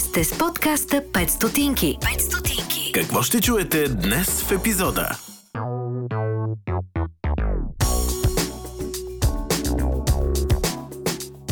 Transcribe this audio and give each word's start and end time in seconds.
Вие 0.00 0.08
сте 0.08 0.24
с 0.24 0.38
подкаста 0.38 1.02
5 1.12 1.28
стотинки. 1.28 1.98
5 2.00 2.18
стотинки. 2.18 2.92
Какво 2.92 3.22
ще 3.22 3.40
чуете 3.40 3.88
днес 3.88 4.42
в 4.42 4.52
епизода? 4.52 5.18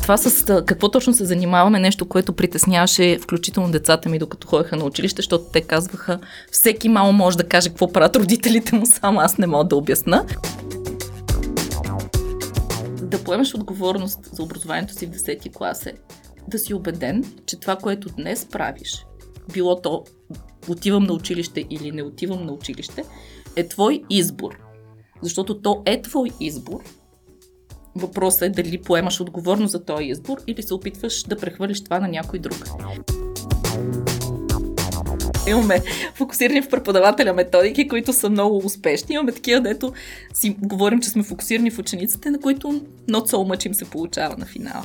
Това 0.02 0.16
с 0.16 0.64
какво 0.66 0.90
точно 0.90 1.14
се 1.14 1.24
занимаваме, 1.24 1.78
нещо, 1.80 2.08
което 2.08 2.32
притесняваше 2.32 3.18
включително 3.22 3.70
децата 3.70 4.08
ми, 4.08 4.18
докато 4.18 4.48
ходеха 4.48 4.76
на 4.76 4.84
училище, 4.84 5.16
защото 5.16 5.44
те 5.52 5.60
казваха, 5.60 6.18
всеки 6.50 6.88
мало 6.88 7.12
може 7.12 7.36
да 7.36 7.48
каже 7.48 7.68
какво 7.68 7.92
правят 7.92 8.16
родителите 8.16 8.74
му, 8.74 8.86
само 8.86 9.20
аз 9.20 9.38
не 9.38 9.46
мога 9.46 9.64
да 9.64 9.76
обясна. 9.76 10.24
Да 13.02 13.24
поемеш 13.24 13.54
отговорност 13.54 14.18
за 14.32 14.42
образованието 14.42 14.94
си 14.94 15.06
в 15.06 15.10
10 15.10 15.52
клас 15.52 15.86
е 15.86 15.92
да 16.48 16.58
си 16.58 16.74
убеден, 16.74 17.24
че 17.46 17.60
това, 17.60 17.76
което 17.76 18.08
днес 18.08 18.44
правиш, 18.44 19.06
било 19.52 19.80
то 19.80 20.04
отивам 20.68 21.04
на 21.04 21.12
училище 21.12 21.64
или 21.70 21.92
не 21.92 22.02
отивам 22.02 22.46
на 22.46 22.52
училище, 22.52 23.04
е 23.56 23.68
твой 23.68 24.02
избор. 24.10 24.58
Защото 25.22 25.60
то 25.62 25.82
е 25.86 26.02
твой 26.02 26.30
избор. 26.40 26.80
Въпросът 27.96 28.42
е 28.42 28.48
дали 28.48 28.82
поемаш 28.82 29.20
отговорност 29.20 29.72
за 29.72 29.84
този 29.84 30.04
избор 30.04 30.38
или 30.46 30.62
се 30.62 30.74
опитваш 30.74 31.22
да 31.22 31.36
прехвърлиш 31.36 31.84
това 31.84 32.00
на 32.00 32.08
някой 32.08 32.38
друг. 32.38 32.68
Имаме 35.48 35.82
фокусирани 36.14 36.62
в 36.62 36.68
преподавателя 36.68 37.32
методики, 37.32 37.88
които 37.88 38.12
са 38.12 38.30
много 38.30 38.56
успешни. 38.64 39.14
Имаме 39.14 39.32
такива, 39.32 39.60
дето 39.60 39.92
си 40.34 40.56
говорим, 40.58 41.00
че 41.00 41.10
сме 41.10 41.22
фокусирани 41.22 41.70
в 41.70 41.78
учениците, 41.78 42.30
на 42.30 42.40
които 42.40 42.68
not 43.08 43.30
so 43.30 43.34
much 43.34 43.66
им 43.66 43.74
се 43.74 43.84
получава 43.84 44.36
на 44.38 44.46
финала. 44.46 44.84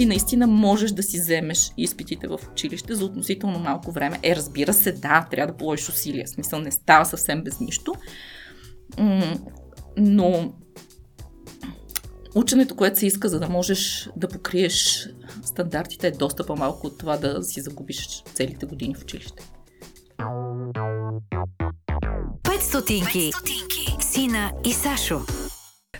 Ти 0.00 0.06
наистина 0.06 0.46
можеш 0.46 0.90
да 0.90 1.02
си 1.02 1.20
вземеш 1.20 1.72
изпитите 1.76 2.28
в 2.28 2.40
училище 2.52 2.94
за 2.94 3.04
относително 3.04 3.58
малко 3.58 3.92
време. 3.92 4.18
Е, 4.22 4.36
разбира 4.36 4.72
се, 4.72 4.92
да, 4.92 5.28
трябва 5.30 5.52
да 5.52 5.58
положиш 5.58 5.88
усилия. 5.88 6.26
В 6.26 6.30
смисъл 6.30 6.60
не 6.60 6.70
става 6.70 7.04
съвсем 7.04 7.44
без 7.44 7.60
нищо. 7.60 7.94
Но 9.96 10.54
ученето, 12.34 12.76
което 12.76 12.98
се 12.98 13.06
иска, 13.06 13.28
за 13.28 13.40
да 13.40 13.48
можеш 13.48 14.10
да 14.16 14.28
покриеш 14.28 15.08
стандартите, 15.44 16.08
е 16.08 16.10
доста 16.10 16.46
по-малко 16.46 16.86
от 16.86 16.98
това 16.98 17.16
да 17.16 17.42
си 17.42 17.60
загубиш 17.60 18.22
целите 18.34 18.66
години 18.66 18.94
в 18.94 19.02
училище. 19.02 19.50
5 20.18 22.60
стотинки. 22.60 23.30
Сина 24.00 24.52
и 24.64 24.72
Сашо. 24.72 25.20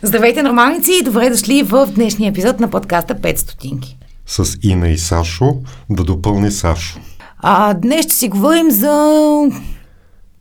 Здравейте, 0.03 0.43
нормалници 0.43 0.91
и 0.91 1.03
добре 1.03 1.29
дошли 1.29 1.63
в 1.63 1.87
днешния 1.87 2.29
епизод 2.29 2.59
на 2.59 2.69
подкаста 2.69 3.15
5 3.15 3.35
стотинки. 3.35 3.97
С 4.27 4.57
Ина 4.63 4.87
и 4.89 4.97
Сашо 4.97 5.53
да 5.89 6.03
допълни 6.03 6.51
Сашо. 6.51 6.99
А, 7.39 7.73
днес 7.73 8.05
ще 8.05 8.15
си 8.15 8.29
говорим 8.29 8.71
за 8.71 9.15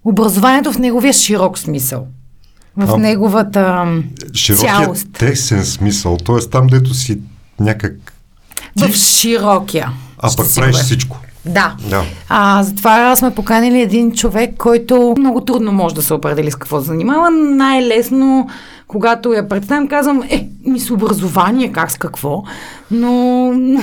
образованието 0.05 0.72
в 0.72 0.78
неговия 0.78 1.12
широк 1.12 1.58
смисъл. 1.58 2.06
В 2.77 2.94
А, 2.94 2.97
неговата 2.98 3.86
цялост. 4.56 5.06
тесен 5.12 5.64
смисъл, 5.64 6.17
т.е. 6.17 6.48
там, 6.50 6.67
дето 6.67 6.95
си 6.95 7.19
някак... 7.61 8.12
В 8.77 8.95
широкия. 8.95 9.92
А 10.19 10.28
пък 10.36 10.36
правиш 10.36 10.55
говорим. 10.56 10.84
всичко. 10.84 11.20
Да. 11.45 11.77
Да. 11.91 12.05
А, 12.28 12.62
затова 12.62 13.17
сме 13.17 13.34
поканили 13.34 13.80
един 13.80 14.12
човек, 14.12 14.50
който 14.58 15.14
много 15.19 15.41
трудно 15.41 15.72
може 15.72 15.95
да 15.95 16.02
се 16.02 16.14
определи 16.14 16.50
с 16.50 16.55
какво 16.55 16.80
занимава. 16.80 17.30
Най-лесно, 17.30 18.48
когато 18.91 19.33
я 19.33 19.48
представям, 19.48 19.88
казвам, 19.88 20.22
е, 20.30 20.48
ми 20.66 20.80
с 20.80 20.91
образование, 20.91 21.72
как 21.72 21.91
с 21.91 21.98
какво. 21.98 22.42
Но, 22.91 23.10
но, 23.52 23.80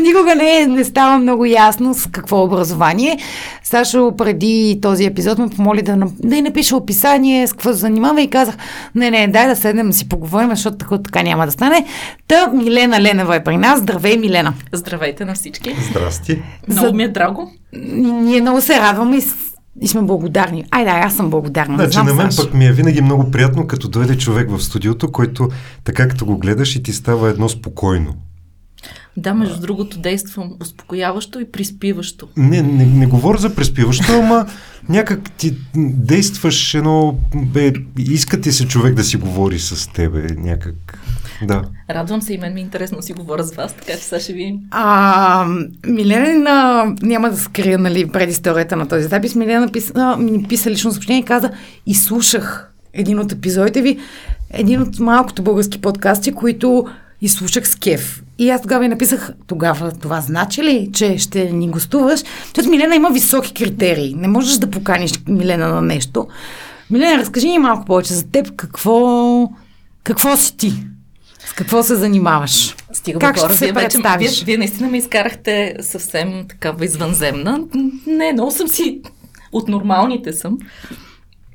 никога 0.00 0.34
не, 0.34 0.66
не 0.66 0.84
става 0.84 1.18
много 1.18 1.44
ясно 1.44 1.94
с 1.94 2.06
какво 2.06 2.42
образование. 2.42 3.18
Сашо 3.62 4.12
преди 4.16 4.78
този 4.82 5.04
епизод 5.04 5.38
ме 5.38 5.48
помоли 5.48 5.82
да, 5.82 5.96
да 6.18 6.36
й 6.36 6.42
напише 6.42 6.74
описание, 6.74 7.46
с 7.46 7.52
какво 7.52 7.68
се 7.68 7.74
занимава 7.74 8.22
и 8.22 8.30
казах, 8.30 8.56
не, 8.94 9.10
не, 9.10 9.28
дай 9.28 9.48
да 9.48 9.56
седнем 9.56 9.86
да 9.86 9.92
си 9.92 10.08
поговорим, 10.08 10.50
защото 10.50 10.76
така, 10.76 10.98
така 10.98 11.22
няма 11.22 11.46
да 11.46 11.52
стане. 11.52 11.86
Та 12.28 12.46
Милена 12.46 13.00
Ленева 13.00 13.36
е 13.36 13.44
при 13.44 13.56
нас. 13.56 13.78
Здравей, 13.78 14.16
Милена! 14.16 14.54
Здравейте 14.72 15.24
на 15.24 15.34
всички. 15.34 15.76
Здрасти. 15.90 16.42
Много 16.68 16.94
ми 16.94 17.04
е 17.04 17.08
драго. 17.08 17.50
Ние 17.96 18.40
много 18.40 18.60
се 18.60 18.80
радваме 18.80 19.16
и, 19.16 19.20
с- 19.20 19.34
и 19.80 19.88
сме 19.88 20.02
благодарни. 20.02 20.64
Ай, 20.70 20.84
да, 20.84 20.90
аз 20.90 21.16
съм 21.16 21.30
благодарна. 21.30 21.76
Значи 21.76 21.92
знам, 21.92 22.06
на 22.06 22.14
мен 22.14 22.32
Саш. 22.32 22.44
пък 22.44 22.54
ми 22.54 22.66
е 22.66 22.72
винаги 22.72 23.02
много 23.02 23.30
приятно, 23.30 23.66
като 23.66 23.88
дойде 23.88 24.18
човек 24.18 24.50
в 24.50 24.62
студиото, 24.62 25.12
който 25.12 25.48
така 25.84 26.08
като 26.08 26.26
го 26.26 26.38
гледаш 26.38 26.76
и 26.76 26.82
ти 26.82 26.92
става 26.92 27.30
едно 27.30 27.48
спокойно. 27.48 28.14
Да, 29.16 29.34
между 29.34 29.60
другото, 29.60 29.98
действам 29.98 30.52
успокояващо 30.62 31.40
и 31.40 31.52
приспиващо. 31.52 32.28
Не, 32.36 32.62
не, 32.62 32.86
не 32.86 33.06
говоря 33.06 33.38
за 33.38 33.54
преспиващо, 33.54 34.12
ама 34.12 34.46
някак 34.88 35.30
ти 35.30 35.56
действаш 35.76 36.74
едно... 36.74 37.18
Бе, 37.34 37.72
иска 37.98 38.40
ти 38.40 38.52
се 38.52 38.68
човек 38.68 38.94
да 38.94 39.04
си 39.04 39.16
говори 39.16 39.58
с 39.58 39.92
тебе, 39.92 40.26
някак... 40.36 40.98
Да. 41.42 41.62
Радвам 41.90 42.22
се 42.22 42.34
и 42.34 42.38
мен 42.38 42.54
ми 42.54 42.60
е 42.60 42.62
интересно 42.62 43.02
си 43.02 43.12
говоря 43.12 43.44
с 43.44 43.54
вас, 43.54 43.72
така 43.72 43.92
че 43.92 44.04
сега 44.04 44.20
ще 44.20 44.32
видим. 44.32 44.58
А, 44.70 45.46
Милена, 45.86 46.84
няма 47.02 47.30
да 47.30 47.36
скрия, 47.36 47.78
нали, 47.78 48.08
предисторията 48.08 48.76
на 48.76 48.88
този 48.88 49.08
запис. 49.08 49.34
Милена 49.34 49.60
написа, 49.60 50.16
ми 50.16 50.42
писа 50.48 50.70
лично 50.70 50.92
съобщение 50.92 51.20
и 51.20 51.24
каза, 51.24 51.50
и 51.86 51.94
слушах 51.94 52.70
един 52.92 53.18
от 53.18 53.32
епизодите 53.32 53.82
ви, 53.82 53.98
един 54.50 54.82
от 54.82 54.98
малкото 54.98 55.42
български 55.42 55.80
подкасти, 55.80 56.32
които 56.32 56.86
изслушах 57.20 57.68
с 57.68 57.74
кеф. 57.74 58.22
И 58.38 58.50
аз 58.50 58.62
тогава 58.62 58.84
и 58.84 58.88
написах, 58.88 59.32
тогава 59.46 59.92
това 59.92 60.20
значи 60.20 60.62
ли, 60.62 60.90
че 60.92 61.18
ще 61.18 61.52
ни 61.52 61.68
гостуваш? 61.68 62.20
Защото 62.44 62.70
Милена 62.70 62.96
има 62.96 63.10
високи 63.10 63.54
критерии. 63.54 64.14
Не 64.14 64.28
можеш 64.28 64.58
да 64.58 64.70
поканиш 64.70 65.12
Милена 65.28 65.68
на 65.68 65.82
нещо. 65.82 66.26
Милена, 66.90 67.18
разкажи 67.18 67.48
ни 67.48 67.58
малко 67.58 67.84
повече 67.84 68.14
за 68.14 68.26
теб. 68.26 68.56
Какво, 68.56 69.48
какво 70.04 70.36
си 70.36 70.56
ти? 70.56 70.72
С 71.46 71.52
какво 71.52 71.82
се 71.82 71.94
занимаваш? 71.94 72.76
Стига 72.92 73.18
Как 73.18 73.38
хора, 73.38 73.48
ще 73.48 73.58
се 73.58 73.64
вие, 73.64 73.72
вече, 73.72 73.96
вие, 73.96 74.02
представиш? 74.02 74.44
вие 74.44 74.58
наистина 74.58 74.88
ме 74.88 74.98
изкарахте 74.98 75.76
съвсем 75.80 76.44
такава 76.48 76.84
извънземна. 76.84 77.60
Не, 78.06 78.32
много 78.32 78.50
съм 78.50 78.68
си 78.68 79.00
от 79.52 79.68
нормалните 79.68 80.32
съм. 80.32 80.58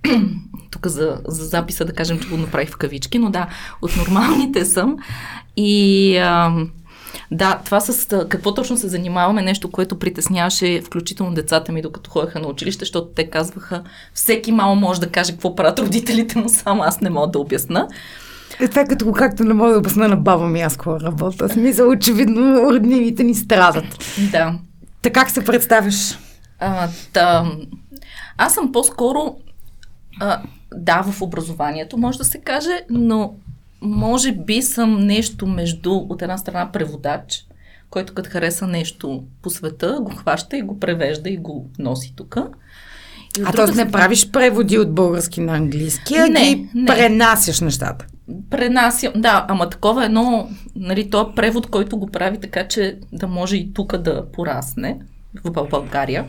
Тук 0.71 0.87
за, 0.87 1.21
за 1.27 1.45
записа 1.45 1.85
да 1.85 1.93
кажем, 1.93 2.19
че 2.19 2.27
го 2.27 2.37
направих 2.37 2.69
в 2.69 2.77
кавички, 2.77 3.19
но 3.19 3.29
да, 3.29 3.47
от 3.81 3.97
нормалните 3.97 4.65
съм. 4.65 4.97
И 5.57 6.17
ам, 6.17 6.71
да, 7.31 7.61
това 7.65 7.79
с 7.79 8.13
а, 8.13 8.29
какво 8.29 8.53
точно 8.53 8.77
се 8.77 8.87
занимаваме, 8.87 9.41
нещо, 9.41 9.71
което 9.71 9.99
притесняваше 9.99 10.81
включително 10.81 11.33
децата 11.33 11.71
ми, 11.71 11.81
докато 11.81 12.09
ходеха 12.09 12.39
на 12.39 12.47
училище, 12.47 12.79
защото 12.79 13.07
те 13.07 13.29
казваха, 13.29 13.83
всеки 14.13 14.51
мало 14.51 14.75
може 14.75 14.99
да 14.99 15.09
каже 15.09 15.31
какво 15.31 15.55
правят 15.55 15.79
родителите 15.79 16.37
му, 16.39 16.49
само 16.49 16.83
аз 16.83 17.01
не 17.01 17.09
мога 17.09 17.27
да 17.27 17.39
обясна. 17.39 17.87
Е, 18.61 18.67
това 18.67 18.81
е 18.81 18.87
като 18.87 19.05
го 19.05 19.11
както 19.11 19.43
не 19.43 19.53
мога 19.53 19.71
да 19.71 19.77
обясня 19.77 20.07
на 20.07 20.17
баба 20.17 20.47
ми, 20.47 20.61
аз 20.61 20.73
какво 20.73 20.99
работя. 20.99 21.49
Смисъл, 21.49 21.89
очевидно, 21.89 22.71
роднините 22.71 23.23
ни 23.23 23.35
страдат. 23.35 23.85
Да. 24.31 24.59
Така 25.01 25.19
как 25.19 25.29
се 25.29 25.45
представяш? 25.45 26.17
А, 26.59 26.89
та, 27.13 27.51
аз 28.37 28.53
съм 28.53 28.71
по-скоро, 28.71 29.35
а, 30.19 30.41
да, 30.73 31.01
в 31.01 31.21
образованието, 31.21 31.97
може 31.97 32.17
да 32.17 32.23
се 32.23 32.37
каже, 32.37 32.81
но 32.89 33.33
може 33.81 34.31
би 34.31 34.61
съм 34.61 34.99
нещо 34.99 35.47
между, 35.47 35.93
от 35.93 36.21
една 36.21 36.37
страна, 36.37 36.71
преводач, 36.71 37.45
който 37.89 38.13
като 38.13 38.29
хареса 38.29 38.67
нещо 38.67 39.23
по 39.41 39.49
света, 39.49 39.99
го 40.01 40.15
хваща 40.15 40.57
и 40.57 40.61
го 40.61 40.79
превежда 40.79 41.29
и 41.29 41.37
го 41.37 41.69
носи 41.79 42.13
тук. 42.15 42.37
А 43.45 43.51
т.е. 43.51 43.75
не 43.75 43.91
правиш 43.91 44.31
преводи 44.31 44.77
от 44.77 44.93
български 44.93 45.41
на 45.41 45.55
английски, 45.55 46.15
а 46.15 46.27
Не, 46.27 46.55
ги 46.55 46.69
не. 46.75 46.85
пренасяш 46.85 47.61
нещата. 47.61 48.05
Пренасям, 48.49 49.13
да, 49.15 49.45
ама 49.49 49.69
такова 49.69 50.05
едно, 50.05 50.49
нали, 50.75 51.09
то 51.09 51.21
е 51.21 51.35
превод, 51.35 51.67
който 51.67 51.97
го 51.97 52.07
прави 52.07 52.39
така, 52.39 52.67
че 52.67 52.97
да 53.13 53.27
може 53.27 53.57
и 53.57 53.73
тук 53.73 53.97
да 53.97 54.31
порасне 54.31 54.97
в 55.43 55.51
Бъл- 55.51 55.67
България. 55.69 56.25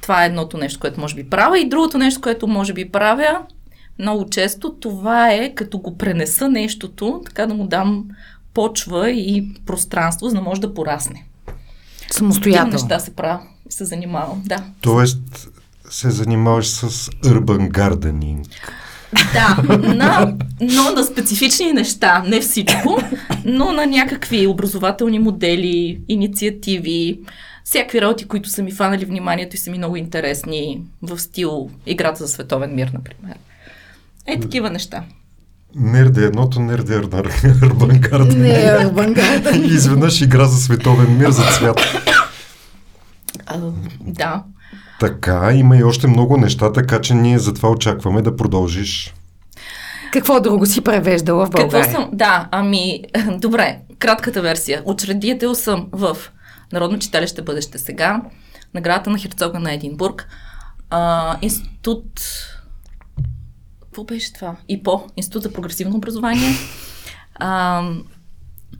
Това 0.00 0.22
е 0.24 0.26
едното 0.26 0.56
нещо, 0.58 0.80
което 0.80 1.00
може 1.00 1.14
би 1.14 1.30
правя. 1.30 1.58
И 1.58 1.68
другото 1.68 1.98
нещо, 1.98 2.20
което 2.20 2.46
може 2.46 2.72
би 2.72 2.88
правя 2.88 3.38
много 3.98 4.30
често, 4.30 4.74
това 4.80 5.32
е 5.32 5.54
като 5.54 5.78
го 5.78 5.98
пренеса 5.98 6.48
нещото, 6.48 7.22
така 7.26 7.46
да 7.46 7.54
му 7.54 7.66
дам 7.66 8.04
почва 8.54 9.10
и 9.10 9.54
пространство, 9.66 10.28
за 10.28 10.34
да 10.34 10.40
може 10.40 10.60
да 10.60 10.74
порасне. 10.74 11.24
Самостоятелно. 12.10 12.72
неща 12.72 12.98
се 12.98 13.16
правя, 13.16 13.40
се 13.68 13.84
занимавам, 13.84 14.42
да. 14.44 14.64
Тоест 14.80 15.48
се 15.90 16.10
занимаваш 16.10 16.66
с 16.66 17.10
urban 17.10 17.70
gardening. 17.70 18.46
Да, 19.32 19.76
на, 19.78 20.34
но 20.60 20.90
на 20.90 21.04
специфични 21.04 21.72
неща, 21.72 22.24
не 22.26 22.40
всичко, 22.40 23.02
но 23.44 23.72
на 23.72 23.86
някакви 23.86 24.46
образователни 24.46 25.18
модели, 25.18 26.00
инициативи, 26.08 27.20
всякакви 27.64 28.00
работи, 28.00 28.24
които 28.24 28.48
са 28.48 28.62
ми 28.62 28.72
фанали 28.72 29.04
вниманието 29.04 29.56
и 29.56 29.58
са 29.58 29.70
ми 29.70 29.78
много 29.78 29.96
интересни 29.96 30.82
в 31.02 31.18
стил 31.18 31.70
играта 31.86 32.26
за 32.26 32.28
световен 32.28 32.74
мир, 32.74 32.90
например. 32.94 33.36
Е, 34.26 34.40
такива 34.40 34.70
неща. 34.70 35.04
Нерде 35.76 36.24
едното, 36.24 36.60
нерде 36.60 36.94
Garden. 36.94 38.36
Не. 38.36 39.66
И 39.66 39.74
изведнъж 39.74 40.20
игра 40.20 40.44
за 40.44 40.60
световен 40.60 41.18
мир 41.18 41.30
за 41.30 41.42
цвят. 41.42 41.80
А, 43.46 43.58
да. 44.00 44.42
Така, 45.04 45.52
има 45.54 45.76
и 45.76 45.84
още 45.84 46.06
много 46.06 46.36
неща, 46.36 46.72
така 46.72 47.00
че 47.00 47.14
ние 47.14 47.38
затова 47.38 47.70
очакваме 47.70 48.22
да 48.22 48.36
продължиш. 48.36 49.14
Какво 50.12 50.40
друго 50.40 50.66
си 50.66 50.80
превеждала 50.80 51.46
в 51.46 51.50
България? 51.50 51.82
Какво 51.84 52.00
съм? 52.00 52.10
Да, 52.12 52.48
ами, 52.50 53.02
добре, 53.38 53.78
кратката 53.98 54.42
версия. 54.42 54.82
Учредител 54.84 55.54
съм 55.54 55.88
в 55.92 56.16
Народно 56.72 56.98
читалище 56.98 57.42
Бъдеще 57.42 57.78
сега, 57.78 58.22
наградата 58.74 59.10
на 59.10 59.18
Херцога 59.18 59.60
на 59.60 59.72
Единбург, 59.72 60.28
а, 60.90 61.36
институт... 61.42 62.20
Какво 63.80 64.04
беше 64.04 64.32
това? 64.32 64.56
ИПО, 64.68 65.02
Институт 65.16 65.42
за 65.42 65.52
прогресивно 65.52 65.96
образование. 65.96 66.50
А, 67.34 67.82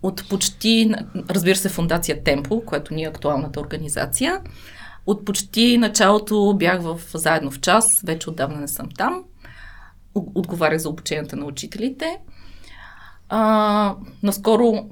от 0.02 0.28
почти, 0.28 0.94
разбира 1.30 1.56
се, 1.56 1.68
фундация 1.68 2.24
Темпо, 2.24 2.62
което 2.66 2.94
ни 2.94 3.02
е 3.04 3.08
актуалната 3.08 3.60
организация. 3.60 4.40
От 5.06 5.24
почти 5.24 5.78
началото 5.78 6.54
бях 6.56 6.82
в 6.82 7.00
Заедно 7.14 7.50
в 7.50 7.60
час, 7.60 7.86
вече 8.04 8.30
отдавна 8.30 8.60
не 8.60 8.68
съм 8.68 8.88
там. 8.98 9.24
Отговарях 10.14 10.78
за 10.78 10.88
обученията 10.88 11.36
на 11.36 11.46
учителите. 11.46 12.18
А, 13.28 13.94
наскоро 14.22 14.88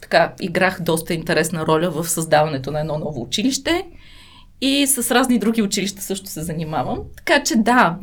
така, 0.00 0.34
играх 0.40 0.80
доста 0.80 1.14
интересна 1.14 1.66
роля 1.66 1.90
в 1.90 2.08
създаването 2.08 2.70
на 2.70 2.80
едно 2.80 2.98
ново 2.98 3.22
училище 3.22 3.86
и 4.60 4.86
с 4.86 5.14
разни 5.14 5.38
други 5.38 5.62
училища 5.62 6.02
също 6.02 6.26
се 6.26 6.42
занимавам. 6.42 6.98
Така 7.16 7.42
че 7.42 7.56
да, 7.56 7.98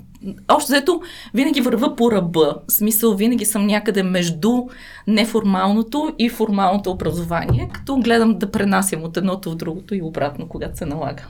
още 0.52 0.72
заето 0.72 1.02
винаги 1.34 1.62
върва 1.62 1.96
по 1.96 2.12
ръба. 2.12 2.56
В 2.68 2.72
смисъл, 2.72 3.16
винаги 3.16 3.46
съм 3.46 3.66
някъде 3.66 4.04
между 4.04 4.64
неформалното 5.08 6.16
и 6.20 6.30
формалното 6.30 6.92
образование, 6.92 7.70
като 7.74 7.98
гледам 7.98 8.38
да 8.40 8.52
пренасям 8.52 9.04
от 9.04 9.18
едното 9.18 9.52
в 9.52 9.56
другото 9.56 9.96
и 9.96 10.02
обратно, 10.02 10.48
когато 10.48 10.78
се 10.78 10.86
налага. 10.86 11.24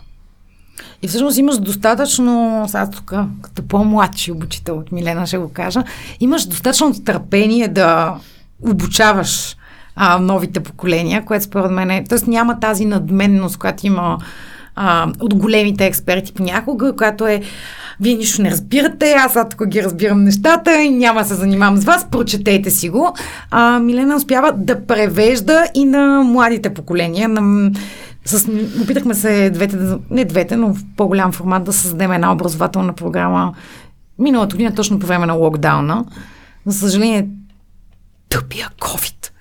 И 1.01 1.07
всъщност 1.07 1.37
имаш 1.37 1.57
достатъчно, 1.57 2.63
сега 2.67 2.89
тук, 2.89 3.13
като 3.41 3.67
по-младши 3.67 4.31
обучител 4.31 4.77
от 4.77 4.91
Милена 4.91 5.27
ще 5.27 5.37
го 5.37 5.49
кажа, 5.53 5.83
имаш 6.19 6.45
достатъчно 6.45 7.03
търпение 7.03 7.67
да 7.67 8.15
обучаваш 8.69 9.55
а, 9.95 10.19
новите 10.19 10.59
поколения, 10.59 11.25
което 11.25 11.45
според 11.45 11.71
мен 11.71 11.91
е... 11.91 12.05
Тоест 12.09 12.27
няма 12.27 12.59
тази 12.59 12.85
надменност, 12.85 13.57
която 13.57 13.87
има 13.87 14.17
а, 14.75 15.07
от 15.19 15.33
големите 15.33 15.85
експерти 15.85 16.33
понякога, 16.33 16.95
която 16.95 17.27
е 17.27 17.41
вие 17.99 18.15
нищо 18.15 18.41
не 18.41 18.51
разбирате, 18.51 19.11
аз 19.11 19.37
тук 19.49 19.67
ги 19.67 19.83
разбирам 19.83 20.23
нещата 20.23 20.81
и 20.81 20.89
няма 20.89 21.25
се 21.25 21.33
занимавам 21.33 21.77
с 21.77 21.85
вас, 21.85 22.07
прочетете 22.11 22.71
си 22.71 22.89
го. 22.89 23.13
А, 23.51 23.79
Милена 23.79 24.15
успява 24.15 24.51
да 24.55 24.85
превежда 24.85 25.65
и 25.73 25.85
на 25.85 26.23
младите 26.23 26.73
поколения, 26.73 27.29
на 27.29 27.71
с, 28.27 28.49
опитахме 28.83 29.13
се 29.13 29.49
двете, 29.49 29.77
не 30.09 30.25
двете, 30.25 30.55
но 30.55 30.73
в 30.73 30.85
по-голям 30.97 31.31
формат 31.31 31.63
да 31.63 31.73
създадем 31.73 32.11
една 32.11 32.33
образователна 32.33 32.93
програма 32.93 33.53
миналата 34.19 34.55
година, 34.55 34.75
точно 34.75 34.99
по 34.99 35.07
време 35.07 35.25
на 35.25 35.33
локдауна. 35.33 36.05
За 36.65 36.79
съжаление, 36.79 37.29
тъпия 38.29 38.69
COVID 38.79 39.31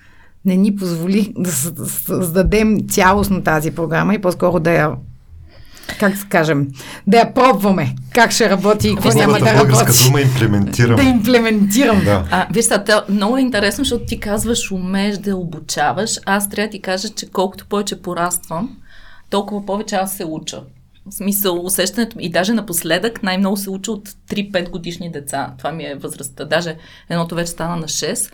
не 0.44 0.56
ни 0.56 0.76
позволи 0.76 1.34
да 1.38 1.52
създадем 1.52 2.88
цялостно 2.88 3.42
тази 3.42 3.70
програма 3.70 4.14
и 4.14 4.20
по-скоро 4.20 4.60
да 4.60 4.72
я 4.72 4.92
как 5.98 6.12
да 6.12 6.24
кажем, 6.28 6.68
да 7.06 7.16
я 7.16 7.34
пробваме 7.34 7.94
как 8.12 8.30
ще 8.30 8.50
работи 8.50 8.88
и 8.88 8.94
какво 8.94 9.18
няма 9.18 9.38
да 9.38 9.54
работи. 9.54 10.02
дума 10.04 10.20
имплементирам. 10.20 10.96
Да 10.96 11.02
имплементирам. 11.02 12.04
Да. 12.04 12.24
А, 12.30 12.46
виж 12.52 12.64
сега, 12.64 13.04
много 13.08 13.36
е 13.36 13.40
интересно, 13.40 13.84
защото 13.84 14.04
ти 14.04 14.20
казваш, 14.20 14.70
умееш 14.70 15.18
да 15.18 15.36
обучаваш. 15.36 16.18
Аз 16.26 16.48
трябва 16.48 16.66
да 16.66 16.70
ти 16.70 16.82
кажа, 16.82 17.08
че 17.08 17.30
колкото 17.30 17.66
повече 17.66 18.02
пораствам, 18.02 18.76
толкова 19.30 19.66
повече 19.66 19.96
аз 19.96 20.16
се 20.16 20.24
уча. 20.24 20.60
В 21.10 21.14
смисъл, 21.14 21.64
усещането 21.64 22.16
и 22.20 22.30
даже 22.30 22.52
напоследък 22.52 23.22
най-много 23.22 23.56
се 23.56 23.70
уча 23.70 23.92
от 23.92 24.08
3-5 24.08 24.70
годишни 24.70 25.12
деца. 25.12 25.54
Това 25.58 25.72
ми 25.72 25.84
е 25.84 25.94
възрастта. 25.94 26.44
Даже 26.44 26.76
едното 27.08 27.34
вече 27.34 27.50
стана 27.50 27.76
на 27.76 27.86
6. 27.86 28.32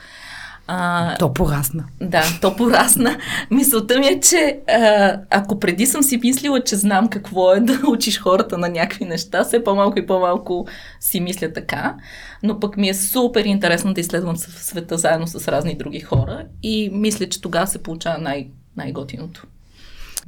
А, 0.66 1.16
то 1.16 1.32
порасна. 1.32 1.84
Да, 2.00 2.22
то 2.40 2.56
порасна. 2.56 3.18
Мисълта 3.50 3.98
ми 3.98 4.06
е, 4.06 4.20
че 4.20 4.60
а, 4.68 5.16
ако 5.30 5.60
преди 5.60 5.86
съм 5.86 6.02
си 6.02 6.20
мислила, 6.24 6.64
че 6.64 6.76
знам 6.76 7.08
какво 7.08 7.52
е 7.52 7.60
да 7.60 7.80
учиш 7.88 8.20
хората 8.20 8.58
на 8.58 8.68
някакви 8.68 9.04
неща, 9.04 9.44
все 9.44 9.64
по-малко 9.64 9.98
и 9.98 10.06
по-малко 10.06 10.66
си 11.00 11.20
мисля 11.20 11.52
така. 11.52 11.96
Но 12.42 12.60
пък 12.60 12.76
ми 12.76 12.88
е 12.88 12.94
супер 12.94 13.44
интересно 13.44 13.94
да 13.94 14.00
изследвам 14.00 14.36
света 14.36 14.98
заедно 14.98 15.26
с 15.26 15.48
разни 15.48 15.74
други 15.74 16.00
хора 16.00 16.44
и 16.62 16.90
мисля, 16.92 17.28
че 17.28 17.40
тогава 17.40 17.66
се 17.66 17.82
получава 17.82 18.18
най- 18.18 18.48
най-готиното. 18.76 19.46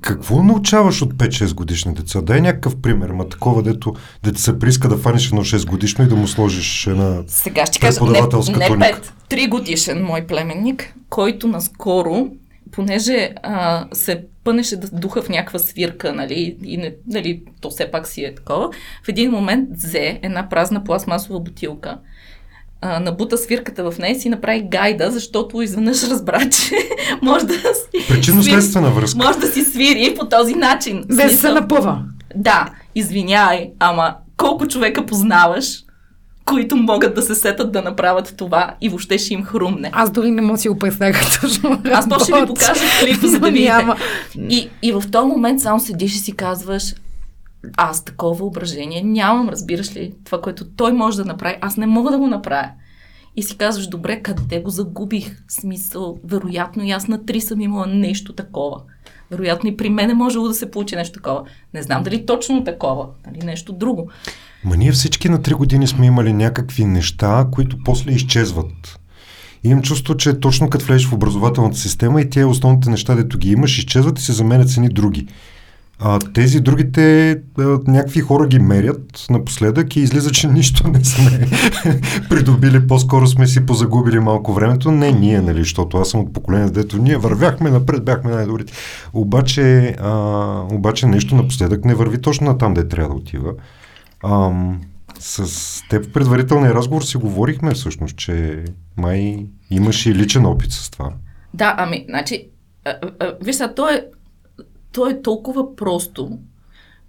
Какво 0.00 0.42
научаваш 0.42 1.02
от 1.02 1.14
5-6 1.14 1.54
годишни 1.54 1.94
деца? 1.94 2.20
Дай 2.22 2.40
някакъв 2.40 2.76
пример, 2.76 3.10
ма 3.10 3.28
такова, 3.28 3.62
дето, 3.62 3.94
дето 4.22 4.40
се 4.40 4.58
приска 4.58 4.88
да 4.88 4.96
фаниш 4.96 5.26
едно 5.26 5.40
6 5.40 5.66
годишно 5.66 6.04
и 6.04 6.08
да 6.08 6.16
му 6.16 6.28
сложиш 6.28 6.86
една 6.86 7.22
Сега 7.26 7.66
ще 7.66 7.78
кажа, 7.78 8.04
не, 8.04 8.10
не 8.10 8.18
5, 8.20 9.10
3 9.30 9.48
годишен 9.48 10.04
мой 10.04 10.26
племенник, 10.26 10.94
който 11.10 11.48
наскоро, 11.48 12.28
понеже 12.70 13.30
а, 13.42 13.86
се 13.92 14.24
пънеше 14.44 14.76
да 14.76 14.88
духа 14.92 15.22
в 15.22 15.28
някаква 15.28 15.58
свирка, 15.58 16.12
нали, 16.12 16.56
и 16.64 16.76
не, 16.76 16.94
нали, 17.06 17.42
то 17.60 17.70
все 17.70 17.90
пак 17.90 18.08
си 18.08 18.24
е 18.24 18.34
такова, 18.34 18.70
в 19.04 19.08
един 19.08 19.30
момент 19.30 19.68
взе 19.72 20.20
една 20.22 20.48
празна 20.48 20.84
пластмасова 20.84 21.40
бутилка, 21.40 21.98
а, 22.86 23.00
набута 23.00 23.38
свирката 23.38 23.90
в 23.90 23.98
нея 23.98 24.16
и 24.16 24.20
си 24.20 24.28
направи 24.28 24.62
гайда, 24.62 25.10
защото 25.10 25.62
изведнъж 25.62 26.02
разбра, 26.02 26.48
че 26.50 26.74
може 27.22 27.46
да 27.46 27.54
си... 27.54 28.08
Причинно-следствена 28.08 28.90
връзка. 28.90 29.18
Може 29.24 29.38
да 29.38 29.46
си 29.46 29.62
свири 29.62 30.14
по 30.18 30.28
този 30.28 30.54
начин. 30.54 31.04
Без 31.08 31.40
се 31.40 31.52
напъва. 31.52 32.02
Да, 32.36 32.70
извинявай, 32.94 33.70
ама 33.78 34.14
колко 34.36 34.66
човека 34.66 35.06
познаваш, 35.06 35.84
които 36.44 36.76
могат 36.76 37.14
да 37.14 37.22
се 37.22 37.34
сетат 37.34 37.72
да 37.72 37.82
направят 37.82 38.34
това 38.36 38.74
и 38.80 38.88
въобще 38.88 39.18
ще 39.18 39.34
им 39.34 39.44
хрумне. 39.44 39.90
Аз 39.92 40.10
дори 40.10 40.30
не 40.30 40.42
мога 40.42 40.58
си 40.58 40.68
го 40.68 40.78
представя 40.78 41.12
точно 41.40 41.82
Аз 41.92 42.08
то 42.08 42.18
ще 42.18 42.40
ви 42.40 42.46
покажа 42.46 42.84
клипа, 43.00 43.26
за 43.26 43.38
да 43.38 43.50
видите. 43.50 43.84
И, 44.48 44.68
и 44.82 44.92
в 44.92 45.02
този 45.12 45.26
момент 45.26 45.60
само 45.60 45.80
седиш 45.80 46.14
и 46.14 46.18
си 46.18 46.32
казваш, 46.32 46.94
аз 47.76 48.04
такова 48.04 48.34
въображение 48.34 49.02
нямам, 49.02 49.48
разбираш 49.48 49.96
ли? 49.96 50.14
Това, 50.24 50.40
което 50.40 50.64
той 50.64 50.92
може 50.92 51.16
да 51.16 51.24
направи, 51.24 51.56
аз 51.60 51.76
не 51.76 51.86
мога 51.86 52.10
да 52.10 52.18
го 52.18 52.26
направя. 52.26 52.70
И 53.36 53.42
си 53.42 53.56
казваш, 53.56 53.86
добре, 53.86 54.22
къде 54.22 54.60
го 54.60 54.70
загубих? 54.70 55.42
Смисъл, 55.48 56.18
вероятно 56.24 56.84
и 56.84 56.90
аз 56.90 57.08
на 57.08 57.26
три 57.26 57.40
съм 57.40 57.60
имала 57.60 57.86
нещо 57.86 58.32
такова. 58.32 58.80
Вероятно 59.30 59.70
и 59.70 59.76
при 59.76 59.90
мен 59.90 60.10
е 60.10 60.14
можело 60.14 60.48
да 60.48 60.54
се 60.54 60.70
получи 60.70 60.96
нещо 60.96 61.14
такова. 61.14 61.42
Не 61.74 61.82
знам 61.82 62.02
дали 62.02 62.26
точно 62.26 62.64
такова, 62.64 63.06
нали 63.26 63.46
нещо 63.46 63.72
друго. 63.72 64.10
Ма 64.64 64.76
ние 64.76 64.92
всички 64.92 65.28
на 65.28 65.42
три 65.42 65.54
години 65.54 65.86
сме 65.86 66.06
имали 66.06 66.32
някакви 66.32 66.84
неща, 66.84 67.48
които 67.52 67.76
после 67.84 68.12
изчезват. 68.12 68.98
И 69.64 69.68
имам 69.68 69.82
чувство, 69.82 70.16
че 70.16 70.40
точно 70.40 70.70
като 70.70 70.84
влезеш 70.84 71.08
в 71.08 71.12
образователната 71.12 71.76
система 71.76 72.20
и 72.20 72.30
тези 72.30 72.44
основните 72.44 72.90
неща, 72.90 73.14
дето 73.14 73.38
ги 73.38 73.50
имаш, 73.50 73.78
изчезват 73.78 74.18
и 74.18 74.22
се 74.22 74.32
заменят 74.32 74.68
с 74.68 74.76
едни 74.76 74.88
други. 74.88 75.26
А, 75.98 76.18
тези 76.18 76.60
другите 76.60 77.36
някакви 77.86 78.20
хора 78.20 78.46
ги 78.46 78.58
мерят 78.58 79.26
напоследък 79.30 79.96
и 79.96 80.00
излиза, 80.00 80.30
че 80.30 80.48
нищо 80.48 80.88
не 80.88 81.04
сме 81.04 81.48
придобили. 82.28 82.86
По-скоро 82.86 83.26
сме 83.26 83.46
си 83.46 83.66
позагубили 83.66 84.20
малко 84.20 84.52
времето. 84.52 84.90
Не 84.90 85.12
ние, 85.12 85.40
нали, 85.40 85.58
защото 85.58 85.96
аз 85.96 86.08
съм 86.08 86.20
от 86.20 86.32
поколение, 86.32 86.70
дето 86.70 86.98
ние 86.98 87.16
вървяхме 87.16 87.70
напред, 87.70 88.04
бяхме 88.04 88.30
най-добрите. 88.30 88.72
Обаче, 89.12 89.96
а, 90.00 90.12
обаче 90.72 91.06
нещо 91.06 91.34
напоследък 91.34 91.84
не 91.84 91.94
върви 91.94 92.20
точно 92.20 92.46
на 92.46 92.58
там, 92.58 92.74
де 92.74 92.88
трябва 92.88 93.08
да 93.08 93.16
отива. 93.16 93.52
А, 94.22 94.50
с 95.18 95.82
теб 95.90 96.04
в 96.04 96.12
предварителния 96.12 96.74
разговор 96.74 97.02
си 97.02 97.16
говорихме 97.16 97.74
всъщност, 97.74 98.16
че 98.16 98.64
май 98.96 99.46
имаш 99.70 100.06
и 100.06 100.14
личен 100.14 100.46
опит 100.46 100.72
с 100.72 100.90
това. 100.90 101.10
Да, 101.54 101.74
ами, 101.78 102.06
значи, 102.08 102.48
виж 103.42 103.56
сега, 103.56 103.74
то 103.74 103.88
е 103.88 104.06
то 104.94 105.06
е 105.10 105.22
толкова 105.22 105.76
просто, 105.76 106.38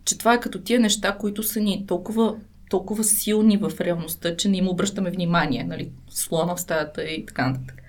че 0.06 0.18
това 0.18 0.34
е 0.34 0.40
като 0.40 0.62
тия 0.62 0.80
неща, 0.80 1.18
които 1.18 1.44
са 1.44 1.60
ни 1.60 1.86
толкова, 1.88 2.36
толкова 2.70 3.04
силни 3.04 3.58
в 3.58 3.72
реалността, 3.80 4.38
че 4.38 4.50
не 4.50 4.58
им 4.58 4.68
обръщаме 4.68 5.12
внимание, 5.12 5.64
нали, 5.64 5.92
слона 6.10 6.56
в 6.56 6.62
стаята 6.62 7.04
и 7.04 7.26
така 7.26 7.48
нататък. 7.50 7.82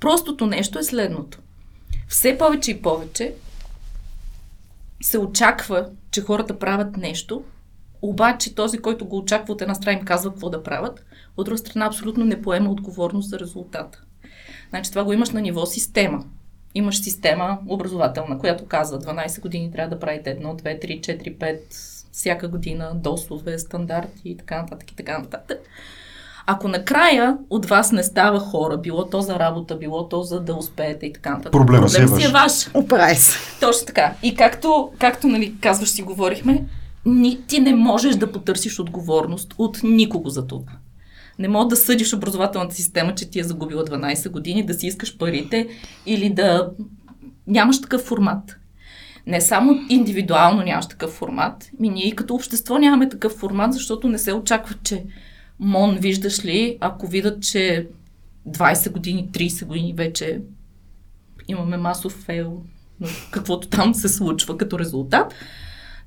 Простото 0.00 0.46
нещо 0.46 0.78
е 0.78 0.82
следното. 0.82 1.38
Все 2.08 2.38
повече 2.38 2.70
и 2.70 2.82
повече 2.82 3.34
се 5.00 5.18
очаква, 5.18 5.90
че 6.10 6.22
хората 6.22 6.58
правят 6.58 6.96
нещо, 6.96 7.42
обаче 8.02 8.54
този, 8.54 8.78
който 8.78 9.06
го 9.06 9.18
очаква 9.18 9.54
от 9.54 9.62
една 9.62 9.74
страна 9.74 9.98
им 9.98 10.04
казва 10.04 10.30
какво 10.30 10.50
да 10.50 10.62
правят, 10.62 11.04
от 11.36 11.44
друга 11.44 11.58
страна 11.58 11.86
абсолютно 11.86 12.24
не 12.24 12.42
поема 12.42 12.70
отговорност 12.70 13.28
за 13.28 13.38
резултата. 13.38 14.02
Значи 14.70 14.90
това 14.90 15.04
го 15.04 15.12
имаш 15.12 15.30
на 15.30 15.40
ниво 15.40 15.66
система 15.66 16.24
имаш 16.78 17.02
система 17.02 17.58
образователна, 17.66 18.38
която 18.38 18.66
казва 18.66 18.98
12 18.98 19.40
години 19.40 19.72
трябва 19.72 19.94
да 19.96 20.00
правите 20.00 20.38
1, 20.40 20.42
2, 20.42 20.84
3, 20.84 21.00
4, 21.00 21.36
5 21.36 21.58
всяка 22.12 22.48
година, 22.48 22.92
досове, 22.94 23.58
стандарти 23.58 24.22
и 24.24 24.36
така 24.36 24.62
нататък 24.62 24.90
и 24.90 24.96
така 24.96 25.18
нататък. 25.18 25.58
Ако 26.46 26.68
накрая 26.68 27.38
от 27.50 27.66
вас 27.66 27.92
не 27.92 28.02
става 28.02 28.40
хора, 28.40 28.76
било 28.76 29.06
то 29.06 29.20
за 29.20 29.38
работа, 29.38 29.76
било 29.76 30.08
то 30.08 30.22
за 30.22 30.40
да 30.40 30.54
успеете 30.54 31.06
и 31.06 31.12
така 31.12 31.30
нататък. 31.30 31.52
Проблема 31.52 31.88
си 31.88 32.02
е 32.02 32.08
си 32.08 32.24
е 32.24 32.28
ваш. 32.28 32.68
Оправи 32.74 33.14
се. 33.14 33.38
Точно 33.60 33.86
така. 33.86 34.12
И 34.22 34.34
както, 34.34 34.90
както 34.98 35.26
нали, 35.26 35.54
казваш 35.60 35.88
си, 35.88 36.02
говорихме, 36.02 36.64
ни, 37.06 37.38
ти 37.46 37.60
не 37.60 37.74
можеш 37.74 38.16
да 38.16 38.32
потърсиш 38.32 38.78
отговорност 38.78 39.54
от 39.58 39.80
никого 39.82 40.28
за 40.28 40.46
това. 40.46 40.72
Не 41.38 41.48
можеш 41.48 41.68
да 41.68 41.76
съдиш 41.76 42.14
образователната 42.14 42.74
система, 42.74 43.14
че 43.14 43.30
ти 43.30 43.40
е 43.40 43.44
загубила 43.44 43.84
12 43.84 44.30
години, 44.30 44.66
да 44.66 44.74
си 44.74 44.86
искаш 44.86 45.18
парите 45.18 45.68
или 46.06 46.30
да 46.30 46.70
нямаш 47.46 47.80
такъв 47.80 48.00
формат. 48.00 48.56
Не 49.26 49.40
само 49.40 49.80
индивидуално 49.88 50.62
нямаш 50.62 50.86
такъв 50.86 51.10
формат, 51.10 51.70
ми 51.80 51.88
ние 51.88 52.06
и 52.06 52.16
като 52.16 52.34
общество 52.34 52.78
нямаме 52.78 53.08
такъв 53.08 53.32
формат, 53.32 53.72
защото 53.72 54.08
не 54.08 54.18
се 54.18 54.32
очаква, 54.32 54.74
че 54.82 55.04
МОН, 55.60 55.98
виждаш 56.00 56.44
ли, 56.44 56.78
ако 56.80 57.06
видят, 57.06 57.42
че 57.42 57.88
20 58.48 58.92
години, 58.92 59.28
30 59.32 59.64
години 59.64 59.92
вече 59.92 60.40
имаме 61.48 61.76
масов 61.76 62.12
фейл, 62.12 62.62
каквото 63.30 63.68
там 63.68 63.94
се 63.94 64.08
случва 64.08 64.56
като 64.56 64.78
резултат, 64.78 65.34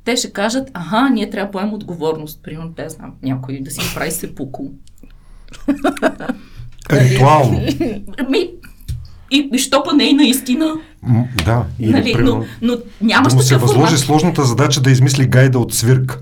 те 0.03 0.15
ще 0.15 0.33
кажат, 0.33 0.71
аха, 0.73 1.09
ние 1.09 1.29
трябва 1.29 1.47
да 1.47 1.51
поемем 1.51 1.73
отговорност. 1.73 2.43
Примерно, 2.43 2.69
да 2.69 2.89
знам, 2.89 3.13
някой 3.23 3.59
да 3.61 3.71
си 3.71 3.95
прави 3.95 4.11
сепуко. 4.11 4.71
Ритуално. 6.91 7.59
Ми, 8.29 8.49
и, 9.31 9.49
и 9.53 9.57
що 9.57 9.83
па 9.83 9.93
не 9.93 10.03
и 10.03 10.13
наистина. 10.13 10.73
М, 11.03 11.23
да, 11.45 11.65
или 11.79 11.91
Нали, 11.91 12.13
примерно, 12.13 12.45
но, 12.61 12.73
но 12.73 12.77
нямаш 13.01 13.29
да 13.29 13.35
му 13.35 13.41
се 13.41 13.57
възложи 13.57 13.81
формат. 13.85 13.99
сложната 13.99 14.43
задача 14.43 14.81
да 14.81 14.91
измисли 14.91 15.25
гайда 15.25 15.59
от 15.59 15.73
свирка. 15.73 16.19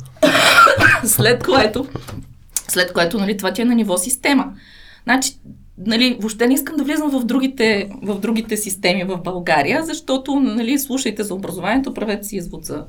След 1.06 1.44
което, 1.44 1.86
след 2.68 2.94
което, 2.94 3.20
нали, 3.20 3.38
това 3.38 3.54
ти 3.54 3.62
е 3.62 3.66
на 3.66 3.76
ниво 3.76 3.98
система. 3.98 4.46
Значи, 5.04 5.32
нали, 5.80 6.18
въобще 6.20 6.48
не 6.48 6.54
искам 6.54 6.76
да 6.76 6.84
влизам 6.84 7.10
в 7.12 7.26
другите, 7.26 7.90
в 8.04 8.16
другите 8.16 8.58
системи 8.58 9.04
в 9.04 9.18
България, 9.18 9.84
защото, 9.84 10.36
нали, 10.36 10.80
слушайте 10.80 11.24
за 11.24 11.34
образованието, 11.34 11.94
правете 11.94 12.24
си 12.24 12.36
извод 12.36 12.66
за 12.66 12.84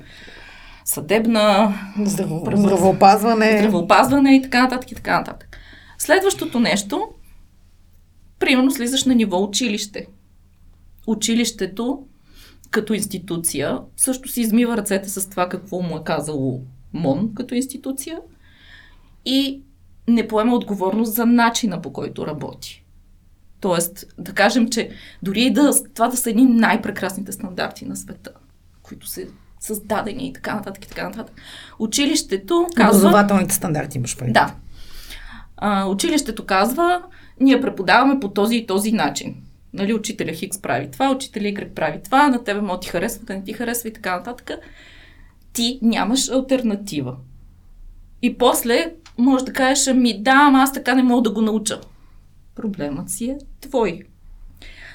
съдебна, 0.85 1.75
Здраво, 1.99 2.44
Правете- 2.44 2.61
здравеопазване. 2.61 3.59
здравеопазване 3.59 4.35
и 4.35 4.42
така 4.42 4.62
нататък 4.62 4.92
и 4.92 4.94
така 4.94 5.18
нататък. 5.18 5.56
Следващото 6.00 6.61
нещо, 6.61 7.09
примерно 8.38 8.71
слизаш 8.71 9.04
на 9.04 9.14
ниво 9.14 9.42
училище. 9.42 10.07
Училището 11.07 12.07
като 12.71 12.95
институция 12.95 13.78
също 13.97 14.28
си 14.28 14.40
измива 14.40 14.76
ръцете 14.76 15.09
с 15.09 15.30
това 15.30 15.49
какво 15.49 15.83
му 15.83 15.97
е 15.97 16.04
казало 16.04 16.62
МОН 16.92 17.35
като 17.35 17.54
институция 17.54 18.19
и 19.25 19.62
не 20.09 20.28
поема 20.28 20.54
отговорност 20.54 21.14
за 21.14 21.26
начина 21.26 21.83
по 21.83 21.92
който 21.92 22.26
работи. 22.26 22.85
Тоест, 23.61 24.04
да 24.19 24.33
кажем, 24.33 24.69
че 24.69 24.90
дори 25.23 25.42
и 25.42 25.52
да, 25.52 25.85
това 25.95 26.09
да 26.09 26.16
са 26.16 26.30
едни 26.30 26.45
най-прекрасните 26.45 27.33
стандарти 27.33 27.85
на 27.85 27.97
света, 27.97 28.30
които 28.83 29.07
са 29.07 29.23
създадени 29.61 30.28
и 30.28 30.33
така 30.33 30.54
нататък 30.54 30.85
и 30.85 30.88
така 30.88 31.09
нататък. 31.09 31.35
Училището 31.78 32.69
казва... 32.76 32.99
Образователните 32.99 33.54
стандарти 33.54 33.99
имаш 33.99 34.16
преди. 34.16 34.33
Да. 34.33 34.54
А, 35.62 35.87
училището 35.87 36.47
казва, 36.47 37.02
ние 37.40 37.61
преподаваме 37.61 38.21
по 38.21 38.29
този 38.29 38.57
и 38.57 38.67
този 38.67 38.93
начин. 38.93 39.37
Нали, 39.73 39.95
учителя 39.95 40.33
Хикс 40.33 40.62
прави 40.62 40.90
това, 40.90 41.11
учителя 41.11 41.43
Y 41.43 41.75
прави 41.75 42.00
това, 42.05 42.29
на 42.29 42.45
тебе 42.45 42.61
му 42.61 42.81
ти 42.81 42.88
харесва, 42.88 43.25
да 43.25 43.35
не 43.35 43.45
ти 43.45 43.52
харесва 43.52 43.88
и 43.88 43.93
така 43.93 44.17
нататък. 44.17 44.50
Ти 45.52 45.79
нямаш 45.83 46.31
альтернатива. 46.31 47.17
И 48.23 48.38
после 48.38 48.93
може 49.19 49.45
да 49.45 49.52
кажеш, 49.52 49.87
ами 49.87 50.23
да, 50.23 50.35
ама 50.35 50.59
аз 50.59 50.73
така 50.73 50.95
не 50.95 51.02
мога 51.02 51.23
да 51.23 51.31
го 51.31 51.40
науча. 51.40 51.81
Проблемът 52.55 53.11
си 53.11 53.25
е 53.25 53.38
твой. 53.61 54.02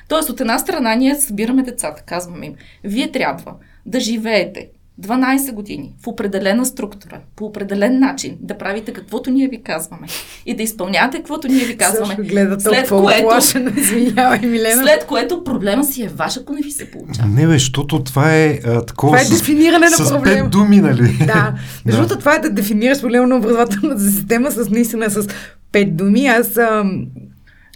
Тоест, 0.08 0.30
от 0.30 0.42
една 0.42 0.60
страна 0.60 0.96
ние 0.96 1.16
събираме 1.16 1.64
децата, 1.64 2.04
казваме 2.06 2.46
им, 2.46 2.56
вие 2.84 3.12
трябва 3.12 3.54
да 3.86 4.00
живеете 4.00 4.70
12 5.02 5.52
години 5.54 5.94
в 6.04 6.08
определена 6.08 6.66
структура, 6.66 7.20
по 7.36 7.46
определен 7.46 8.00
начин, 8.00 8.38
да 8.42 8.58
правите 8.58 8.94
каквото 8.94 9.32
ние 9.32 9.48
ви 9.48 9.64
казваме 9.64 10.08
и 10.46 10.56
да 10.56 10.64
изпълнявате 10.64 11.18
каквото 11.18 11.48
ние 11.48 11.66
ви 11.66 11.78
казваме. 11.78 12.16
Също 12.16 12.24
гледа 12.24 12.60
след 12.60 12.90
което. 12.90 13.80
Извинявай, 13.80 14.40
Милена. 14.40 14.84
след 14.84 15.06
което 15.06 15.44
проблема 15.44 15.84
си 15.84 16.04
е 16.04 16.08
ваш, 16.08 16.38
ако 16.38 16.54
не 16.54 16.62
ви 16.62 16.72
се 16.72 16.92
получава. 16.92 17.28
Не 17.30 17.48
бе, 17.48 17.54
защото 17.54 18.04
това 18.04 18.36
е 18.36 18.60
а, 18.66 18.86
такова 18.86 19.12
Това 19.18 19.22
е 19.22 19.25
с, 19.25 19.30
дефиниране 19.30 19.86
на 19.86 19.92
с 19.92 20.10
проблема. 20.10 20.42
пет 20.42 20.52
думи, 20.52 20.78
нали? 20.78 21.18
Да. 21.25 21.54
Между 21.86 22.02
другото, 22.02 22.20
това 22.20 22.36
е 22.36 22.40
да 22.40 22.50
дефинираш 22.50 23.02
проблема 23.02 23.28
на 23.28 23.36
образователната 23.36 24.02
система 24.12 24.52
с 24.52 24.70
наистина 24.70 25.10
с 25.10 25.28
пет 25.72 25.98
думи. 25.98 26.28
Аз 26.28 26.58
ам, 26.58 27.06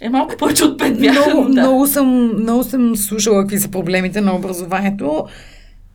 Е 0.02 0.08
малко 0.08 0.34
повече 0.38 0.64
от 0.64 0.78
пет 0.78 1.00
бяха. 1.00 1.30
много, 1.30 1.48
но 1.48 1.54
да. 1.54 1.60
много, 1.60 1.86
съм, 1.86 2.32
много 2.42 2.62
съм 2.64 2.96
слушала 2.96 3.42
какви 3.42 3.58
са 3.58 3.68
проблемите 3.68 4.20
на 4.20 4.36
образованието. 4.36 5.24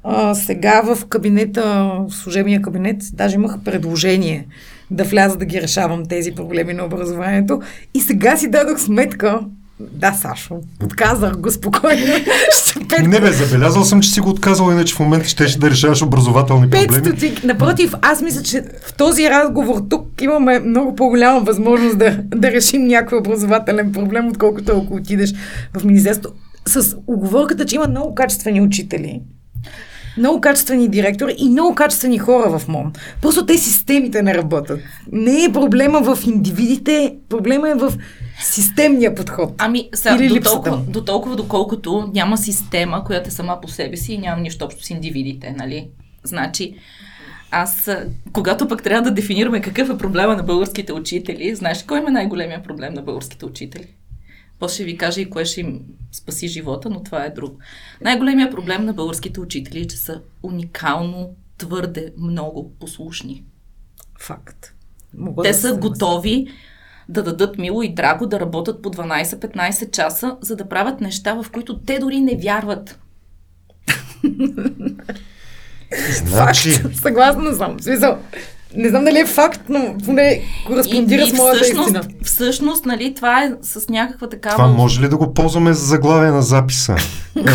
А, 0.08 0.36
сега 0.36 0.82
в 0.82 1.06
кабинета, 1.06 1.92
в 2.10 2.16
служебния 2.16 2.62
кабинет, 2.62 2.98
даже 3.14 3.36
имах 3.36 3.60
предложение 3.66 4.48
да 4.92 5.04
вляза 5.04 5.38
да 5.38 5.46
ги 5.46 5.62
решавам 5.62 6.06
тези 6.06 6.32
проблеми 6.32 6.74
на 6.74 6.86
образованието. 6.86 7.62
И 7.94 8.02
сега 8.02 8.38
си 8.38 8.50
дадох 8.50 8.80
сметка, 8.80 9.40
да, 9.80 10.14
Сашо, 10.14 10.60
отказах 10.84 11.38
го 11.38 11.52
спокойно. 11.52 12.06
Ще 12.56 12.80
пет 12.88 13.08
Не 13.08 13.20
бе, 13.20 13.32
забелязал 13.32 13.84
съм, 13.84 14.02
че 14.02 14.10
си 14.10 14.20
го 14.20 14.30
отказал, 14.30 14.72
иначе 14.72 14.96
в 14.96 15.00
момента 15.00 15.28
ще 15.28 15.60
да 15.60 15.70
решаваш 15.70 16.02
образователни 16.02 16.70
проблеми. 16.70 17.06
стотинки. 17.06 17.48
Напротив, 17.48 17.94
аз 18.02 18.22
мисля, 18.22 18.44
че 18.44 18.64
в 18.88 18.94
този 18.94 19.30
разговор 19.30 19.82
тук 19.90 20.22
имаме 20.22 20.60
много 20.60 20.96
по-голяма 20.96 21.40
възможност 21.40 21.98
да, 21.98 22.18
да 22.36 22.52
решим 22.52 22.88
някой 22.88 23.18
образователен 23.18 23.92
проблем, 23.92 24.28
отколкото 24.28 24.82
ако 24.86 24.94
отидеш 24.94 25.34
в 25.78 25.84
Министерство. 25.84 26.30
С 26.68 26.96
оговорката, 27.08 27.66
че 27.66 27.76
има 27.76 27.88
много 27.88 28.16
качествени 28.16 28.62
учители, 28.62 29.22
много 30.18 30.42
качествени 30.42 30.90
директори 30.90 31.36
и 31.38 31.50
много 31.50 31.76
качествени 31.76 32.18
хора 32.18 32.60
в 32.60 32.68
МОН. 32.68 32.92
Просто 33.22 33.46
те 33.46 33.58
системите 33.58 34.22
не 34.22 34.36
работят. 34.36 34.80
Не 35.12 35.44
е 35.44 35.52
проблема 35.54 36.02
в 36.02 36.18
индивидите, 36.26 37.16
проблема 37.30 37.70
е 37.70 37.74
в 37.74 37.94
системния 38.40 39.16
подход. 39.16 39.54
Ами, 39.58 39.90
Или 40.20 40.40
до, 40.40 40.50
толкова, 40.50 40.78
до 40.78 41.04
толкова, 41.04 41.36
доколкото 41.36 42.10
няма 42.14 42.38
система, 42.38 43.04
която 43.04 43.28
е 43.28 43.32
сама 43.32 43.62
по 43.62 43.68
себе 43.68 43.98
си 43.98 44.14
и 44.14 44.18
няма 44.18 44.42
нищо 44.42 44.66
общо 44.66 44.84
с 44.84 44.90
индивидите, 44.90 45.56
нали? 45.58 45.88
Значи, 46.24 46.76
аз, 47.52 47.90
когато 48.34 48.68
пък 48.68 48.84
трябва 48.84 49.02
да 49.02 49.16
дефинираме 49.16 49.62
какъв 49.62 49.90
е 49.90 49.98
проблема 49.98 50.36
на 50.36 50.44
българските 50.44 50.94
учители, 50.94 51.56
знаеш 51.56 51.84
кой 51.84 52.00
има 52.00 52.12
най-големия 52.12 52.64
проблем 52.64 52.94
на 52.94 53.02
българските 53.02 53.46
учители? 53.46 53.88
После 54.60 54.74
ще 54.74 54.84
ви 54.84 54.98
кажа 54.98 55.22
и 55.22 55.30
кое 55.30 55.46
ще 55.46 55.62
им 55.62 55.82
спаси 56.12 56.48
живота, 56.48 56.90
но 56.90 57.04
това 57.04 57.26
е 57.26 57.30
друго. 57.30 57.58
Най-големия 58.02 58.52
проблем 58.52 58.86
на 58.86 58.94
българските 58.94 59.40
учители 59.40 59.80
е, 59.80 59.88
че 59.88 59.98
са 59.98 60.22
уникално 60.44 61.36
твърде 61.58 62.14
много 62.18 62.72
послушни. 62.80 63.44
Факт. 64.20 64.74
Мога 65.14 65.44
Те 65.44 65.50
да 65.50 65.54
са 65.54 65.74
се 65.74 65.80
готови 65.80 66.48
да 67.10 67.24
дадат 67.24 67.58
мило 67.58 67.84
и 67.84 67.94
драго, 67.94 68.28
да 68.28 68.40
работят 68.40 68.82
по 68.82 68.90
12-15 68.90 69.92
часа, 69.92 70.38
за 70.42 70.56
да 70.56 70.70
правят 70.70 71.02
неща, 71.02 71.34
в 71.34 71.52
които 71.52 71.80
те 71.80 72.00
дори 72.00 72.22
не 72.22 72.38
вярват. 72.38 73.00
Значи, 76.26 76.72
Факт. 76.72 76.96
Съгласна 76.96 77.54
съм. 77.54 77.80
Смисъл, 77.80 78.18
не 78.78 78.90
знам 78.90 79.06
дали 79.06 79.20
е 79.20 79.26
факт, 79.26 79.62
но 79.70 79.96
поне 80.06 80.42
кореспондира 80.68 81.28
с 81.28 81.34
моята 81.34 81.64
всъщност, 81.64 81.88
истина. 81.88 82.04
всъщност, 82.24 82.86
нали, 82.86 83.14
това 83.14 83.44
е 83.44 83.52
с 83.62 83.90
някаква 83.90 84.30
такава... 84.30 84.56
това 84.56 84.68
може 84.68 85.02
ли 85.02 85.10
да 85.10 85.18
го 85.18 85.34
ползваме 85.34 85.74
за 85.74 85.86
заглавие 85.86 86.32
на 86.32 86.42
записа? 86.42 86.96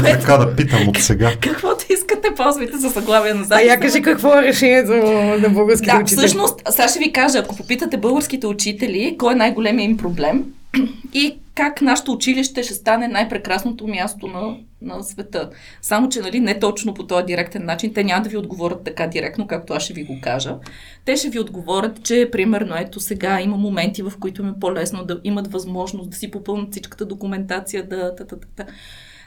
Е, 0.06 0.18
така 0.18 0.36
да 0.36 0.56
питам 0.56 0.88
от 0.88 0.98
сега. 0.98 1.32
Каквото 1.40 1.84
искате, 1.90 2.28
ползвайте 2.36 2.76
за 2.78 2.88
заглавие 2.88 3.34
на 3.34 3.40
А 3.40 3.44
записа. 3.44 3.66
я 3.66 3.80
кажи 3.80 4.02
какво 4.02 4.38
е 4.38 4.42
решението 4.42 4.92
на 5.40 5.48
българските 5.48 5.92
Да, 5.92 6.02
учители. 6.02 6.18
всъщност, 6.18 6.60
сега 6.70 6.88
ще 6.88 6.98
ви 6.98 7.12
кажа, 7.12 7.38
ако 7.38 7.56
попитате 7.56 7.96
българските 7.96 8.46
учители, 8.46 9.16
кой 9.18 9.32
е 9.32 9.36
най-големият 9.36 9.90
им 9.90 9.96
проблем 9.96 10.44
и 11.12 11.34
как 11.60 11.80
нашето 11.80 12.12
училище 12.12 12.62
ще 12.62 12.74
стане 12.74 13.08
най-прекрасното 13.08 13.86
място 13.86 14.26
на, 14.26 14.56
на 14.82 15.02
света. 15.02 15.50
Само, 15.82 16.08
че 16.08 16.20
нали, 16.20 16.40
не 16.40 16.58
точно 16.58 16.94
по 16.94 17.06
този 17.06 17.26
директен 17.26 17.64
начин, 17.64 17.94
те 17.94 18.04
няма 18.04 18.22
да 18.22 18.28
ви 18.28 18.36
отговорят 18.36 18.84
така 18.84 19.06
директно, 19.06 19.46
както 19.46 19.72
аз 19.72 19.82
ще 19.82 19.92
ви 19.92 20.04
го 20.04 20.18
кажа. 20.22 20.56
Те 21.04 21.16
ще 21.16 21.30
ви 21.30 21.38
отговорят, 21.38 22.02
че 22.02 22.28
примерно 22.32 22.76
ето 22.76 23.00
сега 23.00 23.40
има 23.40 23.56
моменти, 23.56 24.02
в 24.02 24.12
които 24.20 24.42
им 24.42 24.48
е 24.48 24.60
по-лесно 24.60 25.04
да 25.04 25.20
имат 25.24 25.52
възможност 25.52 26.10
да 26.10 26.16
си 26.16 26.30
попълнят 26.30 26.72
всичката 26.72 27.04
документация, 27.04 27.88
да... 27.88 28.14
Та, 28.16 28.26
та, 28.26 28.36
та, 28.36 28.46
та. 28.56 28.66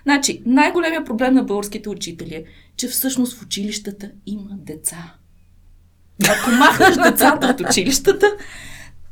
Значи, 0.03 0.41
най-големият 0.45 1.05
проблем 1.05 1.33
на 1.33 1.43
българските 1.43 1.89
учители 1.89 2.35
е, 2.35 2.43
че 2.77 2.87
всъщност 2.87 3.37
в 3.37 3.43
училищата 3.43 4.09
има 4.25 4.49
деца. 4.51 5.13
Ако 6.29 6.49
махнеш 6.49 6.95
децата 6.95 7.47
от 7.47 7.69
училищата, 7.69 8.27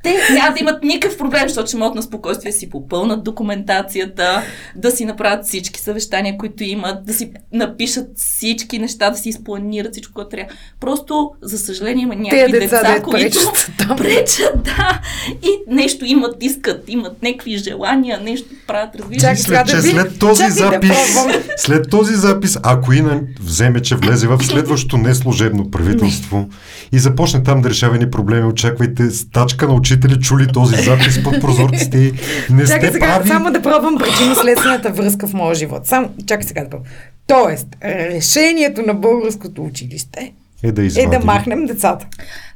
те 0.03 0.34
няма 0.34 0.53
да 0.53 0.60
имат 0.60 0.84
никакъв 0.84 1.17
проблем, 1.17 1.43
защото 1.48 1.67
ще 1.67 1.77
могат 1.77 1.96
на 1.96 2.01
спокойствие 2.01 2.51
да 2.51 2.58
си 2.58 2.70
попълнат 2.70 3.24
документацията, 3.24 4.43
да 4.75 4.91
си 4.91 5.05
направят 5.05 5.46
всички 5.46 5.79
съвещания, 5.79 6.38
които 6.38 6.63
имат, 6.63 7.05
да 7.05 7.13
си 7.13 7.31
напишат 7.53 8.08
всички 8.15 8.79
неща, 8.79 9.10
да 9.10 9.17
си 9.17 9.29
изпланират 9.29 9.91
всичко, 9.91 10.13
което 10.13 10.29
трябва. 10.29 10.53
Просто, 10.79 11.31
за 11.41 11.58
съжаление, 11.58 12.03
има 12.03 12.15
някакви 12.15 12.51
деца, 12.51 12.77
деца, 12.77 12.93
дето 12.93 13.10
които 13.10 13.39
пречат 13.39 13.72
там. 13.77 13.98
пречат, 13.98 14.63
да, 14.63 15.01
и 15.43 15.75
нещо 15.75 16.05
имат, 16.05 16.43
искат, 16.43 16.84
имат 16.88 17.24
някакви 17.24 17.58
желания, 17.58 18.20
нещо 18.24 18.50
правят, 18.67 18.96
разбираш. 18.96 19.31
Мисля, 19.31 19.63
че 19.67 19.75
да 19.75 19.81
след 19.81 20.20
този 20.20 20.43
чакай 20.43 20.55
да 20.55 20.72
запис, 20.72 21.13
пробвам. 21.15 21.41
след 21.58 21.89
този 21.89 22.15
запис, 22.15 22.60
ако 22.63 22.93
Ина 22.93 23.22
вземе, 23.41 23.81
че 23.81 23.96
влезе 23.96 24.27
в 24.27 24.43
следващото 24.43 24.98
неслужебно 24.98 25.72
правителство 25.72 26.50
и 26.91 27.00
започне 27.00 27.43
там 27.43 27.62
да 27.62 27.70
решава 27.70 27.98
ни 27.98 28.12
проблеми, 28.12 28.48
очаквайте 28.48 29.12
стачка 29.12 29.67
на 29.67 29.74
учители, 29.93 30.19
чули 30.19 30.48
този 30.48 30.75
запис 30.77 31.24
под 31.24 31.41
прозорците 31.41 31.98
и 31.98 32.13
не 32.50 32.65
Чакай 32.65 32.79
сте 32.79 32.91
сега, 32.91 33.05
прави. 33.07 33.27
само 33.27 33.51
да 33.51 33.62
пробвам 33.62 33.98
причинно-следствената 33.98 34.91
връзка 34.91 35.27
в 35.27 35.33
моя 35.33 35.55
живот. 35.55 35.86
Само, 35.86 36.10
чакай 36.19 36.43
сега 36.43 36.63
да 36.63 36.69
пробвам. 36.69 36.91
Тоест, 37.27 37.67
решението 37.83 38.81
на 38.81 38.93
българското 38.93 39.63
училище 39.63 40.33
Е 40.63 40.71
да 40.71 40.81
е 40.81 40.86
извади. 40.86 41.07
да 41.10 41.19
махнем 41.19 41.65
децата. 41.65 42.07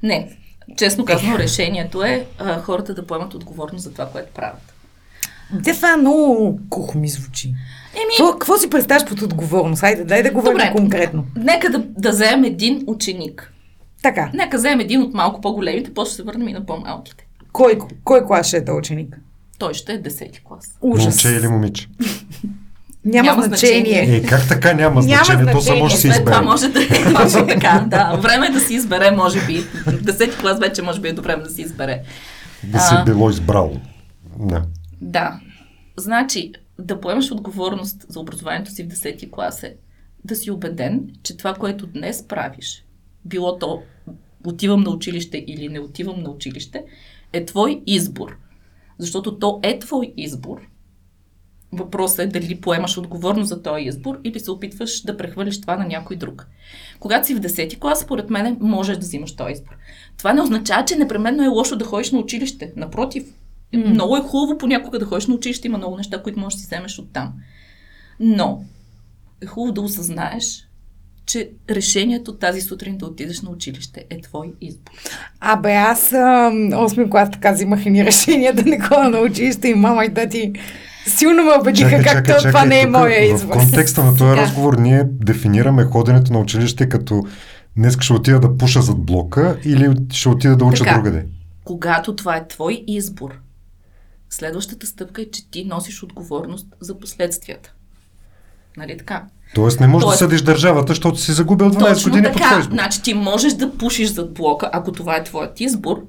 Не, 0.04 0.30
честно 0.78 1.06
казано, 1.06 1.38
решението 1.38 2.04
е 2.04 2.26
а, 2.40 2.62
хората 2.62 2.94
да 2.94 3.08
поемат 3.08 3.34
отговорност 3.34 3.84
за 3.84 3.92
това, 3.92 4.06
което 4.06 4.34
правят. 4.34 4.74
Те 5.64 5.74
това 5.74 5.98
много 5.98 6.60
кухо 6.70 6.98
ми 6.98 7.08
звучи. 7.08 7.48
Еми, 7.94 8.04
Какво, 8.18 8.32
какво 8.32 8.58
си 8.58 8.70
представяш 8.70 9.06
под 9.06 9.22
отговорност? 9.22 9.80
Хайде, 9.82 10.04
дай 10.04 10.24
да 10.24 10.32
говорим 10.32 10.58
Добре. 10.58 10.72
конкретно. 10.72 11.26
нека 11.36 11.70
да, 11.70 11.84
да 11.90 12.10
вземем 12.10 12.44
един 12.44 12.84
ученик. 12.88 13.52
Така, 14.04 14.30
Нека 14.34 14.58
вземем 14.58 14.80
един 14.80 15.02
от 15.02 15.14
малко 15.14 15.42
по-големите, 15.42 15.94
после 15.94 16.10
ще 16.10 16.16
се 16.16 16.24
върнем 16.24 16.48
и 16.48 16.54
на 16.54 16.66
по-малките. 16.66 17.25
Кой, 17.56 17.78
кой 18.04 18.26
клас 18.26 18.48
ще 18.48 18.58
е 18.58 18.66
този 18.66 18.78
ученик? 18.78 19.20
Той 19.58 19.74
ще 19.74 19.94
е 19.94 20.04
10 20.04 20.44
клас. 20.44 20.78
Ужас. 20.82 21.06
Момче 21.06 21.30
или 21.30 21.48
момиче? 21.48 21.88
Няма, 23.06 23.26
Няма 23.26 23.44
значение. 23.44 23.80
значение. 23.96 24.18
Е, 24.18 24.24
как 24.24 24.48
така 24.48 24.74
няма 24.74 25.02
Няма 25.02 25.02
значение? 25.02 25.52
То 25.52 25.62
само 25.62 25.90
ще 25.90 25.98
се 25.98 26.08
След 26.08 26.18
това 26.18 26.32
избере. 26.32 26.46
може 26.46 26.68
да 26.68 26.84
е 26.84 27.14
точно 27.14 27.48
така. 27.48 27.86
Да, 27.88 28.16
време 28.16 28.48
е 28.48 28.50
да 28.50 28.60
си 28.60 28.74
избере, 28.74 29.12
може 29.12 29.46
би. 29.46 29.64
10 29.64 30.40
клас 30.42 30.60
вече 30.60 30.82
може 30.82 31.02
би 31.02 31.08
е 31.08 31.14
добре 31.14 31.36
да 31.36 31.50
си 31.50 31.62
избере. 31.62 32.02
Да 32.64 32.80
се 32.80 32.96
А. 32.96 33.04
било 33.04 33.30
избрало. 33.30 33.78
Да. 34.40 34.64
Да. 35.02 35.40
Значи, 35.98 36.52
да 36.80 37.02
поемаш 37.02 37.32
отговорност 37.32 38.06
за 38.10 38.20
образованието 38.20 38.72
си 38.72 38.84
в 38.84 38.88
10 38.88 39.32
клас 39.32 39.64
е 39.64 39.76
да 40.26 40.36
си 40.36 40.52
убеден, 40.52 41.10
че 41.24 41.38
това, 41.38 41.54
което 41.54 41.88
днес 41.88 42.28
правиш, 42.28 42.86
било 43.26 43.60
то 43.60 43.82
отивам 44.46 44.82
на 44.82 44.90
училище 44.90 45.44
или 45.48 45.70
не 45.70 45.80
отивам 45.80 46.24
на 46.24 46.30
училище, 46.30 46.84
е 47.36 47.46
твой 47.46 47.82
избор. 47.86 48.38
Защото 48.98 49.40
то 49.40 49.60
е 49.64 49.80
твой 49.80 50.14
избор. 50.18 50.62
Въпросът 51.72 52.20
е 52.20 52.28
дали 52.40 52.62
поемаш 52.62 52.98
отговорност 52.98 53.50
за 53.50 53.62
този 53.62 53.84
избор 53.84 54.20
или 54.24 54.40
се 54.40 54.52
опитваш 54.52 55.02
да 55.02 55.18
прехвърлиш 55.18 55.62
това 55.62 55.78
на 55.78 55.86
някой 55.86 56.16
друг. 56.16 56.48
Когато 57.00 57.28
си 57.28 57.36
в 57.36 57.40
10 57.40 57.80
клас, 57.80 58.00
според 58.00 58.30
мен, 58.30 58.58
можеш 58.62 58.98
да 58.98 59.02
взимаш 59.02 59.36
този 59.36 59.54
избор. 59.54 59.76
Това 60.18 60.34
не 60.34 60.42
означава, 60.42 60.86
че 60.86 60.96
непременно 60.96 61.44
е 61.44 61.48
лошо 61.48 61.76
да 61.76 61.86
ходиш 61.86 62.12
на 62.12 62.20
училище. 62.20 62.74
Напротив, 62.76 63.34
М. 63.74 63.90
много 63.90 64.18
е 64.18 64.22
хубаво 64.22 64.58
понякога 64.58 65.00
да 65.00 65.06
ходиш 65.06 65.28
на 65.28 65.36
училище, 65.36 65.68
има 65.68 65.78
много 65.78 65.98
неща, 65.98 66.24
които 66.24 66.40
можеш 66.40 66.56
да 66.56 66.62
си 66.62 66.68
вземеш 66.68 67.00
оттам. 67.00 67.34
Но 68.20 68.64
е 69.42 69.46
хубаво 69.46 69.74
да 69.74 69.82
осъзнаеш, 69.82 70.68
че 71.26 71.50
решението 71.70 72.36
тази 72.36 72.62
сутрин 72.62 72.98
да 72.98 73.06
отидеш 73.06 73.42
на 73.42 73.50
училище 73.50 74.06
е 74.10 74.22
твой 74.22 74.54
избор. 74.62 74.92
Абе, 75.40 75.74
аз 75.74 76.14
а, 76.14 76.18
8 76.18 77.10
клас 77.12 77.32
така 77.32 77.52
взимах 77.52 77.86
едни 77.86 78.06
решения 78.06 78.54
да 78.54 78.64
не 78.64 78.80
ходя 78.80 79.10
на 79.10 79.20
училище 79.20 79.68
и 79.68 79.74
мама 79.74 80.06
и 80.06 80.14
тати 80.14 80.54
силно 81.08 81.44
ме 81.44 81.52
убедиха 81.62 82.04
как 82.04 82.28
то, 82.28 82.34
това 82.40 82.66
не 82.66 82.80
е 82.80 82.84
тук 82.84 82.92
моя 82.92 83.32
В 83.32 83.36
избор. 83.36 83.54
контекста 83.54 84.04
на 84.04 84.18
този 84.18 84.36
разговор 84.36 84.78
ние 84.78 85.04
дефинираме 85.06 85.84
ходенето 85.84 86.34
на 86.34 86.40
училище 86.40 86.90
като 86.90 87.24
днес 87.78 87.98
ще 88.00 88.14
отида 88.14 88.40
да 88.40 88.58
пуша 88.58 88.82
зад 88.82 89.06
блока 89.06 89.58
или 89.66 89.96
ще 90.12 90.30
отида 90.30 90.58
да 90.58 90.66
уча 90.66 90.84
Така. 90.84 90.96
другаде. 90.96 91.26
Когато 91.64 92.16
това 92.16 92.36
е 92.38 92.48
твой 92.48 92.84
избор, 92.88 93.40
следващата 94.30 94.88
стъпка 94.88 95.22
е, 95.22 95.26
че 95.26 95.52
ти 95.52 95.66
носиш 95.66 96.04
отговорност 96.04 96.68
за 96.80 97.00
последствията. 97.00 97.74
Нали 98.78 98.98
така? 98.98 99.26
Тоест 99.56 99.80
не 99.80 99.88
можеш 99.88 100.04
Тоест- 100.04 100.14
да 100.14 100.18
съдиш 100.20 100.42
държавата, 100.42 100.92
защото 100.92 101.18
си 101.18 101.32
загубил 101.32 101.70
12 101.70 101.80
Точно 101.90 102.12
години 102.12 102.28
така. 102.28 102.58
избор. 102.60 102.74
Значи 102.74 103.02
ти 103.02 103.14
можеш 103.14 103.54
да 103.54 103.72
пушиш 103.72 104.10
зад 104.10 104.34
блока, 104.34 104.70
ако 104.74 104.92
това 104.92 105.16
е 105.16 105.24
твоят 105.24 105.60
избор, 105.60 106.02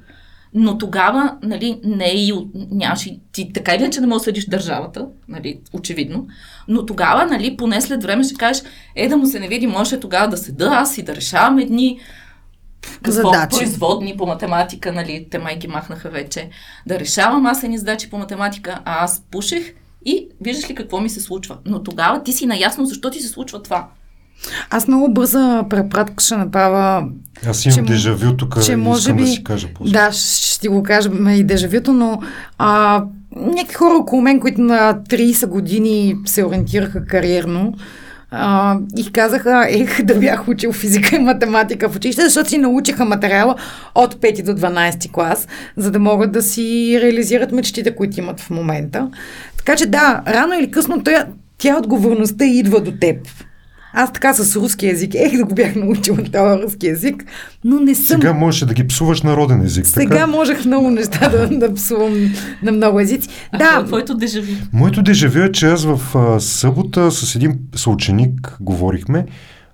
но 0.54 0.78
тогава, 0.78 1.37
нали, 1.42 1.80
не 1.85 2.04
е 2.06 2.16
и, 2.16 2.32
от- 2.32 2.48
нямаш 2.70 3.06
и, 3.06 3.20
ти 3.32 3.52
така 3.52 3.74
или 3.74 3.82
иначе 3.82 4.00
не 4.00 4.06
можеш 4.06 4.20
да 4.20 4.24
съдиш 4.24 4.44
държавата, 4.46 5.06
нали, 5.28 5.61
очевидно, 5.72 6.26
но 6.68 6.87
тогава, 6.87 7.26
нали, 7.26 7.56
поне 7.56 7.80
след 7.80 8.02
време 8.02 8.24
ще 8.24 8.35
кажеш, 8.35 8.62
е 8.96 9.09
да 9.09 9.16
му 9.16 9.26
се 9.26 9.40
не 9.40 9.48
види, 9.48 9.66
може 9.66 10.00
тогава 10.00 10.28
да 10.28 10.37
седа 10.37 10.66
аз 10.66 10.98
и 10.98 11.02
да 11.02 11.16
решавам 11.16 11.59
едни 11.59 11.98
какво, 12.94 13.12
Задачи. 13.12 13.59
производни 13.59 14.16
по 14.16 14.26
математика, 14.26 14.92
нали, 14.92 15.26
те 15.30 15.38
май 15.38 15.56
ги 15.56 15.68
махнаха 15.68 16.11
вече, 16.11 16.48
да 16.87 16.98
решавам 17.00 17.46
аз 17.46 17.62
едни 17.62 17.78
задачи 17.78 18.11
по 18.11 18.18
математика, 18.18 18.80
а 18.85 19.04
аз 19.04 19.22
пушех 19.30 19.74
и 20.07 20.29
виждаш 20.40 20.71
ли 20.71 20.75
какво 20.75 21.01
ми 21.01 21.09
се 21.09 21.21
случва. 21.21 21.57
Но 21.64 21.83
тогава 21.83 22.23
ти 22.23 22.33
си 22.33 22.47
наясно 22.47 22.87
защо 22.87 23.11
ти 23.11 23.21
се 23.23 23.29
случва 23.29 23.62
това. 23.62 23.88
Аз 24.71 24.88
много 24.88 25.12
бърза 25.12 25.64
препратка 25.71 26.25
ще 26.25 26.37
направя 26.37 27.09
Аз 27.47 27.64
имам 27.64 27.87
че 27.87 27.92
дежавю 27.92 28.37
тук 28.37 28.64
че 28.64 28.77
може 28.77 29.12
би... 29.12 29.23
да 29.23 29.27
си 29.27 29.45
кажа 29.45 29.69
после. 29.75 29.92
Да, 29.92 30.12
ще 30.12 30.61
ти 30.61 30.69
го 30.69 30.83
кажем 30.83 31.29
и 31.29 31.45
дежавюто, 31.45 31.92
но 31.92 32.21
а, 32.59 33.03
някакви 33.37 33.75
хора 33.75 33.95
около 33.95 34.23
мен, 34.23 34.40
които 34.40 34.61
на 34.61 35.01
30 35.09 35.47
години 35.47 36.16
се 36.27 36.45
ориентираха 36.45 37.07
кариерно, 37.07 37.75
и 38.96 39.12
казаха, 39.12 39.66
ех, 39.68 40.03
да 40.03 40.14
бях 40.14 40.49
учил 40.49 40.72
физика 40.72 41.16
и 41.16 41.18
математика 41.18 41.88
в 41.88 41.96
училище, 41.96 42.22
защото 42.22 42.49
си 42.49 42.59
научиха 42.59 43.05
материала 43.05 43.55
от 43.94 44.14
5 44.14 44.42
до 44.42 44.53
12 44.53 45.11
клас, 45.11 45.49
за 45.77 45.90
да 45.90 45.99
могат 45.99 46.33
да 46.33 46.42
си 46.42 46.99
реализират 47.03 47.53
мечтите, 47.53 47.96
които 47.96 48.20
имат 48.20 48.40
в 48.40 48.51
момента. 48.51 49.11
Така 49.57 49.77
че 49.77 49.87
да, 49.87 50.22
рано 50.29 50.55
или 50.55 50.70
късно 50.70 51.03
тя, 51.03 51.27
тя 51.59 51.79
отговорността 51.79 52.44
идва 52.44 52.81
до 52.81 52.92
теб. 53.01 53.16
Аз 53.98 54.12
така 54.12 54.35
с 54.35 54.56
руски 54.56 54.88
език, 54.88 55.14
ех 55.14 55.37
да 55.37 55.44
го 55.44 55.54
бях 55.54 55.74
научила 55.74 56.16
този 56.16 56.62
руски 56.62 56.88
език, 56.88 57.24
но 57.64 57.80
не 57.80 57.94
съм 57.94 58.20
Сега 58.20 58.32
можеше 58.32 58.66
да 58.66 58.74
ги 58.74 58.87
псуваш 58.87 59.22
народен 59.22 59.62
език. 59.62 59.87
сега 59.87 60.14
така? 60.14 60.26
можех 60.26 60.64
много 60.64 60.90
неща 60.90 61.28
да, 61.28 61.48
да 61.48 61.74
псувам 61.74 62.32
на 62.62 62.72
много 62.72 63.00
езици. 63.00 63.28
А 63.52 63.59
какво 63.59 63.78
е 63.78 63.80
да, 63.80 63.87
твоето 63.87 64.14
дежави? 64.14 64.56
Моето 64.72 65.02
дежавю 65.02 65.38
е, 65.38 65.52
че 65.52 65.66
аз 65.66 65.85
в 65.85 66.00
а, 66.14 66.40
събота 66.40 67.11
с 67.11 67.35
един 67.35 67.59
съученик 67.74 68.56
говорихме 68.61 69.26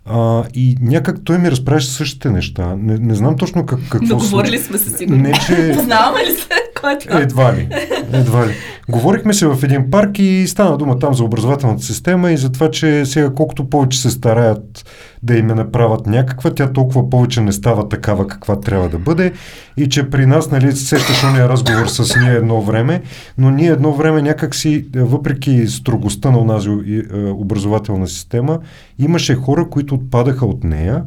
а, 0.05 0.45
и 0.55 0.77
някак 0.81 1.17
той 1.25 1.39
ми 1.39 1.51
разправяше 1.51 1.87
същите 1.87 2.31
неща. 2.31 2.77
Не, 2.79 2.99
не 2.99 3.15
знам 3.15 3.37
точно 3.37 3.67
как, 3.67 3.79
какво 3.91 4.07
Но 4.07 4.17
говорили 4.17 4.59
сме 4.59 4.79
се 4.79 4.91
сигурно. 4.91 5.23
Не, 5.23 5.33
че... 5.33 5.73
Познаваме 5.75 6.21
ли 6.21 6.31
се? 6.31 6.49
Кой 6.81 6.93
е 6.93 6.99
това? 6.99 7.21
Едва 7.21 7.53
ли. 7.55 7.69
Едва 8.13 8.47
ли. 8.47 8.55
Говорихме 8.89 9.35
се 9.35 9.47
в 9.47 9.59
един 9.63 9.91
парк 9.91 10.19
и 10.19 10.45
стана 10.49 10.79
дума 10.79 10.99
там 10.99 11.15
за 11.15 11.25
образователната 11.25 11.83
система 11.83 12.33
и 12.33 12.37
за 12.37 12.53
това, 12.53 12.71
че 12.71 13.07
сега 13.07 13.35
колкото 13.35 13.71
повече 13.71 14.01
се 14.01 14.11
стараят 14.11 14.85
да 15.23 15.37
им 15.37 15.47
направят 15.47 16.07
някаква, 16.07 16.51
тя 16.51 16.73
толкова 16.73 17.11
повече 17.11 17.41
не 17.41 17.53
става 17.53 17.89
такава 17.89 18.27
каква 18.27 18.61
трябва 18.61 18.89
да 18.89 18.99
бъде 18.99 19.33
и 19.77 19.89
че 19.89 20.11
при 20.11 20.27
нас, 20.27 20.51
нали, 20.51 20.73
сещаш 20.73 21.25
ония 21.25 21.49
разговор 21.49 21.87
с 21.87 22.21
ние 22.21 22.31
едно 22.31 22.63
време, 22.63 23.03
но 23.39 23.51
ние 23.51 23.69
едно 23.69 23.93
време 23.93 24.23
някак 24.23 24.55
си, 24.55 24.87
въпреки 24.95 25.67
строгостта 25.67 26.31
на 26.31 26.39
онази 26.39 26.69
е, 26.71 27.17
образователна 27.19 28.09
система, 28.09 28.59
имаше 28.99 29.35
хора, 29.35 29.69
които 29.71 29.95
отпадаха 29.95 30.47
от 30.47 30.65
нея, 30.65 31.05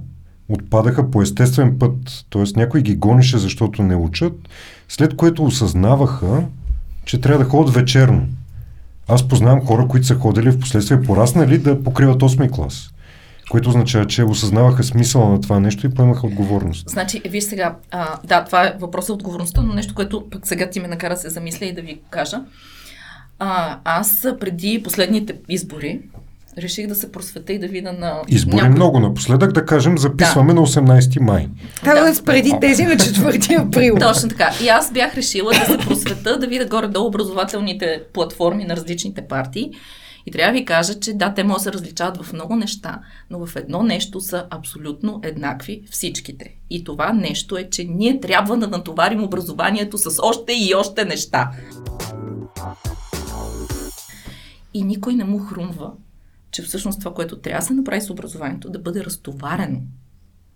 отпадаха 0.49 1.11
по 1.11 1.21
естествен 1.21 1.79
път, 1.79 2.25
т.е. 2.29 2.43
някой 2.55 2.81
ги 2.81 2.95
гонеше, 2.95 3.37
защото 3.37 3.83
не 3.83 3.95
учат, 3.95 4.33
след 4.89 5.15
което 5.15 5.45
осъзнаваха, 5.45 6.43
че 7.05 7.21
трябва 7.21 7.43
да 7.43 7.49
ходят 7.49 7.75
вечерно. 7.75 8.27
Аз 9.07 9.27
познавам 9.27 9.65
хора, 9.65 9.87
които 9.87 10.07
са 10.07 10.15
ходили 10.15 10.51
в 10.51 10.59
последствие 10.59 11.01
пораснали 11.01 11.57
да 11.57 11.83
покриват 11.83 12.21
8 12.21 12.51
клас. 12.51 12.94
Което 13.49 13.69
означава, 13.69 14.07
че 14.07 14.23
осъзнаваха 14.23 14.83
смисъла 14.83 15.29
на 15.29 15.41
това 15.41 15.59
нещо 15.59 15.87
и 15.87 15.89
поемаха 15.93 16.27
отговорност. 16.27 16.89
Значи, 16.89 17.21
виж 17.29 17.43
сега, 17.43 17.75
а, 17.91 18.17
да, 18.23 18.43
това 18.45 18.67
е 18.67 18.73
въпросът 18.79 19.09
от 19.09 19.21
отговорността, 19.21 19.61
но 19.61 19.73
нещо, 19.73 19.95
което 19.95 20.29
пък 20.31 20.47
сега 20.47 20.69
ти 20.69 20.79
ме 20.79 20.87
накара 20.87 21.13
да 21.13 21.19
се 21.19 21.29
замисля 21.29 21.65
и 21.65 21.73
да 21.73 21.81
ви 21.81 21.99
кажа. 22.09 22.41
А, 23.39 23.79
аз 23.83 24.27
преди 24.39 24.81
последните 24.83 25.35
избори 25.49 25.99
реших 26.57 26.87
да 26.87 26.95
се 26.95 27.11
просвета 27.11 27.53
и 27.53 27.59
да 27.59 27.67
видя 27.67 27.91
на... 27.93 28.21
Избори 28.27 28.55
някой- 28.55 28.69
много 28.69 28.99
напоследък, 28.99 29.51
да 29.51 29.65
кажем, 29.65 29.97
записваме 29.97 30.53
на 30.53 30.61
18 30.61 31.19
май. 31.19 31.47
Тоест 31.83 32.25
преди 32.25 32.53
тези 32.61 32.83
на 32.83 32.95
4 32.95 33.67
април. 33.67 33.95
Точно 33.99 34.29
така. 34.29 34.51
И 34.63 34.67
аз 34.67 34.91
бях 34.91 35.15
решила 35.15 35.51
да 35.53 35.65
се 35.65 35.77
просвета, 35.77 36.39
да 36.39 36.47
видя 36.47 36.65
горе-долу 36.65 37.07
образователните 37.07 38.01
платформи 38.13 38.65
на 38.65 38.75
различните 38.75 39.21
партии 39.27 39.71
И 40.25 40.31
трябва 40.31 40.53
да 40.53 40.59
ви 40.59 40.65
кажа, 40.65 40.99
че 40.99 41.13
да, 41.13 41.33
те 41.33 41.43
могат 41.43 41.57
да 41.57 41.63
се 41.63 41.73
различават 41.73 42.23
в 42.23 42.33
много 42.33 42.55
неща, 42.55 43.01
но 43.29 43.45
в 43.45 43.55
едно 43.55 43.83
нещо 43.83 44.21
са 44.21 44.47
абсолютно 44.49 45.19
еднакви 45.23 45.83
всичките. 45.91 46.55
И 46.69 46.83
това 46.83 47.13
нещо 47.13 47.57
е, 47.57 47.69
че 47.69 47.83
ние 47.83 48.19
трябва 48.19 48.57
да 48.57 48.67
натоварим 48.67 49.23
образованието 49.23 49.97
с 49.97 50.23
още 50.23 50.53
и 50.53 50.75
още 50.75 51.05
неща. 51.05 51.51
И 54.73 54.83
никой 54.83 55.13
не 55.13 55.23
му 55.23 55.39
хрумва, 55.39 55.91
че 56.51 56.61
всъщност 56.61 56.99
това, 56.99 57.13
което 57.13 57.39
трябва 57.39 57.59
да 57.59 57.65
се 57.65 57.73
направи 57.73 58.01
с 58.01 58.09
образованието, 58.09 58.69
да 58.69 58.79
бъде 58.79 59.05
разтоварено 59.05 59.79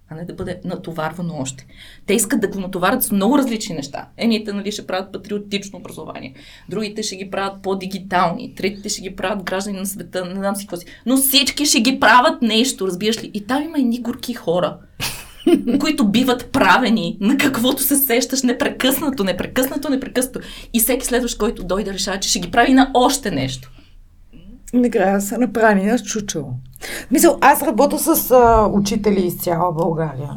а 0.09 0.15
не 0.15 0.25
да 0.25 0.33
бъде 0.33 0.59
натоварвано 0.65 1.35
още. 1.39 1.65
Те 2.05 2.13
искат 2.13 2.41
да 2.41 2.47
го 2.47 2.59
натоварят 2.59 3.03
с 3.03 3.11
много 3.11 3.37
различни 3.37 3.75
неща. 3.75 4.07
Едните 4.17 4.53
нали, 4.53 4.71
ще 4.71 4.87
правят 4.87 5.11
патриотично 5.11 5.79
образование, 5.79 6.33
другите 6.69 7.03
ще 7.03 7.15
ги 7.15 7.31
правят 7.31 7.61
по-дигитални, 7.61 8.53
третите 8.55 8.89
ще 8.89 9.01
ги 9.01 9.15
правят 9.15 9.43
граждани 9.43 9.79
на 9.79 9.85
света, 9.85 10.25
не 10.25 10.35
знам 10.35 10.55
си 10.55 10.65
какво 10.65 10.77
си. 10.77 10.85
Но 11.05 11.17
всички 11.17 11.65
ще 11.65 11.81
ги 11.81 11.99
правят 11.99 12.41
нещо, 12.41 12.87
разбираш 12.87 13.23
ли? 13.23 13.31
И 13.33 13.47
там 13.47 13.63
има 13.63 13.77
едни 13.77 14.01
горки 14.01 14.33
хора, 14.33 14.77
които 15.79 16.07
биват 16.07 16.51
правени 16.51 17.17
на 17.21 17.37
каквото 17.37 17.83
се 17.83 17.95
сещаш 17.95 18.43
непрекъснато, 18.43 19.23
непрекъснато, 19.23 19.89
непрекъснато. 19.89 20.39
И 20.73 20.79
всеки 20.79 21.05
следващ, 21.05 21.37
който 21.37 21.63
дойде, 21.63 21.93
решава, 21.93 22.19
че 22.19 22.29
ще 22.29 22.39
ги 22.39 22.51
прави 22.51 22.73
на 22.73 22.91
още 22.93 23.31
нещо. 23.31 23.71
Накрая 24.73 25.21
са 25.21 25.37
направени 25.37 25.91
на 25.91 25.99
чучело. 25.99 26.53
Мисъл, 27.11 27.37
аз 27.41 27.63
работя 27.63 27.99
с 27.99 28.31
а, 28.31 28.69
учители 28.73 29.25
из 29.25 29.37
цяла 29.37 29.71
България, 29.71 30.29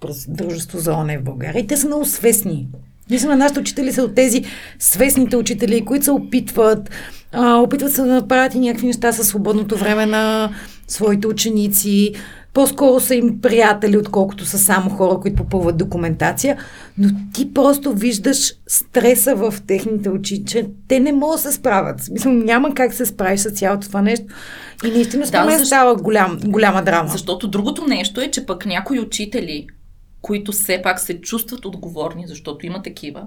през 0.00 0.26
Дружество 0.28 0.78
за 0.78 0.92
ОНЕ 0.94 1.18
в 1.18 1.24
България, 1.24 1.60
и 1.60 1.66
те 1.66 1.76
са 1.76 1.86
много 1.86 2.04
свестни. 2.04 2.68
Мисля, 3.10 3.28
на 3.28 3.36
нашите 3.36 3.60
учители 3.60 3.92
са 3.92 4.02
от 4.02 4.14
тези 4.14 4.44
свестните 4.78 5.36
учители, 5.36 5.84
които 5.84 6.04
се 6.04 6.10
опитват, 6.10 6.90
а, 7.32 7.56
опитват 7.56 7.92
се 7.92 8.02
да 8.02 8.14
направят 8.14 8.54
и 8.54 8.58
някакви 8.58 8.86
неща 8.86 9.12
със 9.12 9.28
свободното 9.28 9.76
време 9.76 10.06
на 10.06 10.50
своите 10.88 11.26
ученици, 11.26 12.12
по-скоро 12.54 13.00
са 13.00 13.14
им 13.14 13.40
приятели, 13.40 13.96
отколкото 13.96 14.46
са 14.46 14.58
само 14.58 14.90
хора, 14.90 15.20
които 15.20 15.36
попълват 15.36 15.76
документация, 15.76 16.58
но 16.98 17.08
ти 17.32 17.54
просто 17.54 17.92
виждаш 17.92 18.52
стреса 18.66 19.34
в 19.34 19.54
техните 19.66 20.10
очи, 20.10 20.44
че 20.44 20.66
те 20.88 21.00
не 21.00 21.12
могат 21.12 21.42
да 21.42 21.50
се 21.50 21.52
справят. 21.52 22.00
Смисъл, 22.00 22.32
няма 22.32 22.74
как 22.74 22.94
се 22.94 23.06
справиш 23.06 23.40
с 23.40 23.50
цялото 23.50 23.86
това 23.86 24.02
нещо. 24.02 24.26
И 24.84 24.90
наистина 24.90 25.26
да, 25.26 25.50
защо... 25.50 25.66
става 25.66 25.96
голям, 25.96 26.38
голяма 26.44 26.82
драма. 26.82 27.08
Защото 27.08 27.48
другото 27.48 27.86
нещо 27.86 28.20
е, 28.20 28.30
че 28.30 28.46
пък 28.46 28.66
някои 28.66 29.00
учители, 29.00 29.66
които 30.22 30.52
все 30.52 30.82
пак 30.82 31.00
се 31.00 31.20
чувстват 31.20 31.64
отговорни, 31.64 32.24
защото 32.26 32.66
има 32.66 32.82
такива, 32.82 33.22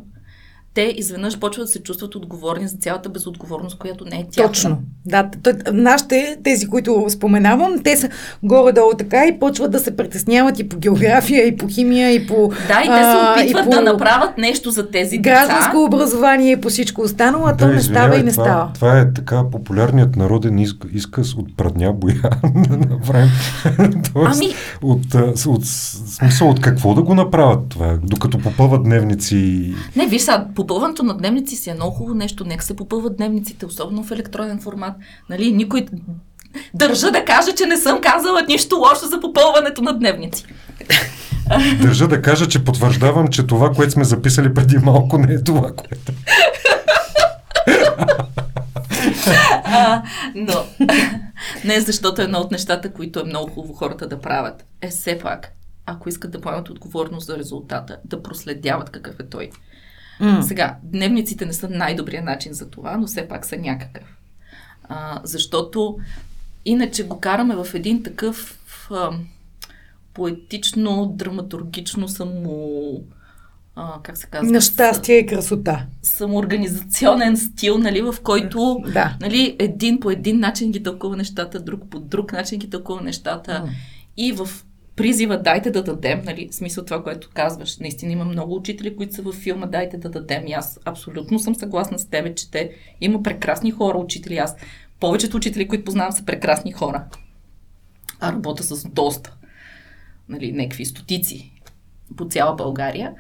те 0.77 0.93
изведнъж 0.97 1.39
почват 1.39 1.65
да 1.65 1.71
се 1.71 1.83
чувстват 1.83 2.15
отговорни 2.15 2.67
за 2.67 2.77
цялата 2.77 3.09
безотговорност, 3.09 3.77
която 3.77 4.05
не 4.05 4.15
е 4.15 4.25
тяхна. 4.31 4.47
Точно. 4.47 4.77
Да, 5.05 5.29
нашите, 5.73 6.37
тези, 6.43 6.67
които 6.67 7.05
споменавам, 7.09 7.83
те 7.83 7.97
са 7.97 8.09
горе-долу 8.43 8.91
така 8.97 9.27
и 9.27 9.39
почват 9.39 9.71
да 9.71 9.79
се 9.79 9.95
притесняват 9.95 10.59
и 10.59 10.69
по 10.69 10.77
география, 10.77 11.47
и 11.47 11.57
по 11.57 11.67
химия, 11.67 12.11
и 12.11 12.27
по... 12.27 12.51
Да, 12.67 12.81
и 12.83 12.87
те 12.87 13.03
се 13.03 13.43
опитват 13.43 13.63
по... 13.65 13.69
да 13.69 13.81
направят 13.81 14.37
нещо 14.37 14.71
за 14.71 14.91
тези 14.91 15.17
Гражданско 15.17 15.77
деца. 15.77 15.79
образование 15.79 16.51
и 16.51 16.61
по 16.61 16.69
всичко 16.69 17.01
останало, 17.01 17.45
а 17.47 17.53
да, 17.53 17.57
то 17.57 17.67
не 17.67 17.81
става 17.81 18.15
и 18.15 18.23
не 18.23 18.31
това, 18.31 18.43
става. 18.43 18.71
Това 18.73 18.99
е 18.99 19.13
така 19.13 19.43
популярният 19.51 20.15
народен 20.15 20.59
изказ 20.93 21.33
от 21.33 21.57
прадня 21.57 21.93
боя 21.93 22.21
да 22.69 22.77
направим. 22.77 23.29
Тоест, 24.13 24.41
ами... 24.41 24.53
от, 24.81 25.13
от, 25.13 25.45
от, 25.45 25.65
смисъл, 25.65 26.49
от 26.49 26.61
какво 26.61 26.93
да 26.93 27.01
го 27.01 27.15
направят 27.15 27.59
това, 27.69 27.97
докато 28.03 28.37
попълват 28.37 28.83
дневници? 28.83 29.73
Не, 29.95 30.07
виж 30.07 30.21
сега, 30.21 30.47
попълването 30.67 31.03
на 31.03 31.17
дневници 31.17 31.55
си 31.55 31.69
е 31.69 31.73
много 31.73 31.95
хубаво 31.95 32.17
нещо. 32.17 32.45
Нека 32.45 32.63
се 32.63 32.75
попълват 32.75 33.17
дневниците, 33.17 33.65
особено 33.65 34.03
в 34.03 34.11
електронен 34.11 34.59
формат. 34.59 34.93
Нали, 35.29 35.51
никой... 35.51 35.85
Държа 36.73 37.11
да 37.11 37.25
кажа, 37.25 37.55
че 37.55 37.65
не 37.65 37.77
съм 37.77 38.01
казала 38.01 38.41
нищо 38.41 38.75
лошо 38.75 39.05
за 39.05 39.19
попълването 39.19 39.81
на 39.81 39.93
дневници. 39.99 40.45
Държа 41.81 42.07
да 42.07 42.21
кажа, 42.21 42.47
че 42.47 42.63
потвърждавам, 42.63 43.27
че 43.27 43.47
това, 43.47 43.71
което 43.71 43.91
сме 43.91 44.03
записали 44.03 44.53
преди 44.53 44.77
малко, 44.77 45.17
не 45.17 45.33
е 45.33 45.43
това, 45.43 45.71
което. 45.73 46.11
а, 49.63 50.03
но 50.35 50.53
не 51.65 51.81
защото 51.81 52.21
едно 52.21 52.39
от 52.39 52.51
нещата, 52.51 52.93
които 52.93 53.19
е 53.19 53.23
много 53.23 53.51
хубаво 53.51 53.73
хората 53.73 54.07
да 54.07 54.19
правят, 54.19 54.65
е 54.81 54.87
все 54.87 55.19
пак, 55.19 55.53
ако 55.85 56.09
искат 56.09 56.31
да 56.31 56.41
поемат 56.41 56.69
отговорност 56.69 57.27
за 57.27 57.37
резултата, 57.37 57.97
да 58.05 58.23
проследяват 58.23 58.89
какъв 58.89 59.19
е 59.19 59.29
той. 59.29 59.49
Mm. 60.21 60.41
Сега, 60.41 60.77
дневниците 60.83 61.45
не 61.45 61.53
са 61.53 61.69
най-добрият 61.69 62.25
начин 62.25 62.53
за 62.53 62.69
това, 62.69 62.97
но 62.97 63.07
все 63.07 63.27
пак 63.27 63.45
са 63.45 63.57
някакъв. 63.57 64.03
А, 64.89 65.21
защото 65.23 65.97
иначе 66.65 67.03
го 67.03 67.19
караме 67.19 67.55
в 67.55 67.67
един 67.73 68.03
такъв 68.03 68.59
а, 68.91 69.11
поетично, 70.13 71.13
драматургично 71.15 72.07
само 72.07 73.03
а, 73.75 73.93
как 74.03 74.17
се 74.17 74.27
казва? 74.27 74.51
На 74.51 74.61
щастие 74.61 75.17
и 75.17 75.25
красота. 75.25 75.85
Самоорганизационен 76.03 77.37
стил, 77.37 77.77
нали, 77.77 78.01
в 78.01 78.15
който 78.23 78.79
да. 78.93 79.17
нали, 79.21 79.55
един 79.59 79.99
по 79.99 80.11
един 80.11 80.39
начин 80.39 80.71
ги 80.71 80.83
тълкува 80.83 81.15
нещата, 81.15 81.59
друг 81.59 81.81
по 81.89 81.99
друг 81.99 82.33
начин 82.33 82.59
ги 82.59 82.69
тълкува 82.69 83.01
нещата. 83.01 83.51
Mm. 83.51 83.69
И 84.17 84.31
в 84.31 84.49
призива 84.97 85.37
дайте 85.37 85.71
да 85.71 85.83
дадем, 85.83 86.21
нали, 86.25 86.49
смисъл 86.51 86.85
това, 86.85 87.03
което 87.03 87.29
казваш. 87.33 87.77
Наистина 87.77 88.11
има 88.11 88.25
много 88.25 88.55
учители, 88.55 88.95
които 88.95 89.15
са 89.15 89.21
във 89.21 89.35
филма 89.35 89.65
дайте 89.65 89.97
да 89.97 90.09
дадем. 90.09 90.47
И 90.47 90.53
аз 90.53 90.79
абсолютно 90.85 91.39
съм 91.39 91.55
съгласна 91.55 91.99
с 91.99 92.05
тебе, 92.05 92.35
че 92.35 92.51
те 92.51 92.71
има 93.01 93.23
прекрасни 93.23 93.71
хора, 93.71 93.97
учители. 93.97 94.37
Аз 94.37 94.55
повечето 94.99 95.37
учители, 95.37 95.67
които 95.67 95.83
познавам, 95.83 96.11
са 96.11 96.25
прекрасни 96.25 96.71
хора. 96.71 97.05
А 98.19 98.33
работя 98.33 98.63
с 98.63 98.89
доста, 98.89 99.35
нали, 100.29 100.51
някакви 100.51 100.85
стотици 100.85 101.51
по 102.17 102.25
цяла 102.25 102.55
България. 102.55 103.13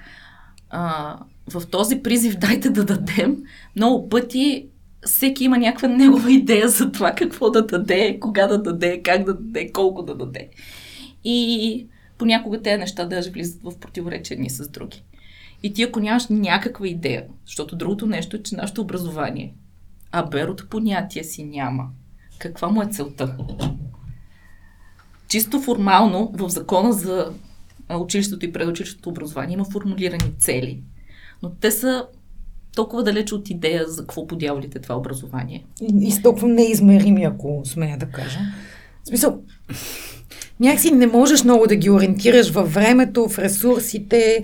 А, 0.69 1.15
в 1.53 1.67
този 1.67 2.03
призив 2.03 2.37
дайте 2.37 2.69
да 2.69 2.85
дадем, 2.85 3.37
много 3.75 4.09
пъти 4.09 4.67
всеки 5.05 5.43
има 5.43 5.57
някаква 5.57 5.87
негова 5.87 6.31
идея 6.31 6.69
за 6.69 6.91
това 6.91 7.11
какво 7.11 7.49
да 7.49 7.65
даде, 7.65 8.19
кога 8.19 8.47
да 8.47 8.61
даде, 8.61 9.01
как 9.03 9.23
да 9.23 9.33
даде, 9.33 9.71
колко 9.71 10.03
да 10.03 10.15
даде. 10.15 10.49
И 11.29 11.87
понякога 12.17 12.61
тези 12.61 12.79
неща 12.79 13.05
даже 13.05 13.31
влизат 13.31 13.63
в 13.63 13.79
противоречие 13.79 14.35
едни 14.35 14.49
с 14.49 14.69
други. 14.69 15.03
И 15.63 15.73
ти 15.73 15.83
ако 15.83 15.99
нямаш 15.99 16.27
някаква 16.29 16.87
идея, 16.87 17.25
защото 17.45 17.75
другото 17.75 18.05
нещо 18.05 18.35
е, 18.35 18.43
че 18.43 18.55
нашето 18.55 18.81
образование, 18.81 19.53
а 20.11 20.23
берото 20.23 20.69
понятие 20.69 21.23
си 21.23 21.43
няма. 21.43 21.89
Каква 22.39 22.67
му 22.67 22.81
е 22.81 22.87
целта? 22.91 23.37
Чисто 25.27 25.61
формално 25.61 26.31
в 26.33 26.49
закона 26.49 26.93
за 26.93 27.33
училището 27.99 28.45
и 28.45 28.51
предучилищното 28.51 29.09
образование 29.09 29.53
има 29.53 29.65
формулирани 29.65 30.33
цели, 30.39 30.81
но 31.43 31.49
те 31.49 31.71
са 31.71 32.07
толкова 32.75 33.03
далече 33.03 33.35
от 33.35 33.49
идея 33.49 33.87
за 33.87 34.01
какво 34.01 34.27
подявалите 34.27 34.79
това 34.79 34.97
образование. 34.97 35.65
И, 35.81 36.07
и 36.07 36.21
толкова 36.21 36.47
неизмерими, 36.47 37.23
ако 37.23 37.61
смея 37.65 37.97
да 37.97 38.05
кажа. 38.05 38.39
В 39.03 39.07
смисъл, 39.07 39.41
някакси 40.59 40.91
не 40.91 41.07
можеш 41.07 41.43
много 41.43 41.67
да 41.67 41.75
ги 41.75 41.89
ориентираш 41.89 42.49
във 42.49 42.73
времето, 42.73 43.29
в 43.29 43.39
ресурсите. 43.39 44.43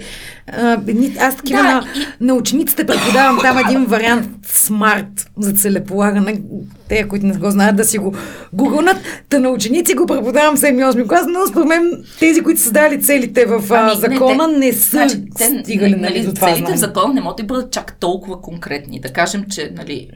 Аз 1.20 1.36
такива 1.36 1.62
да, 1.62 1.68
на, 1.68 1.84
и... 1.96 2.26
на 2.26 2.34
учениците 2.34 2.86
преподавам 2.86 3.40
там 3.42 3.58
един 3.58 3.86
вариант 3.88 4.30
смарт 4.46 5.32
за 5.38 5.54
целеполагане. 5.54 6.42
Те, 6.90 7.08
които 7.08 7.26
не 7.26 7.34
го 7.34 7.52
знаят, 7.52 7.76
да 7.76 7.86
си 7.86 7.98
го 7.98 8.16
гугълнат. 8.54 8.98
Та 9.30 9.40
на 9.40 9.50
ученици 9.50 9.94
го 9.94 10.06
преподавам 10.06 10.58
7-8 10.58 11.08
клас, 11.08 11.26
но 11.30 11.48
според 11.48 11.68
мен 11.68 12.04
тези, 12.20 12.42
които 12.42 12.62
са 12.62 12.72
дали 12.72 13.02
целите 13.02 13.46
в 13.46 13.64
ами, 13.70 13.96
закона, 13.96 14.48
не, 14.48 14.54
те, 14.54 14.60
не 14.60 14.74
са 14.74 14.90
значи, 14.90 15.24
те, 15.38 15.60
стигали 15.64 15.96
нали, 15.96 16.02
нали, 16.02 16.26
до 16.26 16.34
това 16.34 16.48
Целите 16.48 16.60
знание. 16.60 16.78
в 16.78 16.80
закон 16.80 17.14
не 17.14 17.22
могат 17.22 17.38
да 17.38 17.44
бъдат 17.44 17.72
чак 17.72 18.00
толкова 18.00 18.42
конкретни. 18.42 19.00
Да 19.00 19.14
кажем, 19.14 19.46
че 19.52 19.72
нали, 19.76 20.10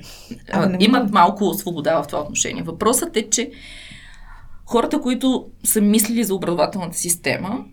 а, 0.51 0.69
имат 0.79 1.12
малко 1.12 1.53
свобода 1.53 2.03
в 2.03 2.07
това 2.07 2.21
отношение. 2.21 2.63
Въпросът 2.63 3.17
е, 3.17 3.29
че 3.29 3.49
хората, 4.67 5.01
които 5.01 5.49
са 5.63 5.82
мислили 5.82 6.23
за 6.23 6.36
образователната 6.36 6.97
система, 6.97 7.65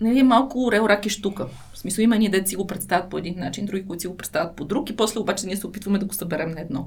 нали, 0.00 0.18
е 0.18 0.22
малко 0.22 0.64
орел, 0.64 0.86
рак 0.88 1.06
и 1.06 1.10
штука. 1.10 1.48
В 1.72 1.78
смисъл 1.78 2.02
има 2.02 2.18
ние 2.18 2.28
да 2.28 2.48
си 2.48 2.56
го 2.56 2.66
представят 2.66 3.10
по 3.10 3.18
един 3.18 3.34
начин, 3.38 3.66
други, 3.66 3.86
които 3.86 4.00
си 4.00 4.06
го 4.06 4.16
представят 4.16 4.56
по 4.56 4.64
друг 4.64 4.90
и 4.90 4.96
после 4.96 5.20
обаче 5.20 5.46
ние 5.46 5.56
се 5.56 5.66
опитваме 5.66 5.98
да 5.98 6.06
го 6.06 6.14
съберем 6.14 6.50
на 6.50 6.60
едно. 6.60 6.86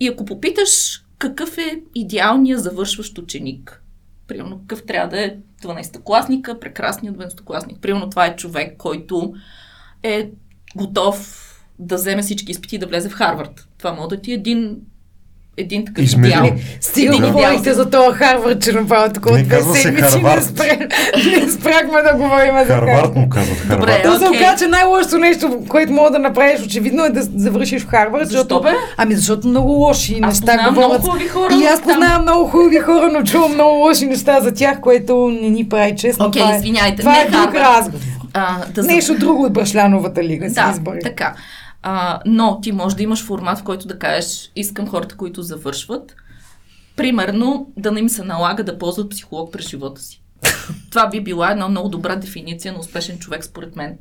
И 0.00 0.08
ако 0.08 0.24
попиташ 0.24 1.04
какъв 1.18 1.58
е 1.58 1.82
идеалният 1.94 2.62
завършващ 2.62 3.18
ученик, 3.18 3.82
примерно 4.26 4.60
какъв 4.60 4.86
трябва 4.86 5.08
да 5.08 5.24
е 5.24 5.36
12-класника, 5.62 6.58
прекрасният 6.58 7.16
12-класник. 7.16 7.80
Примерно 7.80 8.10
това 8.10 8.26
е 8.26 8.36
човек, 8.36 8.76
който 8.76 9.34
е 10.02 10.30
готов 10.76 11.48
да 11.78 11.96
вземе 11.96 12.22
всички 12.22 12.52
изпити 12.52 12.76
и 12.76 12.78
да 12.78 12.86
влезе 12.86 13.08
в 13.08 13.12
Харвард. 13.12 13.68
Това 13.78 13.92
може 13.92 14.08
да 14.08 14.20
ти 14.20 14.30
е 14.30 14.34
един 14.34 14.80
един 15.56 15.84
такъв 15.84 16.04
Измерил. 16.04 16.30
идеал. 16.30 16.50
Стига 16.80 17.14
идеал 17.16 17.32
говорихте 17.32 17.72
за 17.72 17.90
това 17.90 18.12
Харвард, 18.12 18.62
че 18.62 18.72
направо 18.72 19.12
такова 19.12 19.36
Не, 19.36 19.42
две 19.42 19.62
се 19.62 19.72
седмици 19.72 20.18
не, 20.18 20.42
спре, 20.42 20.78
не 21.36 21.50
спрахме 21.50 22.02
да 22.02 22.14
говорим 22.14 22.54
за 22.58 22.64
Харвард 22.64 23.16
му 23.16 23.28
казват. 23.28 23.58
Харвард. 23.58 24.02
То 24.04 24.18
се 24.18 24.24
Окей. 24.24 24.38
оказа, 24.38 24.58
че 24.58 24.66
най-лошото 24.66 25.18
нещо, 25.18 25.58
което 25.68 25.92
мога 25.92 26.10
да 26.10 26.18
направиш, 26.18 26.60
очевидно 26.60 27.04
е 27.04 27.10
да 27.10 27.22
завършиш 27.36 27.82
в 27.82 27.86
Харвард. 27.86 28.22
Защо, 28.22 28.38
защото, 28.38 28.62
бе? 28.62 28.70
Ами 28.96 29.14
защото 29.14 29.48
много 29.48 29.68
лоши 29.70 30.18
Аз 30.22 30.40
неща 30.40 30.52
познавам 30.52 30.74
говорят. 30.76 31.02
много 31.02 31.18
хора 31.28 31.54
И 31.54 31.64
аз 31.64 31.80
там. 31.80 31.88
познавам 31.90 32.22
много 32.22 32.44
хубави 32.46 32.78
хора, 32.78 33.10
но 33.10 33.22
чувам 33.22 33.52
много 33.52 33.76
лоши 33.78 34.06
неща 34.06 34.40
за 34.40 34.52
тях, 34.52 34.80
което 34.80 35.16
не 35.32 35.48
ни 35.48 35.68
прави 35.68 35.94
честно. 35.96 36.26
Окей, 36.26 36.42
това 36.42 36.54
е, 36.54 36.56
извиняйте, 36.56 36.96
Това 36.96 37.12
не 37.12 37.20
е 37.20 37.26
друг 37.26 37.54
разговор. 37.54 38.04
А, 38.34 38.54
да 38.66 38.82
за- 38.82 38.88
Нещо 38.88 39.14
друго 39.14 39.42
от 39.42 39.52
Башляновата 39.52 40.22
лига 40.24 40.48
си 40.48 40.54
Да, 40.54 40.70
избори. 40.72 40.98
така. 41.02 41.32
А, 41.82 42.20
но 42.26 42.60
ти 42.60 42.72
можеш 42.72 42.96
да 42.96 43.02
имаш 43.02 43.24
формат, 43.24 43.58
в 43.58 43.62
който 43.62 43.88
да 43.88 43.98
кажеш, 43.98 44.50
искам 44.56 44.88
хората, 44.88 45.16
които 45.16 45.42
завършват, 45.42 46.16
примерно 46.96 47.72
да 47.76 47.92
не 47.92 48.00
им 48.00 48.08
се 48.08 48.24
налага 48.24 48.64
да 48.64 48.78
ползват 48.78 49.10
психолог 49.10 49.52
през 49.52 49.68
живота 49.68 50.00
си. 50.00 50.22
Това 50.90 51.08
би 51.08 51.20
била 51.20 51.50
една 51.50 51.68
много 51.68 51.88
добра 51.88 52.16
дефиниция 52.16 52.72
на 52.72 52.78
успешен 52.78 53.18
човек, 53.18 53.44
според 53.44 53.76
мен. 53.76 53.98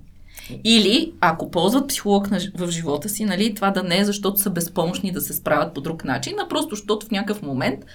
Или, 0.64 1.14
ако 1.22 1.52
ползват 1.52 1.88
психолог 1.88 2.32
на, 2.32 2.40
в 2.56 2.72
живота 2.72 3.10
си, 3.10 3.26
нали, 3.26 3.56
това 3.56 3.72
да 3.72 3.84
не 3.84 3.98
е 3.98 4.06
защото 4.06 4.40
са 4.40 4.50
безпомощни 4.50 5.12
да 5.12 5.22
се 5.22 5.34
справят 5.34 5.74
по 5.74 5.82
друг 5.82 6.06
начин, 6.06 6.34
а 6.40 6.48
просто 6.48 6.76
защото 6.76 7.06
в 7.06 7.12
някакъв 7.12 7.42
момент 7.42 7.86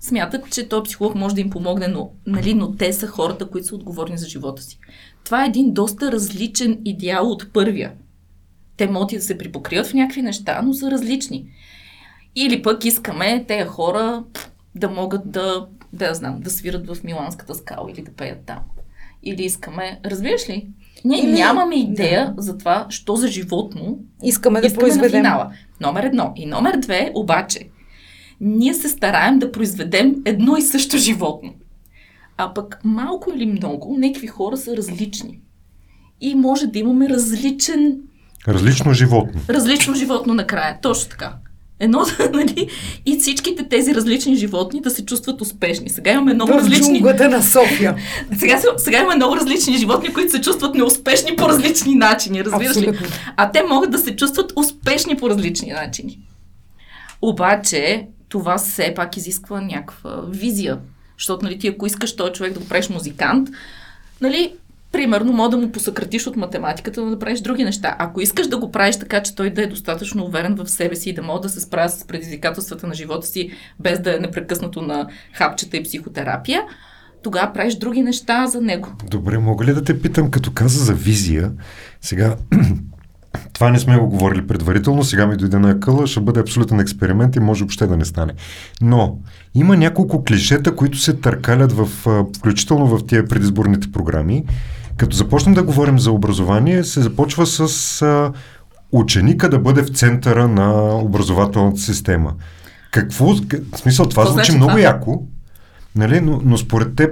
смятат, 0.00 0.50
че 0.50 0.68
този 0.68 0.82
психолог 0.82 1.14
може 1.14 1.34
да 1.34 1.40
им 1.40 1.50
помогне, 1.50 1.88
но, 1.88 2.10
нали, 2.26 2.54
но 2.54 2.72
те 2.72 2.92
са 2.92 3.06
хората, 3.06 3.46
които 3.46 3.66
са 3.66 3.74
отговорни 3.74 4.18
за 4.18 4.28
живота 4.28 4.62
си. 4.62 4.78
Това 5.24 5.44
е 5.44 5.48
един 5.48 5.72
доста 5.72 6.12
различен 6.12 6.80
идеал 6.84 7.30
от 7.30 7.52
първия. 7.52 7.92
Те 8.76 8.86
могат 8.88 9.12
и 9.12 9.16
да 9.16 9.22
се 9.22 9.38
припокриват 9.38 9.86
в 9.86 9.94
някакви 9.94 10.22
неща, 10.22 10.62
но 10.64 10.72
са 10.72 10.90
различни. 10.90 11.46
Или 12.36 12.62
пък 12.62 12.84
искаме 12.84 13.44
тези 13.48 13.68
хора 13.68 14.24
да 14.74 14.88
могат 14.88 15.30
да, 15.30 15.66
да 15.92 16.14
знам, 16.14 16.40
да 16.40 16.50
свират 16.50 16.86
в 16.86 17.04
Миланската 17.04 17.54
скала 17.54 17.90
или 17.90 18.02
да 18.02 18.12
пеят 18.12 18.38
там. 18.46 18.58
Или 19.22 19.42
искаме, 19.42 20.00
разбираш 20.04 20.48
ли? 20.48 20.68
Ние 21.04 21.20
Или- 21.20 21.32
нямаме 21.32 21.74
идея 21.74 22.34
за 22.36 22.58
това, 22.58 22.86
що 22.88 23.16
за 23.16 23.28
животно 23.28 23.98
Искаме 24.22 24.60
да 24.60 24.66
искаме 24.66 24.88
на 24.88 24.94
произведем. 24.94 25.20
финала. 25.24 25.52
Номер 25.80 26.04
едно. 26.04 26.32
И 26.36 26.46
номер 26.46 26.76
две, 26.76 27.12
обаче, 27.14 27.68
ние 28.40 28.74
се 28.74 28.88
стараем 28.88 29.38
да 29.38 29.52
произведем 29.52 30.14
едно 30.24 30.56
и 30.56 30.62
също 30.62 30.96
животно. 30.98 31.54
А 32.36 32.54
пък 32.54 32.80
малко 32.84 33.30
или 33.34 33.46
много, 33.46 33.96
някакви 33.98 34.26
хора 34.26 34.56
са 34.56 34.76
различни. 34.76 35.40
И 36.20 36.34
може 36.34 36.66
да 36.66 36.78
имаме 36.78 37.08
различен, 37.08 38.00
Различно 38.48 38.92
животно. 38.92 39.40
различно 39.48 39.94
животно 39.94 40.34
накрая. 40.34 40.78
Точно 40.82 41.10
така. 41.10 41.32
Едно, 41.80 42.04
нали? 42.32 42.68
И 43.06 43.18
всичките 43.18 43.68
тези 43.68 43.94
различни 43.94 44.36
животни 44.36 44.80
да 44.80 44.90
се 44.90 45.04
чувстват 45.06 45.40
успешни. 45.40 45.90
Сега 45.90 46.12
имаме 46.12 46.34
много 46.34 46.52
В 46.52 46.56
различни. 46.56 46.84
джунглата 46.84 47.28
на 47.28 47.42
София. 47.42 47.96
Сега, 48.38 48.58
се- 48.58 48.66
сега 48.76 48.98
има 48.98 49.16
много 49.16 49.36
различни 49.36 49.78
животни, 49.78 50.12
които 50.14 50.30
се 50.30 50.40
чувстват 50.40 50.74
неуспешни 50.74 51.36
по 51.36 51.48
различни 51.48 51.94
начини, 51.94 52.44
разбираш 52.44 52.76
ли? 52.76 52.98
А 53.36 53.50
те 53.50 53.62
могат 53.62 53.90
да 53.90 53.98
се 53.98 54.16
чувстват 54.16 54.52
успешни 54.56 55.16
по 55.16 55.30
различни 55.30 55.70
начини. 55.72 56.18
Обаче, 57.22 58.06
това 58.28 58.58
все 58.58 58.92
пак 58.96 59.16
изисква 59.16 59.60
някаква 59.62 60.20
визия. 60.28 60.78
Защото, 61.18 61.44
нали, 61.44 61.58
ти 61.58 61.68
ако 61.68 61.86
искаш 61.86 62.16
този 62.16 62.32
човек 62.32 62.52
да 62.52 62.60
го 62.60 62.68
правиш 62.68 62.88
музикант, 62.88 63.48
нали, 64.20 64.52
примерно, 64.94 65.32
мога 65.32 65.50
да 65.50 65.56
му 65.56 65.72
посъкратиш 65.72 66.26
от 66.26 66.36
математиката, 66.36 67.00
да 67.00 67.06
направиш 67.06 67.40
други 67.40 67.64
неща. 67.64 67.96
Ако 67.98 68.20
искаш 68.20 68.46
да 68.46 68.58
го 68.58 68.70
правиш 68.70 68.96
така, 68.96 69.22
че 69.22 69.34
той 69.34 69.50
да 69.50 69.62
е 69.62 69.66
достатъчно 69.66 70.24
уверен 70.24 70.54
в 70.54 70.70
себе 70.70 70.96
си 70.96 71.10
и 71.10 71.14
да 71.14 71.22
може 71.22 71.42
да 71.42 71.48
се 71.48 71.60
справя 71.60 71.88
с 71.88 72.04
предизвикателствата 72.04 72.86
на 72.86 72.94
живота 72.94 73.26
си, 73.26 73.50
без 73.80 74.00
да 74.00 74.16
е 74.16 74.18
непрекъснато 74.18 74.82
на 74.82 75.06
хапчета 75.32 75.76
и 75.76 75.82
психотерапия, 75.82 76.62
тогава 77.22 77.52
правиш 77.52 77.74
други 77.74 78.02
неща 78.02 78.46
за 78.46 78.60
него. 78.60 78.88
Добре, 79.10 79.38
мога 79.38 79.64
ли 79.64 79.74
да 79.74 79.84
те 79.84 80.00
питам, 80.00 80.30
като 80.30 80.52
каза 80.52 80.84
за 80.84 80.94
визия, 80.94 81.52
сега 82.00 82.36
това 83.52 83.70
не 83.70 83.78
сме 83.78 83.98
го 83.98 84.08
говорили 84.08 84.46
предварително, 84.46 85.04
сега 85.04 85.26
ми 85.26 85.36
дойде 85.36 85.58
на 85.58 85.80
къла, 85.80 86.06
ще 86.06 86.20
бъде 86.20 86.40
абсолютен 86.40 86.80
експеримент 86.80 87.36
и 87.36 87.40
може 87.40 87.60
въобще 87.60 87.86
да 87.86 87.96
не 87.96 88.04
стане. 88.04 88.32
Но 88.80 89.18
има 89.54 89.76
няколко 89.76 90.24
клишета, 90.24 90.76
които 90.76 90.98
се 90.98 91.12
търкалят 91.12 91.72
в, 91.72 91.88
включително 92.36 92.86
в 92.86 93.06
тия 93.06 93.28
предизборните 93.28 93.92
програми. 93.92 94.44
Като 94.96 95.16
започнем 95.16 95.54
да 95.54 95.62
говорим 95.62 95.98
за 95.98 96.10
образование, 96.10 96.84
се 96.84 97.00
започва 97.00 97.46
с 97.46 98.02
а, 98.02 98.32
ученика 98.92 99.48
да 99.48 99.58
бъде 99.58 99.82
в 99.82 99.88
центъра 99.88 100.48
на 100.48 100.98
образователната 100.98 101.80
система. 101.80 102.34
Какво, 102.90 103.34
в 103.72 103.78
смисъл, 103.78 104.06
това 104.06 104.22
Какво 104.22 104.32
звучи 104.32 104.52
значи 104.52 104.56
много 104.56 104.70
това? 104.70 104.80
яко, 104.80 105.22
нали? 105.96 106.20
но, 106.20 106.40
но 106.44 106.58
според 106.58 106.96
теб, 106.96 107.10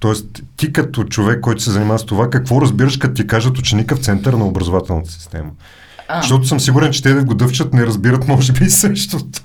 т.е. 0.00 0.12
ти 0.56 0.72
като 0.72 1.04
човек, 1.04 1.40
който 1.40 1.62
се 1.62 1.70
занимава 1.70 1.98
с 1.98 2.06
това, 2.06 2.30
какво 2.30 2.60
разбираш, 2.60 2.96
като 2.96 3.14
ти 3.14 3.26
кажат 3.26 3.58
ученика 3.58 3.96
в 3.96 4.04
центъра 4.04 4.36
на 4.36 4.46
образователната 4.46 5.10
система? 5.10 5.50
А. 6.08 6.20
Защото 6.20 6.46
съм 6.46 6.60
сигурен, 6.60 6.92
че 6.92 7.02
те 7.02 7.14
да 7.14 7.24
го 7.24 7.34
дъвчат 7.34 7.74
не 7.74 7.86
разбират, 7.86 8.28
може 8.28 8.52
би, 8.52 8.70
същото. 8.70 9.42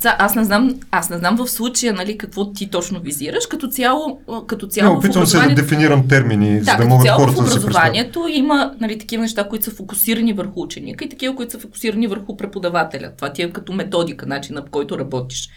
Ца, 0.00 0.16
аз 0.18 0.34
не 0.34 0.44
знам, 0.44 0.80
аз 0.90 1.10
не 1.10 1.18
знам 1.18 1.36
в 1.36 1.46
случая, 1.48 1.92
нали, 1.92 2.18
какво 2.18 2.52
ти 2.52 2.70
точно 2.70 3.00
визираш. 3.00 3.46
Като 3.46 3.68
цяло, 3.68 4.20
като 4.46 4.66
Не, 4.66 4.72
цяло 4.72 4.94
в 4.94 4.98
опитвам 4.98 5.26
се 5.26 5.38
да 5.38 5.54
дефинирам 5.54 6.08
термини, 6.08 6.58
за 6.58 6.64
Да, 6.64 6.72
да 6.72 6.76
като 6.76 6.88
могат 6.88 7.06
цяло 7.06 7.18
в 7.18 7.20
хората 7.20 7.42
да 7.42 7.48
се 7.48 7.54
представят. 7.54 7.64
образованието 7.64 8.26
има 8.28 8.72
нали, 8.80 8.98
такива 8.98 9.22
неща, 9.22 9.48
които 9.48 9.64
са 9.64 9.70
фокусирани 9.70 10.32
върху 10.32 10.62
ученика 10.62 11.04
и 11.04 11.08
такива, 11.08 11.36
които 11.36 11.52
са 11.52 11.58
фокусирани 11.58 12.06
върху 12.06 12.36
преподавателя. 12.36 13.10
Това 13.16 13.32
ти 13.32 13.42
е 13.42 13.50
като 13.50 13.72
методика, 13.72 14.26
начина 14.26 14.64
по 14.64 14.70
който 14.70 14.98
работиш. 14.98 15.48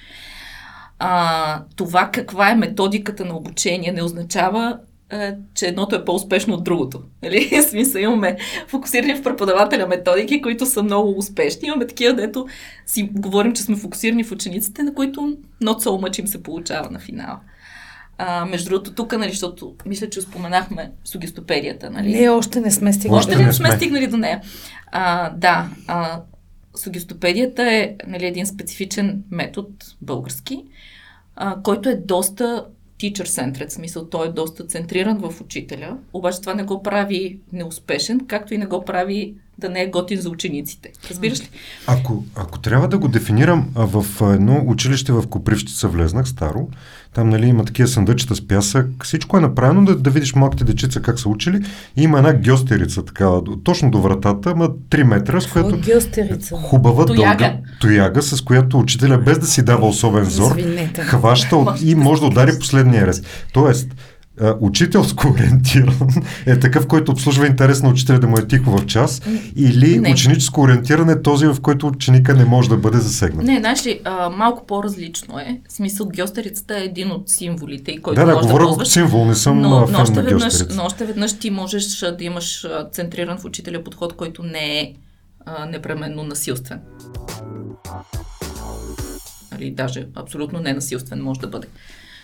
А, 1.00 1.63
това 1.76 2.10
каква 2.13 2.50
е 2.50 2.56
методиката 2.56 3.26
на 3.26 3.36
обучение 3.36 3.91
не 3.91 4.04
означава, 4.04 4.78
че 5.54 5.67
едното 5.67 5.95
е 5.95 6.06
по-успешно 6.06 6.54
от 6.54 6.63
другото. 6.63 7.02
Нали? 7.24 7.50
В 7.62 7.69
смисъл 7.69 8.00
имаме 8.00 8.38
фокусирани 8.67 9.15
в 9.15 9.24
преподавателя 9.24 9.88
методики, 9.88 10.41
които 10.41 10.65
са 10.65 10.84
много 10.84 11.17
успешни. 11.17 11.67
Имаме 11.67 11.88
такива, 11.88 12.13
дето 12.13 12.47
си 12.86 13.10
говорим, 13.13 13.54
че 13.54 13.63
сме 13.63 13.76
фокусирани 13.76 14.24
в 14.24 14.32
учениците, 14.32 14.84
на 14.84 14.93
които 14.93 15.38
not 15.63 15.84
so 15.84 15.89
much 15.89 16.19
им 16.19 16.28
се 16.28 16.43
получава 16.43 16.89
на 16.91 17.00
финала. 17.00 17.39
А, 18.17 18.45
между 18.45 18.69
другото, 18.69 18.93
тук, 18.93 19.17
нали, 19.17 19.30
защото 19.30 19.76
мисля, 19.86 20.10
че 20.10 20.21
споменахме 20.21 20.91
сугестопедията, 21.04 21.89
нали? 21.89 22.21
Не, 22.21 22.30
още 22.30 22.62
не 22.62 22.71
сме 22.71 22.93
стигнали. 22.93 23.19
Още 23.19 23.36
не 23.36 23.54
сме. 23.54 23.71
стигнали 23.71 24.08
до 24.08 24.17
нея. 24.17 24.41
А, 24.91 25.30
да, 25.30 25.69
а, 25.88 26.21
сугестопедията 26.76 27.71
е 27.71 27.95
нали, 28.08 28.26
един 28.26 28.45
специфичен 28.45 29.24
метод 29.32 29.69
български, 30.02 30.63
а, 31.36 31.62
който 31.63 31.89
е 31.89 31.95
доста 31.95 32.65
teacher-centered, 33.02 33.70
смисъл 33.70 34.06
той 34.06 34.28
е 34.28 34.32
доста 34.32 34.66
центриран 34.66 35.18
в 35.18 35.42
учителя, 35.42 35.98
обаче 36.14 36.42
това 36.42 36.54
не 36.54 36.64
го 36.64 36.84
прави 36.84 37.40
неуспешен, 37.54 38.20
както 38.28 38.54
и 38.54 38.58
не 38.58 38.66
го 38.66 38.86
прави 38.86 39.36
да 39.62 39.69
не 39.69 39.82
е 39.82 39.88
готин 39.88 40.21
за 40.21 40.30
учениците. 40.30 40.89
Разбираш 41.10 41.39
ли? 41.39 41.50
Ако, 41.88 42.24
ако 42.36 42.60
трябва 42.60 42.88
да 42.88 42.97
го 42.97 43.08
дефинирам, 43.08 43.67
в 43.76 44.06
едно 44.24 44.63
училище 44.65 45.12
в 45.12 45.24
Копривщица 45.24 45.88
влезнах, 45.88 46.28
старо, 46.28 46.67
там 47.13 47.30
нали, 47.30 47.45
има 47.45 47.65
такива 47.65 47.88
съндъчета 47.88 48.36
с 48.36 48.47
пясък, 48.47 49.04
всичко 49.04 49.38
е 49.38 49.41
направено 49.41 49.86
да, 49.86 49.95
да 49.95 50.10
видиш 50.10 50.36
малките 50.36 50.63
дечица 50.63 51.02
как 51.02 51.19
са 51.19 51.30
учили. 51.30 51.62
И 51.97 52.04
има 52.04 52.17
една 52.17 52.34
гьостерица, 52.36 53.06
такава, 53.06 53.41
до- 53.41 53.56
точно 53.56 53.91
до 53.91 54.02
вратата, 54.02 54.50
ама 54.50 54.69
3 54.69 55.04
метра, 55.04 55.41
с 55.41 55.47
която 55.47 55.78
геостерица? 55.78 56.56
хубава 56.56 57.06
Тояга. 57.06 57.38
дълга 57.38 57.58
тояга, 57.82 58.21
с 58.21 58.41
която 58.41 58.80
учителя, 58.80 59.17
без 59.17 59.39
да 59.39 59.45
си 59.45 59.62
дава 59.62 59.88
особен 59.88 60.26
зор, 60.26 60.56
Извинете. 60.58 61.02
хваща 61.02 61.56
от, 61.56 61.82
и 61.82 61.95
може 61.95 62.21
да 62.21 62.28
удари 62.28 62.60
последния 62.60 63.08
рез. 63.08 63.21
Тоест, 63.54 63.88
учителско 64.60 65.28
ориентиран 65.34 66.10
е 66.46 66.60
такъв, 66.60 66.88
който 66.88 67.12
обслужва 67.12 67.48
интерес 67.48 67.82
на 67.82 67.90
учителя 67.90 68.20
да 68.20 68.28
му 68.28 68.38
е 68.38 68.48
тихо 68.48 68.78
в 68.78 68.86
час, 68.86 69.22
или 69.56 70.00
Не. 70.00 70.12
ученическо 70.12 70.62
ориентиран 70.62 71.10
е 71.10 71.22
този, 71.22 71.46
в 71.46 71.58
който 71.62 71.88
ученика 71.88 72.34
не 72.34 72.46
може 72.46 72.70
да 72.70 72.78
бъде 72.78 72.98
засегнат. 72.98 73.46
Не, 73.46 73.60
знаеш 73.60 73.86
ли, 73.86 74.00
а, 74.04 74.30
малко 74.30 74.66
по-различно 74.66 75.40
е. 75.40 75.62
В 75.70 75.74
смисъл, 75.74 76.10
гьостерицата 76.16 76.78
е 76.78 76.84
един 76.84 77.12
от 77.12 77.30
символите, 77.30 78.02
който 78.02 78.22
да, 78.22 78.26
да, 78.26 78.34
можеш 78.34 78.48
да 78.48 78.54
говоря 78.54 78.68
ползваш. 78.68 78.88
от 78.88 78.94
символ, 78.94 79.26
не 79.26 79.36
съм 79.36 79.62
но, 79.62 79.70
но, 79.70 79.80
но, 79.80 79.88
фен 79.88 79.96
още 79.96 80.16
на 80.16 80.24
веднъж, 80.24 80.54
но 80.76 80.84
още 80.84 81.06
веднъж 81.06 81.40
ти 81.40 81.50
можеш 81.50 82.00
да 82.00 82.24
имаш 82.24 82.68
центриран 82.92 83.38
в 83.38 83.46
учителя 83.46 83.84
подход, 83.84 84.16
който 84.16 84.44
не 84.44 84.80
е 84.80 84.94
а, 85.46 85.66
непременно 85.66 86.24
насилствен. 86.24 86.80
Нали, 89.52 89.72
даже 89.72 90.08
абсолютно 90.16 90.60
ненасилствен 90.60 91.22
може 91.22 91.40
да 91.40 91.48
бъде. 91.48 91.68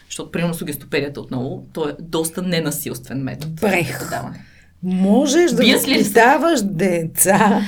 Защото, 0.07 0.31
примерно, 0.31 0.53
сугестопедията 0.53 1.21
отново, 1.21 1.65
то 1.73 1.89
е 1.89 1.95
доста 1.99 2.41
ненасилствен 2.41 3.17
метод. 3.19 3.51
Брех. 3.61 4.09
Можеш 4.83 5.51
да 5.51 5.63
възпитаваш 5.65 6.59
деца 6.63 7.61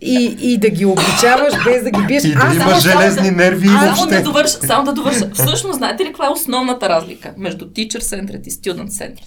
и, 0.00 0.36
и 0.40 0.58
да 0.58 0.70
ги 0.70 0.84
обучаваш 0.84 1.64
без 1.64 1.82
да 1.84 1.90
ги 1.90 2.06
биеш. 2.06 2.24
И 2.24 2.28
да 2.28 2.38
Аз 2.38 2.54
има 2.54 2.64
само- 2.64 2.70
само 2.72 2.80
железни 2.80 3.30
да- 3.30 3.36
нерви 3.36 3.66
и 3.66 3.70
Само 3.70 3.80
да 3.80 3.86
въобще. 3.86 4.20
довърша, 4.20 4.48
само 4.56 4.84
да 4.84 4.92
довърша. 4.92 5.30
Всъщност, 5.34 5.76
знаете 5.76 6.02
ли 6.02 6.08
каква 6.08 6.26
е 6.26 6.30
основната 6.30 6.88
разлика 6.88 7.34
между 7.36 7.64
teacher 7.66 7.98
centered 8.00 8.46
и 8.46 8.50
student 8.50 8.88
centered? 8.88 9.20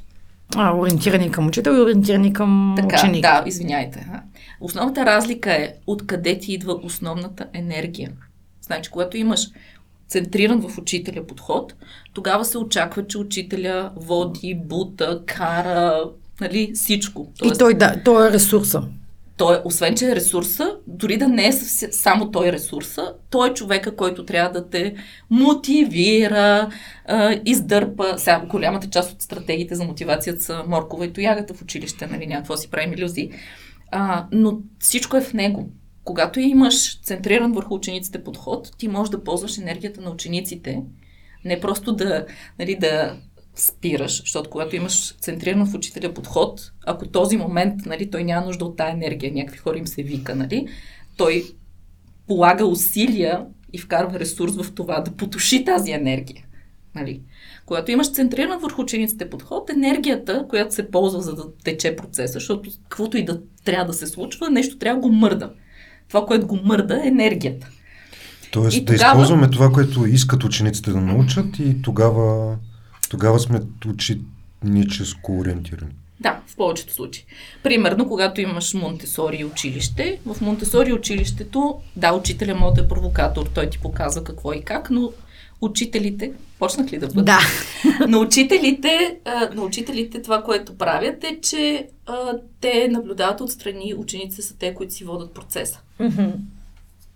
А, 0.56 0.74
ориентирани 0.74 1.32
към 1.32 1.48
учител 1.48 1.72
и 1.72 1.82
ориентирани 1.82 2.34
към 2.34 2.74
Така, 2.78 2.96
ученик. 2.96 3.22
да, 3.22 3.44
извиняйте. 3.46 4.08
а. 4.14 4.22
Основната 4.62 5.06
разлика 5.06 5.54
е 5.54 5.74
откъде 5.88 6.40
ти 6.40 6.54
идва 6.54 6.74
основната 6.76 7.46
енергия. 7.54 8.12
Значи, 8.62 8.92
когато 8.92 9.18
имаш 9.18 9.48
центриран 10.10 10.62
в 10.70 10.78
учителя 10.78 11.28
подход, 11.28 11.74
тогава 12.14 12.46
се 12.46 12.58
очаква, 12.58 13.08
че 13.08 13.18
учителя 13.18 13.92
води, 13.96 14.62
бута, 14.66 15.22
кара, 15.26 16.04
нали, 16.42 16.72
всичко. 16.74 17.32
И 17.44 17.52
той, 17.60 17.74
да, 17.74 17.96
той 18.06 18.28
е 18.28 18.32
ресурса. 18.32 18.84
Той, 19.38 19.62
освен, 19.66 19.96
че 19.96 20.12
е 20.12 20.16
ресурса, 20.16 20.76
дори 20.88 21.18
да 21.18 21.28
не 21.28 21.48
е 21.48 21.52
само 21.92 22.32
той 22.32 22.52
ресурса, 22.52 23.14
той 23.30 23.50
е 23.50 23.54
човека, 23.54 23.96
който 23.96 24.26
трябва 24.26 24.52
да 24.52 24.70
те 24.70 24.96
мотивира, 25.30 26.70
издърпа. 27.46 28.14
Сега, 28.18 28.46
голямата 28.50 28.90
част 28.90 29.12
от 29.12 29.22
стратегиите 29.22 29.76
за 29.76 29.84
мотивацията 29.84 30.44
са 30.44 30.64
моркова 30.68 31.06
и 31.06 31.14
тоягата 31.14 31.54
в 31.54 31.62
училище, 31.62 32.08
нали, 32.08 32.28
някакво 32.28 32.58
си 32.58 32.70
правим 32.70 32.94
иллюзии. 32.94 33.32
А, 33.92 34.26
но 34.32 34.60
всичко 34.80 35.18
е 35.18 35.22
в 35.22 35.34
него. 35.34 35.70
Когато 36.04 36.40
имаш 36.40 37.02
центриран 37.02 37.52
върху 37.52 37.74
учениците 37.74 38.24
подход, 38.24 38.72
ти 38.78 38.88
можеш 38.88 39.10
да 39.10 39.24
ползваш 39.24 39.58
енергията 39.58 40.02
на 40.02 40.10
учениците, 40.10 40.84
не 41.46 41.60
просто 41.60 41.96
да, 41.96 42.26
нали, 42.60 42.76
да 42.76 43.18
спираш, 43.56 44.22
защото 44.22 44.50
когато 44.50 44.76
имаш 44.76 45.16
центриран 45.18 45.66
в 45.66 45.76
учителя 45.76 46.14
подход, 46.14 46.72
ако 46.86 47.08
този 47.08 47.38
момент, 47.38 47.86
нали, 47.86 48.12
той 48.12 48.24
няма 48.24 48.46
нужда 48.46 48.66
от 48.66 48.78
тая 48.78 48.92
енергия, 48.92 49.34
някакви 49.34 49.58
хора 49.58 49.78
им 49.78 49.88
се 49.88 50.04
вика, 50.04 50.36
нали, 50.36 50.68
той 51.18 51.44
полага 52.28 52.66
усилия 52.66 53.46
и 53.74 53.78
вкарва 53.78 54.20
ресурс 54.20 54.56
в 54.56 54.76
това 54.76 55.00
да 55.00 55.12
потуши 55.12 55.66
тази 55.66 55.92
енергия. 55.92 56.46
Нали? 56.96 57.22
Когато 57.66 57.92
имаш 57.92 58.12
центриран 58.12 58.60
върху 58.60 58.82
учениците 58.82 59.30
подход, 59.30 59.70
енергията, 59.70 60.46
която 60.50 60.76
се 60.76 60.92
ползва 60.92 61.22
за 61.22 61.36
да 61.36 61.54
тече 61.64 61.96
процеса, 61.96 62.34
защото 62.34 62.70
каквото 62.84 63.18
и 63.18 63.26
да 63.26 63.42
трябва 63.66 63.86
да 63.86 63.94
се 63.94 64.08
случва, 64.08 64.50
нещо 64.50 64.78
трябва 64.78 65.02
да 65.02 65.08
го 65.08 65.16
мърда. 65.16 65.54
Това, 66.10 66.26
което 66.26 66.48
го 66.48 66.60
мърда, 66.64 67.02
е 67.04 67.08
енергията. 67.08 67.68
Тоест 68.52 68.78
И 68.78 68.82
да 68.82 68.94
тогава- 68.94 69.12
използваме 69.12 69.50
това, 69.50 69.72
което 69.72 70.06
искат 70.06 70.44
учениците 70.44 70.92
да 70.92 71.02
научат 71.02 71.60
и 71.60 71.82
тогава, 71.82 72.56
тогава 73.10 73.40
сме 73.40 73.60
ученическо 73.88 75.40
ориентирани. 75.40 75.92
Да, 76.20 76.40
в 76.48 76.56
повечето 76.56 76.94
случаи. 76.94 77.24
Примерно, 77.64 78.08
когато 78.08 78.42
имаш 78.42 78.74
Монтесори 78.74 79.46
училище, 79.46 80.20
в 80.26 80.42
Монтесори 80.42 80.94
училището, 80.94 81.76
да, 81.96 82.14
учителя 82.14 82.56
може 82.56 82.74
да 82.74 82.82
е 82.82 82.88
провокатор, 82.88 83.46
той 83.46 83.70
ти 83.70 83.80
показва 83.80 84.24
какво 84.24 84.54
и 84.54 84.62
как, 84.62 84.90
но 84.90 85.12
учителите, 85.62 86.32
почнах 86.60 86.92
ли 86.92 86.98
да 86.98 87.08
бъда? 87.08 87.24
Да. 87.24 87.40
на, 88.08 88.20
учителите, 88.20 89.18
на 89.54 89.62
учителите 89.62 90.22
това, 90.22 90.44
което 90.44 90.78
правят 90.78 91.24
е, 91.24 91.40
че 91.42 91.88
а, 92.06 92.34
те 92.62 92.88
наблюдават 92.88 93.42
отстрани, 93.42 93.94
учениците 93.98 94.42
са 94.42 94.58
те, 94.58 94.74
които 94.74 94.94
си 94.94 95.04
водят 95.04 95.34
процеса. 95.34 95.80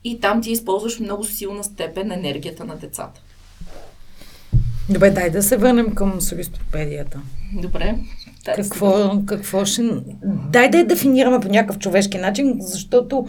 И 0.04 0.20
там 0.20 0.42
ти 0.42 0.52
използваш 0.52 1.00
много 1.00 1.24
силна 1.24 1.64
степен 1.64 2.12
енергията 2.12 2.66
на 2.66 2.76
децата. 2.76 3.22
Добре, 4.90 5.10
дай 5.10 5.30
да 5.30 5.44
се 5.44 5.58
върнем 5.58 5.96
към 5.96 6.22
суристопедията. 6.22 7.22
Добре? 7.54 7.96
Да, 8.46 8.54
Какво, 8.54 9.22
какво 9.26 9.66
ще... 9.66 9.82
Дай 10.50 10.70
да 10.70 10.78
я 10.78 10.88
дефинираме 10.88 11.40
по 11.40 11.48
някакъв 11.48 11.80
човешки 11.80 12.18
начин, 12.18 12.58
защото 12.60 13.28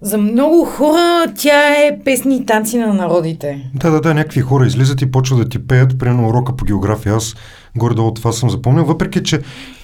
за 0.00 0.18
много 0.18 0.64
хора 0.64 1.32
тя 1.36 1.70
е 1.70 1.98
песни 2.04 2.36
и 2.36 2.46
танци 2.46 2.78
на 2.78 2.94
народите. 2.94 3.70
Да, 3.74 3.90
да, 3.90 4.00
да, 4.00 4.14
някакви 4.14 4.40
хора 4.40 4.66
излизат 4.66 5.02
и 5.02 5.10
почват 5.10 5.40
да 5.40 5.48
ти 5.48 5.66
пеят, 5.66 5.98
примерно 5.98 6.28
урока 6.28 6.56
по 6.56 6.64
география. 6.64 7.14
Аз 7.14 7.34
горе-долу 7.76 8.14
това 8.14 8.32
съм 8.32 8.50
запомнил, 8.50 8.84
въпреки 8.84 9.22
че 9.22 9.40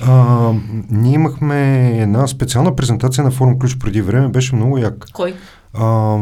а, 0.06 0.50
ние 0.90 1.14
имахме 1.14 1.90
една 2.00 2.26
специална 2.26 2.76
презентация 2.76 3.24
на 3.24 3.30
форум 3.30 3.58
Ключ 3.58 3.78
преди 3.78 4.00
време, 4.02 4.28
беше 4.28 4.54
много 4.54 4.78
як. 4.78 5.06
Кой? 5.12 5.34
А, 5.74 6.18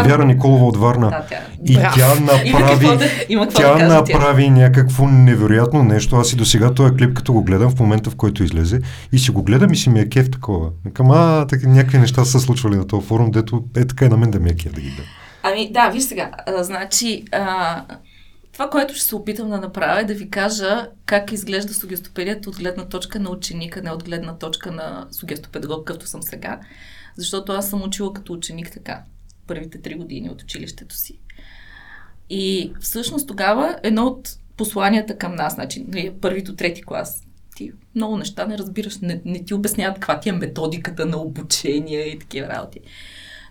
Вяра 0.00 0.24
Николова 0.24 0.66
от 0.66 0.76
Варна. 0.76 1.10
Да, 1.10 1.26
тя. 1.28 1.40
И 1.66 1.74
Браво. 1.74 1.94
тя 1.96 2.14
Има 2.44 2.60
направи, 2.60 2.86
има 3.28 3.44
какво 3.44 3.60
тя 3.60 3.72
да 3.72 3.78
каже 3.78 3.88
тя. 3.88 4.00
направи 4.00 4.50
някакво 4.50 5.06
невероятно 5.06 5.82
нещо. 5.82 6.16
Аз 6.16 6.32
и 6.32 6.36
до 6.36 6.44
сега 6.44 6.74
този 6.74 6.94
клип, 6.94 7.14
като 7.14 7.32
го 7.32 7.44
гледам 7.44 7.70
в 7.70 7.80
момента, 7.80 8.10
в 8.10 8.16
който 8.16 8.44
излезе, 8.44 8.80
и 9.12 9.18
си 9.18 9.30
го 9.30 9.42
гледам 9.42 9.72
и 9.72 9.76
си 9.76 9.90
ми 9.90 10.00
е 10.00 10.08
кеф 10.08 10.30
такова. 10.30 10.70
Викам, 10.84 11.10
а, 11.10 11.46
така, 11.46 11.68
някакви 11.68 11.98
неща 11.98 12.24
са 12.24 12.40
случвали 12.40 12.76
на 12.76 12.86
този 12.86 13.06
форум, 13.06 13.30
дето 13.30 13.64
е 13.76 13.84
така 13.86 14.04
и 14.04 14.08
на 14.08 14.16
мен 14.16 14.30
да 14.30 14.40
ми 14.40 14.50
е 14.50 14.56
кеф 14.56 14.72
да 14.72 14.80
ги 14.80 14.88
гледам. 14.88 15.06
Ами 15.42 15.72
да, 15.72 15.90
виж 15.90 16.02
сега, 16.02 16.30
а, 16.46 16.62
значи 16.62 17.24
а, 17.32 17.84
това, 18.52 18.70
което 18.70 18.94
ще 18.94 19.04
се 19.04 19.16
опитам 19.16 19.50
да 19.50 19.60
направя 19.60 20.00
е 20.00 20.04
да 20.04 20.14
ви 20.14 20.30
кажа 20.30 20.88
как 21.06 21.32
изглежда 21.32 21.74
сугестопедията 21.74 22.50
от 22.50 22.56
гледна 22.56 22.84
точка 22.84 23.20
на 23.20 23.30
ученика, 23.30 23.82
не 23.82 23.90
от 23.90 24.04
гледна 24.04 24.38
точка 24.38 24.72
на 24.72 25.06
сугестопедагог, 25.10 25.78
какъвто 25.84 26.08
съм 26.08 26.22
сега. 26.22 26.60
Защото 27.16 27.52
аз 27.52 27.70
съм 27.70 27.82
учила 27.82 28.12
като 28.12 28.32
ученик 28.32 28.70
така, 28.72 29.02
първите 29.46 29.80
три 29.80 29.94
години 29.94 30.30
от 30.30 30.42
училището 30.42 30.96
си. 30.96 31.18
И 32.30 32.72
всъщност 32.80 33.28
тогава 33.28 33.78
едно 33.82 34.06
от 34.06 34.38
посланията 34.56 35.18
към 35.18 35.34
нас, 35.34 35.54
значи 35.54 35.84
нали, 35.88 36.12
първи 36.20 36.42
до 36.42 36.54
трети 36.54 36.82
клас, 36.82 37.22
ти 37.56 37.72
много 37.94 38.16
неща 38.16 38.46
не 38.46 38.58
разбираш, 38.58 38.98
не, 38.98 39.20
не 39.24 39.44
ти 39.44 39.54
обясняват 39.54 39.94
каква 39.94 40.20
ти 40.20 40.28
е 40.28 40.32
методиката 40.32 41.06
на 41.06 41.16
обучение 41.16 42.00
и 42.00 42.18
такива 42.18 42.48
работи. 42.48 42.80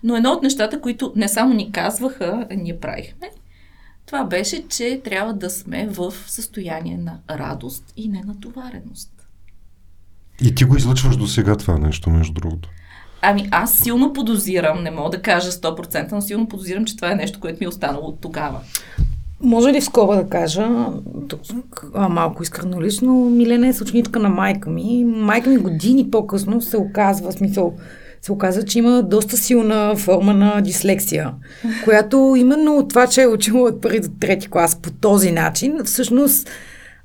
Но 0.02 0.16
едно 0.16 0.30
от 0.30 0.42
нещата, 0.42 0.80
които 0.80 1.12
не 1.16 1.28
само 1.28 1.54
ни 1.54 1.72
казваха, 1.72 2.46
а 2.50 2.54
ние 2.54 2.80
правихме, 2.80 3.30
това 4.06 4.24
беше, 4.24 4.68
че 4.68 5.00
трябва 5.04 5.34
да 5.34 5.50
сме 5.50 5.86
в 5.86 6.14
състояние 6.26 6.96
на 6.96 7.20
радост 7.30 7.92
и 7.96 8.08
ненатовареност. 8.08 9.26
И 10.42 10.54
ти 10.54 10.64
го 10.64 10.76
излъчваш 10.76 11.16
до 11.16 11.26
сега 11.26 11.56
това 11.56 11.78
нещо, 11.78 12.10
между 12.10 12.32
другото. 12.32 12.68
Ами 13.22 13.48
аз 13.50 13.74
силно 13.74 14.12
подозирам, 14.12 14.82
не 14.82 14.90
мога 14.90 15.10
да 15.10 15.22
кажа 15.22 15.50
100%, 15.50 16.12
но 16.12 16.20
силно 16.22 16.48
подозирам, 16.48 16.84
че 16.84 16.96
това 16.96 17.12
е 17.12 17.14
нещо, 17.14 17.40
което 17.40 17.58
ми 17.60 17.64
е 17.64 17.68
останало 17.68 18.06
от 18.08 18.20
тогава. 18.20 18.58
Може 19.40 19.72
ли 19.72 19.80
скоро 19.80 20.16
да 20.16 20.28
кажа, 20.28 20.68
тук 21.28 21.40
а, 21.94 22.08
малко 22.08 22.42
искрено 22.42 22.82
лично, 22.82 23.14
Милена 23.14 23.66
е 23.68 23.72
съученичка 23.72 24.18
на 24.18 24.28
майка 24.28 24.70
ми. 24.70 25.04
Майка 25.06 25.50
ми 25.50 25.56
години 25.56 26.10
по-късно 26.10 26.60
се 26.60 26.76
оказва, 26.76 27.32
смисъл, 27.32 27.74
се 28.22 28.32
оказа, 28.32 28.64
че 28.64 28.78
има 28.78 29.02
доста 29.02 29.36
силна 29.36 29.94
форма 29.96 30.34
на 30.34 30.60
дислексия, 30.60 31.30
която 31.84 32.34
именно 32.38 32.76
от 32.76 32.88
това, 32.88 33.06
че 33.06 33.22
е 33.22 33.26
учила 33.26 33.68
от 33.68 33.80
първи 33.82 34.00
до 34.00 34.08
трети 34.20 34.48
клас 34.48 34.76
по 34.82 34.90
този 34.90 35.32
начин, 35.32 35.78
всъщност 35.84 36.50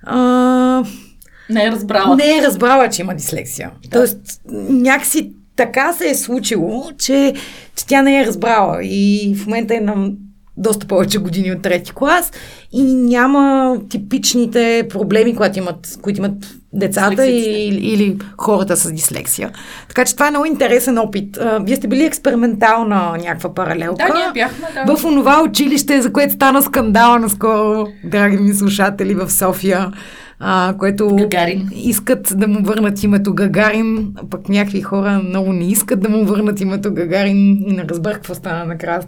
а, 0.04 0.84
Не 1.50 1.66
е 1.66 1.72
разбрала. 1.72 2.16
не 2.16 2.38
е 2.38 2.42
разбрала, 2.42 2.90
че 2.90 3.02
има 3.02 3.16
дислексия. 3.16 3.72
Да. 3.84 3.90
Тоест, 3.90 4.42
някакси 4.70 5.34
така 5.58 5.94
се 5.94 6.10
е 6.10 6.16
случило, 6.16 6.84
че, 6.98 7.34
че 7.76 7.86
тя 7.86 8.02
не 8.02 8.22
е 8.22 8.26
разбрала. 8.26 8.80
И 8.84 9.36
в 9.36 9.46
момента 9.46 9.76
е 9.76 9.80
на 9.80 10.10
доста 10.58 10.88
повече 10.88 11.18
години 11.18 11.52
от 11.52 11.62
трети 11.62 11.92
клас 11.92 12.32
и 12.72 12.84
няма 12.84 13.76
типичните 13.90 14.88
проблеми, 14.90 15.36
които 15.36 15.60
имат, 15.60 15.98
които 16.02 16.20
имат 16.20 16.34
децата 16.74 17.26
и, 17.28 17.34
Дислексиците. 17.34 17.88
или 17.88 18.18
хората 18.38 18.78
с 18.78 18.92
дислексия. 18.92 19.52
Така 19.88 20.06
че 20.06 20.14
това 20.14 20.28
е 20.28 20.32
много 20.32 20.46
интересен 20.46 20.98
опит. 20.98 21.38
А, 21.38 21.60
Вие 21.60 21.76
сте 21.76 21.88
били 21.88 22.06
експериментална 22.06 23.12
някаква 23.18 23.54
паралелка. 23.54 24.06
Да, 24.08 24.14
ние 24.14 24.32
бяхме, 24.34 24.68
да. 24.86 24.96
В 24.98 25.06
онова 25.06 25.44
училище, 25.44 26.02
за 26.02 26.14
което 26.14 26.34
стана 26.34 26.62
скандала 26.62 27.20
наскоро, 27.20 27.88
драги 28.04 28.38
ми 28.38 28.54
слушатели, 28.54 29.14
в 29.14 29.32
София, 29.32 29.92
а, 30.40 30.76
което 30.80 31.16
Гагарин. 31.16 31.70
искат 31.76 32.34
да 32.36 32.48
му 32.48 32.64
върнат 32.64 33.04
името 33.04 33.34
Гагарин, 33.34 34.14
а 34.16 34.30
пък 34.30 34.50
някакви 34.50 34.82
хора 34.82 35.22
много 35.24 35.54
не 35.54 35.68
искат 35.68 36.00
да 36.00 36.10
му 36.10 36.26
върнат 36.26 36.62
името 36.62 36.94
Гагарин 36.94 37.64
и 37.68 37.74
не 37.74 37.84
разбрах 37.84 38.16
какво 38.16 38.36
стана 38.36 38.66
накрая 38.66 39.02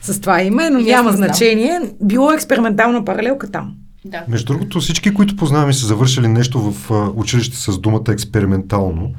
с 0.00 0.20
това 0.20 0.42
име, 0.42 0.70
но 0.70 0.78
И 0.78 0.84
няма 0.84 1.12
значение. 1.12 1.80
Било 2.02 2.32
експериментална 2.32 3.04
паралелка 3.04 3.50
там. 3.50 3.74
Да. 4.04 4.24
Между 4.28 4.52
другото, 4.52 4.80
всички, 4.80 5.14
които 5.14 5.36
познавам 5.36 5.70
и 5.70 5.74
са 5.74 5.86
завършили 5.86 6.28
нещо 6.28 6.60
в 6.60 6.90
училище 7.16 7.56
с 7.56 7.78
думата 7.78 8.04
експериментално, 8.08 9.12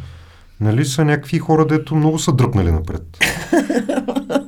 нали 0.61 0.85
са 0.85 1.05
някакви 1.05 1.39
хора, 1.39 1.65
дето 1.65 1.95
много 1.95 2.19
са 2.19 2.31
дръпнали 2.31 2.71
напред. 2.71 3.01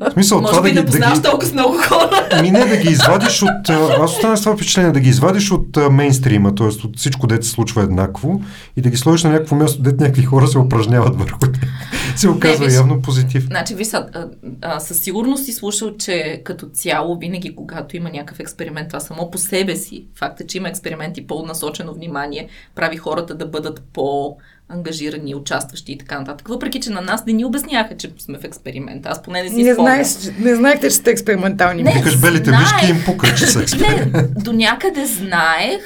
В 0.10 0.14
смисъл, 0.14 0.42
Може 0.42 0.52
това 0.52 0.64
би 0.64 0.74
да 0.74 0.76
не 0.76 0.82
ги, 0.82 0.86
да 0.86 0.92
познаваш 0.92 1.18
ги, 1.18 1.24
толкова 1.24 1.48
с 1.50 1.54
много 1.54 1.78
хора. 1.78 2.28
Ами 2.32 2.52
не 2.52 2.66
да 2.66 2.78
ги 2.78 2.90
извадиш 2.90 3.44
от... 3.44 3.70
Аз 3.70 4.12
останах 4.12 4.40
с 4.40 4.42
това 4.42 4.56
впечатление, 4.56 4.92
да 4.92 5.00
ги 5.00 5.10
извадиш 5.10 5.52
от 5.52 5.78
а, 5.78 5.90
мейнстрима, 5.90 6.56
т.е. 6.56 6.68
от 6.68 6.98
всичко, 6.98 7.28
дето 7.28 7.46
се 7.46 7.52
случва 7.52 7.84
еднакво 7.84 8.42
и 8.78 8.82
да 8.82 8.90
ги 8.90 8.98
сложиш 8.98 9.24
на 9.24 9.30
някакво 9.30 9.56
място, 9.56 9.82
дето 9.82 10.04
някакви 10.04 10.24
хора 10.24 10.48
се 10.48 10.60
упражняват 10.60 11.16
върху 11.16 11.40
тях. 11.40 11.70
се 12.16 12.30
оказва 12.30 12.66
виж. 12.66 12.76
явно 12.76 13.02
позитив. 13.02 13.46
Значи, 13.46 13.76
ви 13.76 13.86
са, 13.86 14.06
а, 14.14 14.28
а, 14.62 14.80
със 14.80 15.00
сигурност 15.00 15.46
си 15.46 15.52
слушал, 15.52 15.98
че 15.98 16.42
като 16.44 16.66
цяло, 16.66 17.18
винаги 17.18 17.56
когато 17.56 17.98
има 17.98 18.10
някакъв 18.10 18.40
експеримент, 18.40 18.88
това 18.88 19.00
само 19.00 19.32
по 19.32 19.38
себе 19.38 19.76
си, 19.76 20.06
факта, 20.16 20.48
че 20.48 20.58
има 20.58 20.70
експеримент 20.70 21.18
и 21.18 21.28
по-насочено 21.28 21.94
внимание, 21.94 22.48
прави 22.76 22.98
хората 22.98 23.36
да 23.36 23.46
бъдат 23.46 23.84
по 23.94 24.38
ангажирани, 24.74 25.36
участващи 25.36 25.92
и 25.92 25.98
така 25.98 26.20
нататък. 26.20 26.48
Въпреки, 26.48 26.82
че 26.82 26.90
на 26.90 27.02
нас 27.02 27.26
не 27.26 27.34
ни 27.34 27.46
обясняха, 27.46 27.98
че 27.98 28.12
сме 28.20 28.38
в 28.38 28.44
експеримент. 28.44 29.06
Аз 29.06 29.24
поне 29.24 29.44
не 29.44 29.50
си 29.50 29.64
Не, 29.64 29.74
спомням. 29.74 29.96
знаеш, 29.96 30.36
не 30.40 30.56
знаехте, 30.56 30.90
че 30.90 30.96
сте 30.96 31.12
експериментални. 31.12 31.84
Не. 31.84 31.94
Викаш 31.94 32.22
белите 32.22 32.50
знаех. 32.50 32.64
вишки 32.64 32.86
и 32.86 32.90
им 32.90 33.04
пука, 33.06 33.36
че 33.38 33.46
са 33.46 33.62
експеримент. 33.62 34.14
Не, 34.14 34.22
до 34.22 34.54
някъде 34.54 35.06
знаех, 35.06 35.82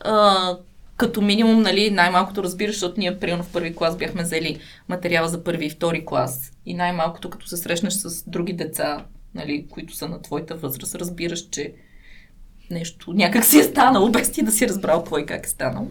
а, 0.00 0.56
като 0.96 1.20
минимум, 1.20 1.62
нали, 1.62 1.90
най-малкото 1.90 2.42
разбираш, 2.42 2.74
защото 2.74 3.00
ние, 3.00 3.18
примерно 3.18 3.42
в 3.42 3.52
първи 3.52 3.76
клас 3.76 3.96
бяхме 3.96 4.22
взели 4.22 4.58
материала 4.88 5.28
за 5.28 5.44
първи 5.44 5.66
и 5.66 5.70
втори 5.70 6.04
клас. 6.06 6.52
И 6.66 6.74
най-малкото, 6.74 7.30
като 7.30 7.48
се 7.48 7.56
срещнеш 7.56 7.92
с 7.92 8.30
други 8.30 8.52
деца 8.52 9.04
нали, 9.34 9.66
които 9.70 9.96
са 9.96 10.08
на 10.08 10.22
твоята 10.22 10.54
възраст, 10.54 10.94
разбираш, 10.94 11.48
че 11.50 11.72
нещо 12.70 13.12
някак 13.12 13.44
си 13.44 13.58
е 13.58 13.62
станало, 13.62 14.08
без 14.10 14.32
ти 14.32 14.42
да 14.42 14.52
си 14.52 14.68
разбрал 14.68 15.04
и 15.22 15.26
как 15.26 15.46
е 15.46 15.48
станало. 15.48 15.88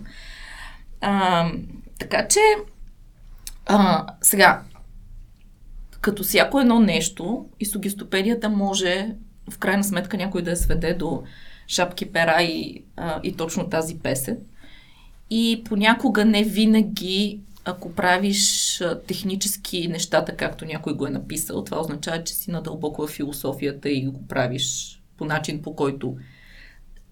А, 1.01 1.51
така 1.99 2.27
че, 2.27 2.39
а, 3.65 4.05
сега, 4.21 4.63
като 6.01 6.23
всяко 6.23 6.59
едно 6.59 6.79
нещо, 6.79 7.45
и 7.59 7.65
сугестопедията 7.65 8.49
може 8.49 9.15
в 9.51 9.57
крайна 9.57 9.83
сметка 9.83 10.17
някой 10.17 10.41
да 10.41 10.49
я 10.49 10.57
сведе 10.57 10.93
до 10.93 11.23
шапки 11.67 12.11
пера 12.11 12.41
и, 12.41 12.83
а, 12.97 13.19
и 13.23 13.33
точно 13.35 13.69
тази 13.69 13.99
песен. 13.99 14.37
И 15.29 15.61
понякога 15.65 16.25
не 16.25 16.43
винаги, 16.43 17.39
ако 17.65 17.93
правиш 17.93 18.81
технически 19.07 19.87
нещата, 19.87 20.35
както 20.35 20.65
някой 20.65 20.93
го 20.93 21.07
е 21.07 21.09
написал, 21.09 21.63
това 21.63 21.79
означава, 21.79 22.23
че 22.23 22.33
си 22.33 22.51
надълбоко 22.51 23.07
в 23.07 23.11
философията 23.11 23.89
и 23.89 24.05
го 24.05 24.27
правиш 24.27 24.97
по 25.17 25.25
начин, 25.25 25.61
по 25.61 25.75
който 25.75 26.17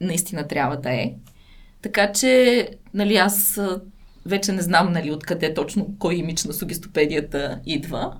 наистина 0.01 0.47
трябва 0.47 0.77
да 0.77 0.91
е. 0.91 1.13
Така 1.81 2.11
че, 2.11 2.69
нали, 2.93 3.15
аз 3.15 3.59
вече 4.26 4.51
не 4.51 4.61
знам, 4.61 4.91
нали, 4.91 5.11
откъде 5.11 5.53
точно 5.53 5.95
кой 5.99 6.15
имидж 6.15 6.43
на 6.43 6.53
сугестопедията 6.53 7.59
идва. 7.65 8.13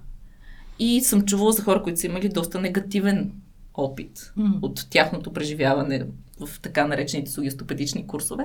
И 0.80 1.02
съм 1.02 1.26
чувала 1.26 1.52
за 1.52 1.64
хора, 1.64 1.84
които 1.84 2.00
са 2.00 2.08
имали 2.08 2.30
доста 2.30 2.62
негативен 2.62 3.32
опит 3.74 4.34
М. 4.36 4.60
от 4.62 4.88
тяхното 4.90 5.34
преживяване 5.34 6.06
в 6.40 6.60
така 6.62 6.88
наречените 6.88 7.32
сугестопедични 7.32 8.08
курсове. 8.08 8.44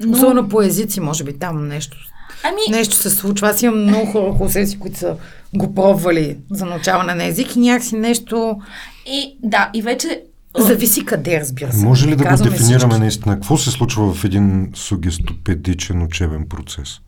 Но, 0.00 0.16
Особено 0.16 0.48
по 0.48 0.62
езици, 0.62 1.00
може 1.00 1.24
би 1.24 1.38
там 1.38 1.68
нещо, 1.68 1.96
ами, 2.44 2.76
нещо 2.76 2.96
се 2.96 3.10
случва. 3.10 3.48
Аз 3.48 3.62
имам 3.62 3.82
много 3.82 4.06
хора 4.06 4.24
около 4.24 4.48
себе 4.50 4.66
си, 4.66 4.78
които 4.78 4.98
са 4.98 5.16
го 5.54 5.74
пробвали 5.74 6.38
за 6.50 6.66
научаване 6.66 7.14
на 7.14 7.24
език 7.24 7.56
и 7.56 7.60
някакси 7.60 7.96
нещо 7.96 8.60
и 9.06 9.38
да, 9.42 9.70
и 9.74 9.82
вече 9.82 10.22
зависи 10.58 11.04
къде, 11.04 11.40
разбира 11.40 11.72
се. 11.72 11.84
Може 11.84 12.06
ли 12.06 12.16
да 12.16 12.24
го 12.26 12.42
дефинираме 12.42 12.78
всички. 12.84 13.00
наистина? 13.00 13.34
Какво 13.34 13.56
се 13.56 13.70
случва 13.70 14.14
в 14.14 14.24
един 14.24 14.70
сугестопедичен 14.74 16.02
учебен 16.02 16.46
процес? 16.48 17.00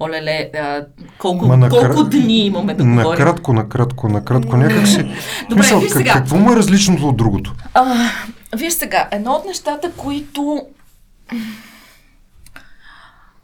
Олеле, 0.00 0.50
а, 0.54 0.86
колко, 1.18 1.46
Ма 1.46 1.54
накра- 1.56 1.70
колко 1.86 2.04
дни 2.04 2.38
имаме 2.38 2.74
да 2.74 2.84
говорим. 2.84 3.08
Накратко, 3.10 3.52
накратко, 3.52 4.08
накратко, 4.08 4.56
някак 4.56 4.86
си. 4.88 4.96
Добре, 5.48 5.56
Мисъл, 5.56 5.80
виж 5.80 5.88
как- 5.88 5.98
сега. 5.98 6.12
Какво 6.12 6.36
му 6.36 6.52
е 6.52 6.56
различното 6.56 7.08
от 7.08 7.16
другото? 7.16 7.54
А, 7.74 8.10
виж 8.56 8.72
сега, 8.72 9.08
едно 9.12 9.32
от 9.32 9.44
нещата, 9.46 9.92
които 9.92 10.62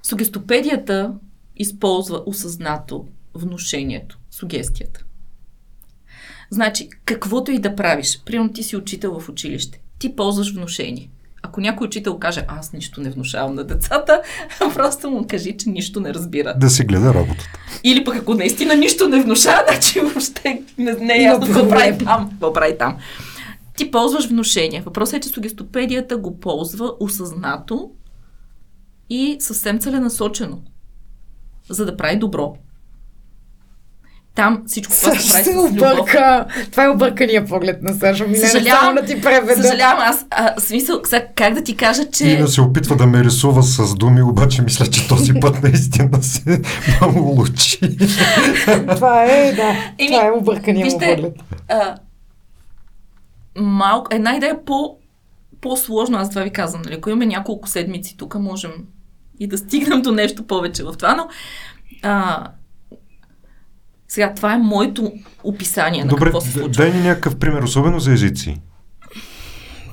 сугестопедията 0.02 1.12
използва 1.56 2.22
осъзнато 2.26 3.04
внушението, 3.34 4.18
сугестията. 4.30 5.00
Значи, 6.54 6.88
каквото 7.04 7.50
и 7.50 7.58
да 7.58 7.76
правиш, 7.76 8.22
примерно 8.26 8.52
ти 8.52 8.62
си 8.62 8.76
учител 8.76 9.20
в 9.20 9.28
училище, 9.28 9.80
ти 9.98 10.16
ползваш 10.16 10.54
внушение. 10.54 11.10
Ако 11.42 11.60
някой 11.60 11.86
учител 11.86 12.18
каже, 12.18 12.44
аз 12.48 12.72
нищо 12.72 13.00
не 13.00 13.10
внушавам 13.10 13.54
на 13.54 13.64
децата, 13.64 14.22
просто 14.74 15.10
му 15.10 15.26
кажи, 15.30 15.56
че 15.56 15.68
нищо 15.68 16.00
не 16.00 16.14
разбира. 16.14 16.54
Да 16.56 16.70
се 16.70 16.84
гледа 16.84 17.14
работата. 17.14 17.58
Или 17.84 18.04
пък 18.04 18.16
ако 18.16 18.34
наистина 18.34 18.76
нищо 18.76 19.08
не 19.08 19.22
внушава, 19.22 19.62
значи 19.68 20.00
въобще 20.00 20.62
не, 20.78 20.92
не 20.92 21.14
е 21.14 21.22
ясно 21.22 21.46
какво 21.46 21.68
прави 21.68 21.98
там. 21.98 22.30
Какво 22.30 22.52
прави 22.52 22.78
там. 22.78 22.96
Ти 23.76 23.90
ползваш 23.90 24.28
внушение. 24.28 24.82
Въпросът 24.86 25.14
е, 25.14 25.20
че 25.20 25.28
сугестопедията 25.28 26.16
го 26.16 26.40
ползва 26.40 26.92
осъзнато 27.00 27.90
и 29.10 29.36
съвсем 29.40 29.78
целенасочено, 29.78 30.62
за 31.70 31.84
да 31.86 31.96
прави 31.96 32.18
добро. 32.18 32.56
Там 34.34 34.62
всичко 34.66 34.92
това 34.94 35.14
се 35.14 35.32
прави 35.32 35.44
се 35.44 35.58
обърка. 35.58 36.46
Това 36.70 36.84
е 36.84 36.88
объркания 36.88 37.46
поглед 37.46 37.82
на 37.82 37.94
Сашо. 37.94 38.24
Милена, 38.28 38.48
Съжалявам, 38.48 38.80
само 38.80 38.94
да 38.94 39.04
ти 39.06 39.20
преведа. 39.20 39.62
съжалявам, 39.62 39.98
аз 40.00 40.26
а, 40.30 40.60
смисъл, 40.60 41.00
сега, 41.04 41.26
как 41.34 41.54
да 41.54 41.62
ти 41.62 41.76
кажа, 41.76 42.10
че... 42.10 42.28
Ина 42.28 42.48
се 42.48 42.60
опитва 42.60 42.96
да 42.96 43.06
ме 43.06 43.24
рисува 43.24 43.62
с 43.62 43.94
думи, 43.94 44.22
обаче 44.22 44.62
мисля, 44.62 44.86
че 44.86 45.08
този 45.08 45.34
път 45.34 45.62
наистина 45.62 46.22
се 46.22 46.62
много 47.00 47.20
лучи. 47.20 47.78
Това 48.94 49.24
е, 49.24 49.52
да. 49.52 49.76
Еми, 49.98 50.10
това 50.10 50.26
е 50.26 50.30
объркания 50.30 50.86
му 50.86 50.98
вижте, 50.98 51.16
поглед. 51.16 51.34
а, 51.68 51.94
малко, 53.58 54.08
една 54.10 54.36
идея 54.36 54.64
по, 54.64 54.96
по-сложно, 55.60 56.18
аз 56.18 56.30
това 56.30 56.42
ви 56.42 56.50
казвам, 56.50 56.82
нали? 56.84 56.94
Ако 56.94 57.10
имаме 57.10 57.26
няколко 57.26 57.68
седмици 57.68 58.16
тук, 58.16 58.34
можем 58.34 58.72
и 59.40 59.46
да 59.46 59.58
стигнем 59.58 60.02
до 60.02 60.12
нещо 60.12 60.46
повече 60.46 60.82
в 60.84 60.92
това, 60.92 61.14
но 61.14 61.28
а, 62.02 62.46
сега 64.14 64.32
това 64.34 64.54
е 64.54 64.58
моето 64.58 65.12
описание 65.44 66.04
на 66.04 66.08
Добре, 66.08 66.24
какво 66.24 66.40
се 66.40 66.50
случва. 66.50 66.68
дай 66.68 66.92
ни 66.92 67.00
някакъв 67.00 67.38
пример, 67.38 67.62
особено 67.62 68.00
за 68.00 68.12
езици. 68.12 68.56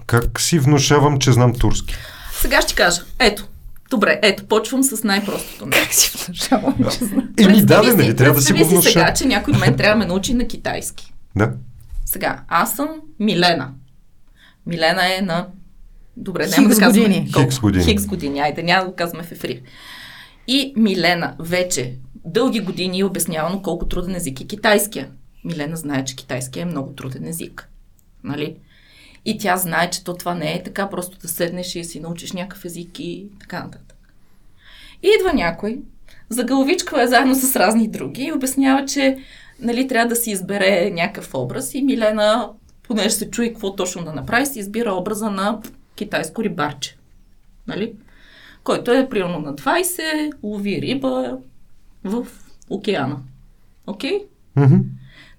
Как 0.05 0.41
си 0.41 0.59
внушавам, 0.59 1.19
че 1.19 1.31
знам 1.31 1.53
турски? 1.53 1.95
Сега 2.33 2.61
ще 2.61 2.75
кажа. 2.75 3.01
Ето. 3.19 3.47
Добре, 3.89 4.19
ето, 4.23 4.45
почвам 4.45 4.83
с 4.83 5.03
най-простото. 5.03 5.67
Как 5.71 5.93
си 5.93 6.11
внушавам, 6.25 6.75
че 6.91 7.05
знам? 7.05 7.29
Еми, 7.37 7.65
да, 7.65 7.81
бе, 7.83 7.93
нали, 7.93 8.15
трябва 8.15 8.35
да 8.35 8.41
си 8.41 8.53
го 8.53 8.65
внуша. 8.65 8.89
сега, 8.89 9.13
че 9.13 9.25
някой 9.25 9.53
от 9.53 9.59
мен 9.59 9.77
трябва 9.77 9.93
да 9.93 9.99
ме 9.99 10.05
научи 10.05 10.33
на 10.33 10.47
китайски. 10.47 11.13
Да. 11.35 11.53
Сега, 12.05 12.43
аз 12.47 12.75
съм 12.75 12.87
Милена. 13.19 13.69
Милена 14.65 15.17
е 15.17 15.21
на... 15.21 15.47
Добре, 16.17 16.47
няма 16.47 16.69
да 16.69 16.77
казваме 16.77 17.07
години. 17.07 17.31
Хикс 17.37 17.59
години. 17.59 17.85
Хикс 17.85 18.05
години, 18.05 18.39
айде, 18.39 18.63
няма 18.63 18.83
да 18.83 18.89
го 18.89 18.95
казваме 18.95 19.23
в 19.23 19.31
ефир. 19.31 19.61
И 20.47 20.73
Милена 20.77 21.35
вече 21.39 21.93
дълги 22.25 22.59
години 22.59 22.99
е 22.99 23.05
обяснявано 23.05 23.61
колко 23.61 23.87
труден 23.87 24.15
език 24.15 24.41
е 24.41 24.47
китайския. 24.47 25.09
Милена 25.45 25.75
знае, 25.75 26.05
че 26.05 26.15
китайския 26.15 26.61
е 26.61 26.65
много 26.65 26.93
труден 26.93 27.27
език. 27.27 27.69
Нали? 28.23 28.57
И 29.25 29.37
тя 29.37 29.57
знае, 29.57 29.89
че 29.89 30.03
то 30.03 30.13
това 30.13 30.33
не 30.33 30.53
е 30.53 30.63
така, 30.63 30.89
просто 30.89 31.17
да 31.17 31.27
седнеш 31.27 31.75
и 31.75 31.83
си 31.83 31.99
научиш 31.99 32.31
някакъв 32.31 32.65
език 32.65 32.99
и 32.99 33.27
така 33.39 33.63
нататък. 33.63 33.97
И 35.03 35.09
идва 35.19 35.33
някой, 35.33 35.81
загалвичква 36.29 37.03
е 37.03 37.07
заедно 37.07 37.35
с 37.35 37.55
разни 37.55 37.87
други 37.87 38.23
и 38.23 38.31
обяснява, 38.31 38.85
че 38.85 39.17
нали, 39.59 39.87
трябва 39.87 40.09
да 40.09 40.15
си 40.15 40.31
избере 40.31 40.91
някакъв 40.91 41.33
образ 41.33 41.73
и 41.73 41.81
Милена, 41.81 42.49
понеже 42.83 43.09
се 43.09 43.31
чуе 43.31 43.49
какво 43.49 43.75
точно 43.75 44.03
да 44.03 44.13
направи, 44.13 44.45
си 44.45 44.59
избира 44.59 44.93
образа 44.93 45.29
на 45.29 45.61
китайско 45.95 46.43
рибарче. 46.43 46.97
Нали? 47.67 47.93
Който 48.63 48.91
е 48.91 49.09
примерно 49.09 49.39
на 49.39 49.55
20, 49.55 50.31
лови 50.43 50.81
риба 50.81 51.37
в 52.03 52.27
океана. 52.69 53.17
Окей? 53.87 54.19
Мгм. 54.55 54.75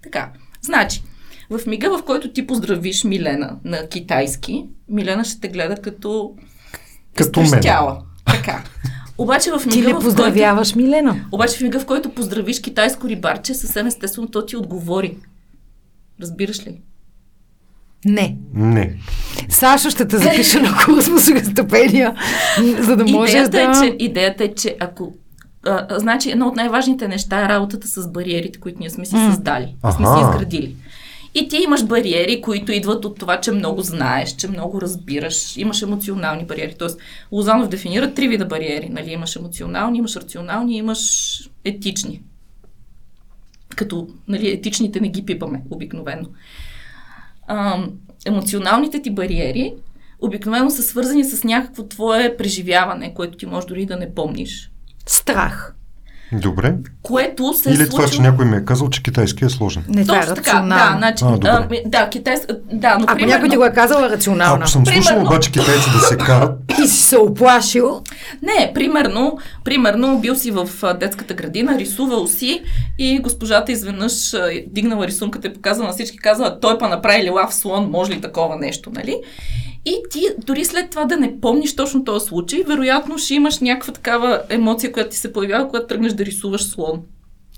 Така. 0.02 0.32
Значи, 0.62 1.02
в 1.50 1.66
мига, 1.66 1.98
в 1.98 2.04
който 2.04 2.32
ти 2.32 2.46
поздравиш 2.46 3.04
Милена 3.04 3.56
на 3.64 3.88
китайски, 3.88 4.66
Милена 4.88 5.24
ще 5.24 5.40
те 5.40 5.48
гледа 5.48 5.76
като 5.76 6.34
Като 7.14 7.40
мен. 7.40 7.46
изтрещяла. 7.46 8.02
Така. 8.26 8.64
Обаче 9.18 9.50
в 9.50 9.62
Ти 9.70 9.78
мига, 9.78 9.88
ли 9.88 9.92
в 9.92 9.94
който... 9.94 10.04
поздравяваш 10.04 10.74
Милена? 10.74 11.24
Обаче 11.32 11.56
в 11.56 11.60
мига, 11.60 11.80
в 11.80 11.86
който 11.86 12.10
поздравиш 12.10 12.60
китайско 12.60 13.08
рибарче, 13.08 13.54
съвсем 13.54 13.86
естествено 13.86 14.28
то 14.28 14.46
ти 14.46 14.56
отговори. 14.56 15.18
Разбираш 16.20 16.66
ли? 16.66 16.80
Не. 18.04 18.36
Не. 18.54 18.96
Сашо 19.48 19.90
ще 19.90 20.08
те 20.08 20.18
запиша 20.18 20.60
на 20.60 20.74
курс 20.84 21.06
по 21.06 21.18
за 22.82 22.96
да 22.96 23.04
можеш 23.04 23.34
идеята, 23.34 23.50
да... 23.50 23.62
е, 23.62 23.90
че, 23.90 23.96
идеята 24.04 24.44
е, 24.44 24.54
че 24.54 24.76
ако... 24.80 25.12
А, 25.66 25.98
значи, 25.98 26.30
едно 26.30 26.48
от 26.48 26.56
най-важните 26.56 27.08
неща 27.08 27.44
е 27.44 27.48
работата 27.48 27.88
с 27.88 28.08
бариерите, 28.08 28.60
които 28.60 28.80
ние 28.80 28.90
сме 28.90 29.04
си 29.04 29.16
създали, 29.16 29.74
сме 29.96 30.06
си 30.06 30.12
изградили. 30.20 30.76
И 31.34 31.48
ти 31.48 31.56
имаш 31.56 31.84
бариери, 31.84 32.40
които 32.40 32.72
идват 32.72 33.04
от 33.04 33.18
това, 33.18 33.40
че 33.40 33.52
много 33.52 33.82
знаеш, 33.82 34.36
че 34.36 34.48
много 34.48 34.80
разбираш. 34.80 35.56
Имаш 35.56 35.82
емоционални 35.82 36.44
бариери. 36.44 36.74
Тоест, 36.78 37.00
Лозанов 37.32 37.68
дефинира 37.68 38.14
три 38.14 38.28
вида 38.28 38.44
бариери. 38.44 38.88
Нали? 38.88 39.10
Имаш 39.10 39.36
емоционални, 39.36 39.98
имаш 39.98 40.16
рационални, 40.16 40.76
имаш 40.76 41.00
етични. 41.64 42.22
Като 43.76 44.08
нали, 44.28 44.50
етичните 44.50 45.00
не 45.00 45.08
ги 45.08 45.24
пипаме 45.24 45.62
обикновено. 45.70 46.28
А, 47.46 47.86
емоционалните 48.26 49.02
ти 49.02 49.10
бариери 49.10 49.74
обикновено 50.20 50.70
са 50.70 50.82
свързани 50.82 51.24
с 51.24 51.44
някакво 51.44 51.82
твое 51.82 52.36
преживяване, 52.36 53.14
което 53.14 53.38
ти 53.38 53.46
може 53.46 53.66
дори 53.66 53.86
да 53.86 53.96
не 53.96 54.14
помниш. 54.14 54.71
Страх. 55.06 55.74
Добре. 56.34 56.74
Което 57.02 57.54
се 57.54 57.70
е 57.70 57.72
Или 57.72 57.88
това, 57.88 58.02
случило... 58.02 58.16
че 58.16 58.30
някой 58.30 58.44
ми 58.44 58.56
е 58.56 58.64
казал, 58.64 58.90
че 58.90 59.02
китайски 59.02 59.44
е 59.44 59.48
сложен. 59.48 59.84
Не, 59.88 60.02
това 60.02 60.16
е 60.16 60.20
Точно 60.20 60.34
така, 60.34 60.50
да, 60.50 60.56
рационално. 60.58 60.98
значи, 60.98 61.24
А, 61.24 61.38
а, 61.44 61.68
да, 61.86 62.08
китайс, 62.08 62.40
да, 62.72 62.96
но 62.98 63.04
Ако 63.04 63.14
примерно, 63.14 63.26
някой 63.28 63.48
ти 63.48 63.56
го 63.56 63.64
е 63.64 63.72
казал, 63.72 64.04
е 64.04 64.08
рационална. 64.08 64.56
Ако 64.56 64.68
съм 64.68 64.86
слушал 64.86 65.02
Примерно. 65.04 65.26
обаче 65.26 65.50
китайци 65.52 65.90
да 65.92 65.98
се 65.98 66.16
карат, 66.16 66.58
И 66.84 66.88
си 66.88 67.02
се 67.02 67.16
оплашил, 67.18 68.02
Не, 68.42 68.72
примерно, 68.74 69.38
примерно 69.64 70.18
бил 70.18 70.34
си 70.34 70.50
в 70.50 70.68
детската 70.94 71.34
градина, 71.34 71.78
рисувал 71.78 72.26
си 72.26 72.62
и 72.98 73.18
госпожата 73.18 73.72
изведнъж 73.72 74.32
е 74.32 74.64
дигнала 74.66 75.06
рисунката 75.06 75.48
и 75.48 75.54
показала 75.54 75.86
на 75.86 75.92
всички, 75.92 76.18
казала, 76.18 76.60
той 76.60 76.78
па 76.78 76.88
направи 76.88 77.22
лилав 77.24 77.54
слон, 77.54 77.90
може 77.90 78.12
ли 78.12 78.20
такова 78.20 78.56
нещо, 78.56 78.90
нали? 78.94 79.16
И 79.86 79.94
ти 80.10 80.26
дори 80.46 80.64
след 80.64 80.90
това 80.90 81.04
да 81.04 81.16
не 81.16 81.40
помниш 81.40 81.76
точно 81.76 82.04
този 82.04 82.26
случай, 82.26 82.62
вероятно 82.66 83.18
ще 83.18 83.34
имаш 83.34 83.58
някаква 83.60 83.92
такава 83.92 84.42
емоция, 84.48 84.92
която 84.92 85.10
ти 85.10 85.16
се 85.16 85.32
появява, 85.32 85.68
когато 85.68 85.86
тръгнеш 85.86 86.12
да 86.12 86.24
рисуваш 86.24 86.62
слон. 86.62 87.02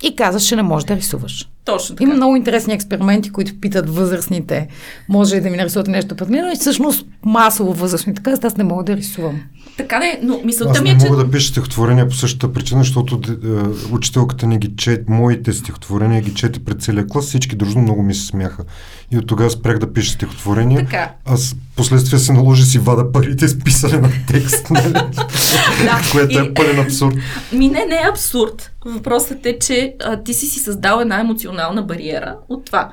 и 0.03 0.17
казваш, 0.17 0.43
че 0.43 0.57
не 0.57 0.63
можеш 0.63 0.87
да 0.87 0.97
рисуваш. 0.97 1.49
Точно 1.65 1.97
така. 1.97 2.05
Има 2.05 2.15
много 2.15 2.37
интересни 2.37 2.75
експерименти, 2.75 3.31
които 3.31 3.61
питат 3.61 3.91
възрастните, 3.91 4.69
може 5.09 5.37
ли 5.37 5.41
да 5.41 5.51
ми 5.51 5.57
нарисувате 5.57 5.91
нещо 5.91 6.17
пред 6.17 6.29
мен, 6.29 6.53
и 6.53 6.57
всъщност 6.57 7.07
масово 7.25 7.73
възрастните 7.73 8.23
казват, 8.23 8.45
аз 8.45 8.57
не 8.57 8.65
мога 8.65 8.85
да 8.85 8.97
рисувам. 8.97 9.41
Така 9.77 9.99
не, 9.99 10.21
но 10.23 10.41
мисълта 10.45 10.73
Аз 10.73 10.83
ми 10.83 10.89
не 10.91 10.97
е, 10.97 10.99
че... 10.99 11.07
мога 11.07 11.25
да 11.25 11.31
пиша 11.31 11.49
стихотворения 11.49 12.09
по 12.09 12.15
същата 12.15 12.53
причина, 12.53 12.81
защото 12.81 13.21
е, 13.31 13.95
учителката 13.95 14.47
ни 14.47 14.59
ги 14.59 14.77
чете, 14.77 15.05
моите 15.09 15.53
стихотворения 15.53 16.23
ги 16.23 16.35
чете 16.35 16.65
пред 16.65 16.83
целия 16.83 17.07
клас, 17.07 17.25
всички 17.25 17.57
дружно 17.57 17.83
много 17.83 18.03
ми 18.03 18.15
се 18.15 18.27
смяха. 18.27 18.65
И 19.11 19.19
от 19.19 19.27
тогава 19.27 19.51
спрях 19.51 19.79
да 19.79 19.93
пиша 19.93 20.13
стихотворения. 20.13 20.85
Така. 20.85 21.13
Аз 21.25 21.57
последствие 21.77 22.19
се 22.19 22.33
наложи 22.33 22.65
си 22.65 22.79
вада 22.79 23.13
парите 23.13 23.49
с 23.49 23.59
писане 23.59 23.99
на 23.99 24.11
текст, 24.33 24.71
нали? 24.71 24.93
Да, 25.85 26.01
което 26.13 26.33
и- 26.33 26.47
е 26.47 26.55
пълен 26.55 26.81
абсурд. 26.81 27.15
Ми 27.53 27.69
не, 27.69 27.85
не 27.85 27.95
е 27.95 28.09
абсурд. 28.11 28.71
Въпросът 28.87 29.47
е, 29.47 29.59
че 29.59 29.95
а, 30.05 30.23
ти 30.23 30.35
си 30.35 30.47
си 30.47 30.59
създал 30.61 31.01
една 31.01 31.21
емоционална 31.21 31.83
бариера 31.83 32.37
от 32.49 32.65
това. 32.65 32.91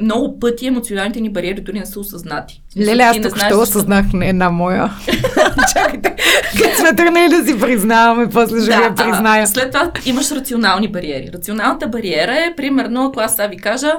Много 0.00 0.38
пъти 0.40 0.66
емоционалните 0.66 1.20
ни 1.20 1.30
бариери 1.32 1.60
дори 1.60 1.78
не 1.78 1.86
са 1.86 2.00
осъзнати. 2.00 2.62
Леле, 2.78 3.02
аз 3.02 3.20
тук 3.20 3.38
ще 3.38 3.54
осъзнах 3.54 4.06
не 4.12 4.28
една 4.28 4.50
моя. 4.50 4.90
Чакайте, 5.72 6.16
като 6.58 6.76
сме 6.78 6.96
тръгнали 6.96 7.28
да 7.28 7.46
си 7.46 7.60
признаваме, 7.60 8.28
после 8.28 8.56
ще 8.62 8.66
ви 8.66 8.82
я 8.82 8.88
а, 8.88 8.94
призная. 8.94 9.46
след 9.46 9.72
това 9.72 9.90
имаш 10.06 10.30
рационални 10.30 10.88
бариери. 10.88 11.30
Рационалната 11.34 11.88
бариера 11.88 12.32
е, 12.34 12.54
примерно, 12.56 13.04
ако 13.06 13.20
аз 13.20 13.36
сега 13.36 13.46
ви 13.46 13.56
кажа, 13.56 13.92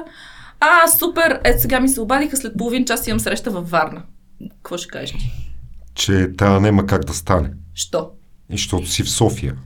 а, 0.60 0.88
супер, 0.98 1.40
ето 1.44 1.62
сега 1.62 1.80
ми 1.80 1.88
се 1.88 2.00
обадиха, 2.00 2.36
след 2.36 2.52
половин 2.58 2.84
час 2.84 3.06
имам 3.06 3.20
среща 3.20 3.50
във 3.50 3.70
Варна. 3.70 4.02
Какво 4.48 4.78
ще 4.78 4.88
кажеш 4.88 5.10
ти? 5.10 5.32
Че 5.94 6.30
тая 6.36 6.60
няма 6.60 6.86
как 6.86 7.04
да 7.04 7.14
стане. 7.14 7.50
Що? 7.74 8.10
И 8.50 8.56
защото 8.56 8.86
си 8.86 9.02
в 9.02 9.10
София. 9.10 9.56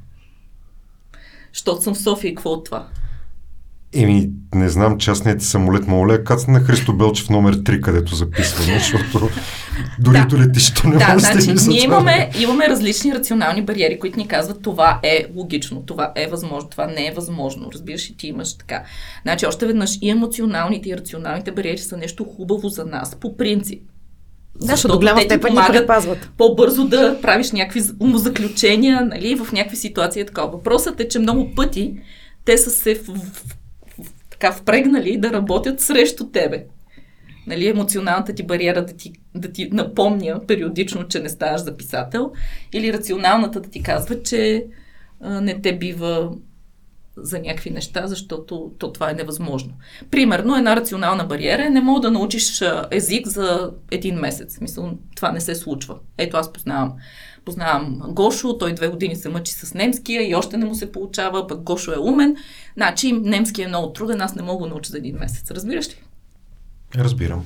Щото 1.53 1.83
съм 1.83 1.95
в 1.95 1.99
София 1.99 2.31
и 2.31 2.35
какво 2.35 2.51
от 2.51 2.65
това? 2.65 2.89
Еми, 3.95 4.31
не 4.55 4.69
знам, 4.69 4.99
частният 4.99 5.43
самолет 5.43 5.83
ли 5.89 6.13
да 6.13 6.25
кацне 6.25 6.53
на 6.53 6.61
Христо 6.61 6.93
Белчев 6.93 7.31
номер 7.31 7.57
3, 7.57 7.81
където 7.81 8.15
записваме, 8.15 8.79
защото 8.79 9.29
дори 9.99 10.19
Да. 10.19 10.27
до 10.27 10.39
летището 10.39 10.89
не 10.89 10.97
Да, 10.97 11.13
може 11.13 11.27
да 11.27 11.33
значи, 11.33 11.59
за 11.59 11.71
ние 11.71 11.85
имаме, 11.85 12.31
имаме 12.39 12.69
различни 12.69 13.15
рационални 13.15 13.63
бариери, 13.63 13.99
които 13.99 14.19
ни 14.19 14.29
казват 14.29 14.63
това 14.63 15.01
е 15.03 15.27
логично, 15.35 15.83
това 15.87 16.13
е 16.17 16.27
възможно, 16.27 16.69
това 16.69 16.87
не 16.87 17.07
е 17.07 17.13
възможно. 17.13 17.71
Разбираш 17.73 18.11
и 18.11 18.17
ти 18.17 18.27
имаш 18.27 18.59
така. 18.59 18.85
Значи, 19.23 19.47
още 19.47 19.67
веднъж 19.67 19.99
и 20.03 20.11
емоционалните 20.11 20.89
и 20.89 20.97
рационалните 20.97 21.53
бариери 21.53 21.79
са 21.79 21.97
нещо 21.97 22.25
хубаво 22.25 22.69
за 22.69 22.85
нас, 22.85 23.15
по 23.21 23.37
принцип. 23.37 23.83
Да, 24.61 24.67
защото 24.67 24.93
до 24.93 24.99
голяма 24.99 25.21
степен 25.21 25.55
ни 25.55 25.61
предпазват. 25.69 26.31
по-бързо 26.39 26.85
да 26.85 27.21
правиш 27.23 27.53
някакви 27.53 27.83
умозаключения, 28.01 29.05
нали, 29.05 29.35
в 29.35 29.53
някакви 29.53 29.77
ситуации. 29.77 30.27
Така. 30.27 30.43
Въпросът 30.43 31.01
е, 31.01 31.09
че 31.09 31.19
много 31.19 31.55
пъти 31.55 31.95
те 32.45 32.59
са 32.59 32.71
се 32.71 32.95
в, 32.95 33.07
в, 33.07 33.15
в, 34.05 34.13
така 34.31 34.53
впрегнали 34.53 35.17
да 35.17 35.33
работят 35.33 35.81
срещу 35.81 36.31
тебе. 36.31 36.65
Нали, 37.47 37.69
емоционалната 37.69 38.35
ти 38.35 38.43
бариера 38.43 38.87
да 38.87 38.93
ти, 38.93 39.13
да 39.35 39.53
ти 39.53 39.69
напомня 39.73 40.41
периодично, 40.47 41.09
че 41.09 41.21
не 41.21 41.29
ставаш 41.29 41.61
за 41.61 41.77
писател, 41.77 42.33
или 42.73 42.93
рационалната 42.93 43.61
да 43.61 43.71
ти 43.71 43.83
казва, 43.83 44.23
че 44.23 44.65
а, 45.21 45.41
не 45.41 45.61
те 45.61 45.79
бива 45.79 46.31
за 47.17 47.39
някакви 47.39 47.71
неща, 47.71 48.07
защото 48.07 48.71
то 48.79 48.93
това 48.93 49.11
е 49.11 49.15
невъзможно. 49.15 49.73
Примерно, 50.11 50.57
една 50.57 50.77
рационална 50.77 51.25
бариера 51.25 51.65
е 51.65 51.71
не 51.71 51.81
мога 51.81 52.01
да 52.01 52.11
научиш 52.11 52.63
език 52.91 53.27
за 53.27 53.71
един 53.91 54.15
месец. 54.15 54.61
Мисъл, 54.61 54.91
това 55.17 55.33
не 55.33 55.41
се 55.41 55.55
случва. 55.55 55.97
Ето 56.19 56.37
аз 56.37 56.53
познавам. 56.53 56.93
Познавам 57.45 58.01
Гошо, 58.09 58.59
той 58.59 58.75
две 58.75 58.89
години 58.89 59.17
се 59.17 59.29
мъчи 59.29 59.53
с 59.53 59.75
немския 59.75 60.31
и 60.31 60.35
още 60.35 60.57
не 60.57 60.65
му 60.65 60.75
се 60.75 60.93
получава, 60.93 61.47
пък 61.47 61.61
Гошо 61.61 61.93
е 61.93 61.99
умен. 62.01 62.37
Значи 62.77 63.13
немски 63.13 63.63
е 63.63 63.69
много 63.69 63.93
труден, 63.93 64.21
аз 64.21 64.35
не 64.35 64.43
мога 64.43 64.65
да 64.65 64.71
науча 64.71 64.91
за 64.91 64.99
един 64.99 65.17
месец. 65.17 65.51
Разбираш 65.51 65.89
ли? 65.89 66.03
Разбирам. 66.95 67.45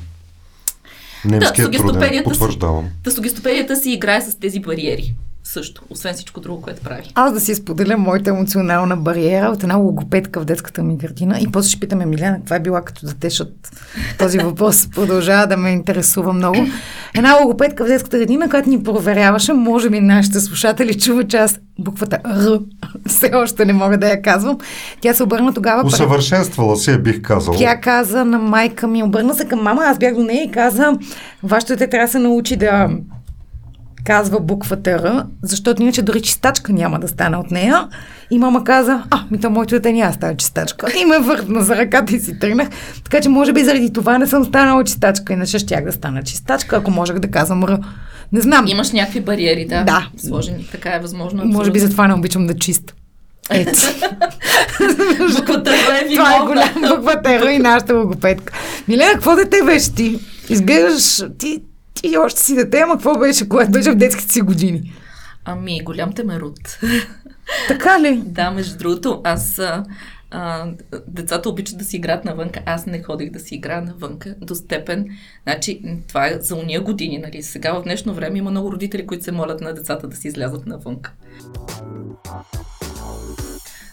Немският 1.25 1.57
Да, 1.57 1.63
труден, 1.63 1.81
сугестопедията 1.81 2.31
си- 2.31 2.39
потвърждавам. 2.41 2.89
Та 3.05 3.11
сугестопедията 3.11 3.77
си 3.77 3.91
играе 3.91 4.21
с 4.21 4.39
тези 4.39 4.61
бариери. 4.61 5.15
Също, 5.53 5.83
освен 5.91 6.15
всичко 6.15 6.41
друго, 6.41 6.63
което 6.63 6.83
прави. 6.83 7.03
Аз 7.15 7.33
да 7.33 7.41
си 7.41 7.55
споделя 7.55 7.97
моята 7.97 8.31
емоционална 8.31 8.97
бариера 8.97 9.47
от 9.47 9.63
една 9.63 9.77
логопедка 9.77 10.41
в 10.41 10.45
детската 10.45 10.83
ми 10.83 10.97
градина 10.97 11.39
и 11.41 11.49
после 11.53 11.71
ще 11.71 11.81
питаме 11.81 12.07
Миляна, 12.07 12.37
каква 12.37 12.57
е 12.57 12.61
била 12.61 12.83
като 12.83 13.07
дете, 13.07 13.29
защото 13.29 13.53
този 14.19 14.39
въпрос 14.39 14.89
продължава 14.95 15.47
да 15.47 15.57
ме 15.57 15.71
интересува 15.71 16.33
много. 16.33 16.59
Една 17.15 17.35
логопедка 17.35 17.85
в 17.85 17.89
детската 17.89 18.19
градина, 18.19 18.51
която 18.51 18.69
ни 18.69 18.83
проверяваше, 18.83 19.53
може 19.53 19.91
би 19.91 20.01
нашите 20.01 20.41
слушатели 20.41 20.99
чува, 20.99 21.25
че 21.25 21.37
аз 21.37 21.59
буквата 21.79 22.19
Р 22.25 22.61
все 23.09 23.31
още 23.35 23.65
не 23.65 23.73
мога 23.73 23.99
да 23.99 24.09
я 24.09 24.23
казвам. 24.23 24.59
Тя 25.01 25.15
се 25.15 25.23
обърна 25.23 25.55
тогава 25.55 25.83
пред 25.83 25.93
Усъвършенствала 25.93 26.77
се, 26.77 26.99
бих 26.99 27.23
казал. 27.23 27.55
тя 27.55 27.81
каза 27.81 28.25
на 28.25 28.39
майка 28.39 28.89
ми, 28.89 29.03
обърна 29.03 29.35
се 29.35 29.45
към 29.45 29.63
мама, 29.63 29.83
аз 29.85 29.99
бях 29.99 30.15
до 30.15 30.23
нея 30.23 30.45
и 30.45 30.51
каза, 30.51 30.93
вашето 31.43 31.73
дете 31.73 31.91
трябва 31.91 32.07
да 32.07 32.13
се 32.13 32.19
научи 32.19 32.57
да 32.57 32.89
казва 34.07 34.41
буквата 34.41 34.99
Р, 34.99 35.27
защото 35.43 35.83
иначе 35.83 36.03
дори 36.03 36.21
чистачка 36.21 36.73
няма 36.73 36.99
да 37.01 37.09
стане 37.09 37.37
от 37.37 37.51
нея. 37.51 37.89
И 38.31 38.39
мама 38.39 38.65
каза, 38.65 39.03
а, 39.11 39.21
ми 39.31 39.41
то 39.41 39.51
моето 39.51 39.75
дете 39.75 39.93
няма 39.93 40.11
да 40.11 40.15
стане 40.15 40.37
чистачка. 40.37 40.87
И 41.03 41.05
ме 41.05 41.19
въртна 41.19 41.63
за 41.63 41.77
ръката 41.77 42.17
и 42.17 42.21
си 42.21 42.39
тръгнах. 42.39 42.69
Така 43.05 43.21
че 43.21 43.29
може 43.29 43.53
би 43.53 43.65
заради 43.65 43.93
това 43.93 44.19
не 44.19 44.27
съм 44.27 44.45
станала 44.45 44.85
чистачка, 44.85 45.33
иначе 45.33 45.59
щях 45.59 45.85
да 45.85 45.93
стана 45.93 46.23
чистачка, 46.23 46.77
ако 46.77 46.91
можех 46.91 47.19
да 47.19 47.31
казвам 47.31 47.65
Р. 47.65 47.79
Не 48.33 48.41
знам. 48.41 48.67
Имаш 48.67 48.93
някакви 48.93 49.21
бариери, 49.21 49.67
да. 49.67 49.85
Да. 49.85 50.09
Сложени. 50.17 50.69
Така 50.73 50.95
е 50.95 50.99
възможно. 50.99 51.45
Може 51.45 51.71
би 51.71 51.79
абсолютно. 51.79 51.81
затова 51.81 52.09
не 52.09 52.15
обичам 52.15 52.47
да 52.47 52.55
чиста. 52.55 52.95
Ето. 53.51 53.71
Буквата 55.37 55.71
Р 55.71 55.99
е 55.99 56.15
Това 56.15 56.37
е 56.37 56.47
голям 56.47 56.97
буква 56.97 57.23
Тера 57.23 57.53
и 57.53 57.59
нашата 57.59 57.95
логопедка. 57.95 58.53
Милена, 58.89 59.13
какво 59.13 59.37
дете 59.37 59.57
беше 59.65 59.95
ти? 59.95 60.19
Изглеждаш, 60.49 61.23
ти, 61.39 61.63
ти 62.03 62.17
още 62.19 62.41
си 62.41 62.55
дете, 62.55 62.81
ама 62.81 62.95
какво 62.95 63.19
беше, 63.19 63.49
когато 63.49 63.71
беше 63.71 63.91
в 63.91 63.97
детските 63.97 64.33
си 64.33 64.41
години? 64.41 64.93
Ами, 65.45 65.81
голям 65.85 66.13
темерут. 66.13 66.79
Така 67.69 68.01
ли? 68.01 68.23
да, 68.25 68.51
между 68.51 68.79
другото, 68.79 69.21
аз... 69.25 69.61
А, 70.31 70.67
децата 71.07 71.49
обичат 71.49 71.79
да 71.79 71.85
си 71.85 71.97
играят 71.97 72.25
навънка. 72.25 72.63
Аз 72.67 72.87
не 72.87 73.03
ходих 73.03 73.31
да 73.31 73.41
си 73.41 73.55
играя 73.55 73.83
навънка 73.83 74.35
до 74.41 74.55
степен. 74.55 75.07
Значи, 75.43 75.83
това 76.09 76.27
е 76.27 76.39
за 76.41 76.57
уния 76.57 76.81
години, 76.81 77.19
нали? 77.19 77.43
Сега 77.43 77.73
в 77.73 77.83
днешно 77.83 78.15
време 78.15 78.39
има 78.39 78.51
много 78.51 78.73
родители, 78.73 79.07
които 79.07 79.25
се 79.25 79.33
молят 79.33 79.61
на 79.61 79.75
децата 79.75 80.09
да 80.09 80.17
си 80.17 80.29
излязат 80.29 80.67
навънка. 80.67 81.13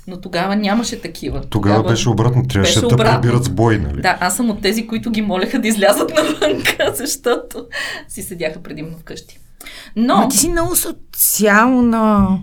Но 0.07 0.21
тогава 0.21 0.55
нямаше 0.55 1.01
такива. 1.01 1.41
Тогава 1.49 1.83
беше 1.83 2.09
обратно. 2.09 2.47
Трябваше 2.47 2.73
беше 2.73 2.87
да 2.87 2.95
обратно. 2.95 3.21
прибират 3.21 3.43
с 3.43 3.49
бой, 3.49 3.77
нали? 3.77 4.01
Да, 4.01 4.17
аз 4.19 4.35
съм 4.35 4.49
от 4.49 4.61
тези, 4.61 4.87
които 4.87 5.11
ги 5.11 5.21
молеха 5.21 5.59
да 5.59 5.67
излязат 5.67 6.11
навънка, 6.15 6.91
защото 6.95 7.65
си 8.07 8.21
седяха 8.21 8.63
предимно 8.63 8.97
вкъщи. 8.97 9.39
Но, 9.95 10.17
Но 10.17 10.27
ти 10.27 10.37
си 10.37 10.49
много 10.49 10.75
социална 10.75 12.39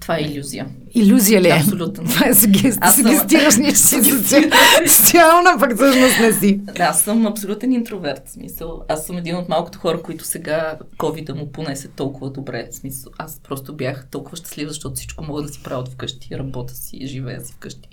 това 0.00 0.18
е 0.18 0.20
иллюзия. 0.20 0.66
иллюзия 0.94 1.40
ли 1.42 1.48
е? 1.48 1.52
Абсолютно. 1.52 2.04
Това 2.04 2.26
е 2.26 2.34
съм- 2.34 2.52
сугестираш 2.92 3.54
си 3.54 3.96
соци- 3.96 4.50
социална, 4.88 5.50
пък 5.60 5.74
всъщност 5.76 6.20
не 6.20 6.32
си. 6.32 6.56
Да, 6.56 6.82
аз 6.84 7.02
съм 7.02 7.26
абсолютен 7.26 7.72
интроверт. 7.72 8.22
Смисъл, 8.28 8.82
аз 8.88 9.06
съм 9.06 9.18
един 9.18 9.36
от 9.36 9.48
малкото 9.48 9.78
хора, 9.78 10.02
които 10.02 10.24
сега 10.24 10.78
COVID 10.98 11.32
му 11.32 11.52
понесе 11.52 11.88
толкова 11.88 12.30
добре. 12.30 12.68
Смисъл, 12.72 13.12
аз 13.18 13.40
просто 13.48 13.76
бях 13.76 14.06
толкова 14.10 14.36
щастлива, 14.36 14.70
защото 14.70 14.94
всичко 14.94 15.24
мога 15.24 15.42
да 15.42 15.48
си 15.48 15.62
правя 15.62 15.80
от 15.80 15.88
вкъщи. 15.88 16.28
Работя 16.38 16.74
си, 16.74 17.06
живея 17.06 17.40
си 17.40 17.52
вкъщи. 17.52 17.88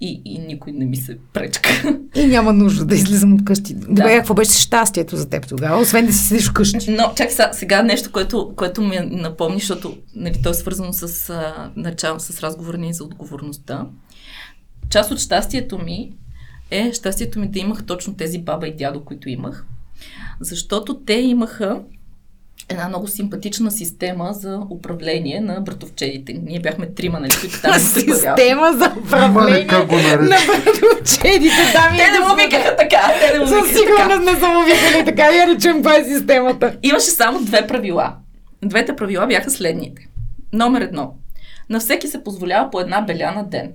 И, 0.00 0.22
и 0.24 0.38
никой 0.38 0.72
не 0.72 0.84
ми 0.84 0.96
се 0.96 1.18
пречка. 1.32 1.98
И 2.14 2.26
няма 2.26 2.52
нужда 2.52 2.84
да 2.84 2.94
излизам 2.94 3.34
от 3.34 3.44
къщи. 3.44 3.74
Добре, 3.74 3.94
Да. 3.94 4.08
какво 4.08 4.34
беше 4.34 4.60
щастието 4.60 5.16
за 5.16 5.28
теб 5.28 5.48
тогава, 5.48 5.80
освен 5.80 6.06
да 6.06 6.12
си 6.12 6.18
седиш 6.18 6.48
вкъщи? 6.48 6.90
Но 6.90 7.12
чак 7.16 7.30
сега, 7.30 7.50
сега 7.52 7.82
нещо, 7.82 8.12
което, 8.12 8.52
което 8.56 8.82
ми 8.82 8.98
напомни, 9.00 9.60
защото 9.60 9.96
нали, 10.14 10.34
то 10.42 10.50
е 10.50 10.54
свързано 10.54 10.92
с 10.92 11.30
а, 11.30 11.70
начало, 11.76 12.20
с 12.20 12.40
разговора 12.40 12.78
ни 12.78 12.94
за 12.94 13.04
отговорността. 13.04 13.86
Част 14.90 15.10
от 15.10 15.18
щастието 15.18 15.78
ми 15.78 16.12
е 16.70 16.92
щастието 16.92 17.38
ми 17.40 17.48
да 17.48 17.58
имах 17.58 17.84
точно 17.84 18.14
тези 18.14 18.38
баба 18.38 18.68
и 18.68 18.76
дядо, 18.76 19.04
които 19.04 19.28
имах. 19.28 19.66
Защото 20.40 21.00
те 21.00 21.12
имаха 21.14 21.80
една 22.68 22.88
много 22.88 23.06
симпатична 23.06 23.70
система 23.70 24.32
за 24.32 24.60
управление 24.70 25.40
на 25.40 25.60
братовчедите. 25.60 26.32
Ние 26.32 26.60
бяхме 26.60 26.86
трима, 26.86 27.20
нали, 27.20 27.32
които 27.40 27.60
там. 27.62 27.74
Система 27.78 28.72
за 28.72 28.92
управление 29.04 29.64
на 29.64 30.38
братовчедите, 30.64 31.72
дами 31.72 31.98
Те 31.98 32.10
не 32.10 32.18
му 32.28 32.34
викаха 32.36 32.76
така, 32.76 33.14
те 33.20 33.38
не 33.38 33.44
му 33.44 33.46
Със 33.46 33.68
сигурност 33.68 34.32
не 34.32 34.40
са 34.40 34.48
му 34.48 34.64
викали 34.64 35.04
така, 35.04 35.24
я 35.24 35.46
не 35.46 35.58
чуем 35.58 35.76
каква 35.76 35.96
е 35.96 36.04
системата. 36.04 36.76
Имаше 36.82 37.06
само 37.06 37.44
две 37.44 37.66
правила. 37.66 38.14
Двете 38.64 38.96
правила 38.96 39.26
бяха 39.26 39.50
следните. 39.50 40.08
Номер 40.52 40.80
едно. 40.80 41.14
На 41.70 41.80
всеки 41.80 42.08
се 42.08 42.24
позволява 42.24 42.70
по 42.70 42.80
една 42.80 43.00
беля 43.00 43.32
на 43.36 43.44
ден. 43.44 43.72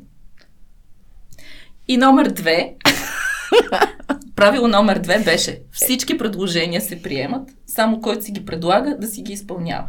И 1.88 1.98
номер 1.98 2.30
две. 2.30 2.74
правило 4.42 4.68
номер 4.68 5.00
две 5.00 5.20
беше 5.20 5.62
всички 5.72 6.18
предложения 6.18 6.82
се 6.82 7.02
приемат, 7.02 7.50
само 7.68 8.02
който 8.02 8.26
си 8.26 8.32
ги 8.32 8.46
предлага 8.46 8.98
да 9.00 9.08
си 9.08 9.22
ги 9.22 9.34
изпълнява. 9.34 9.88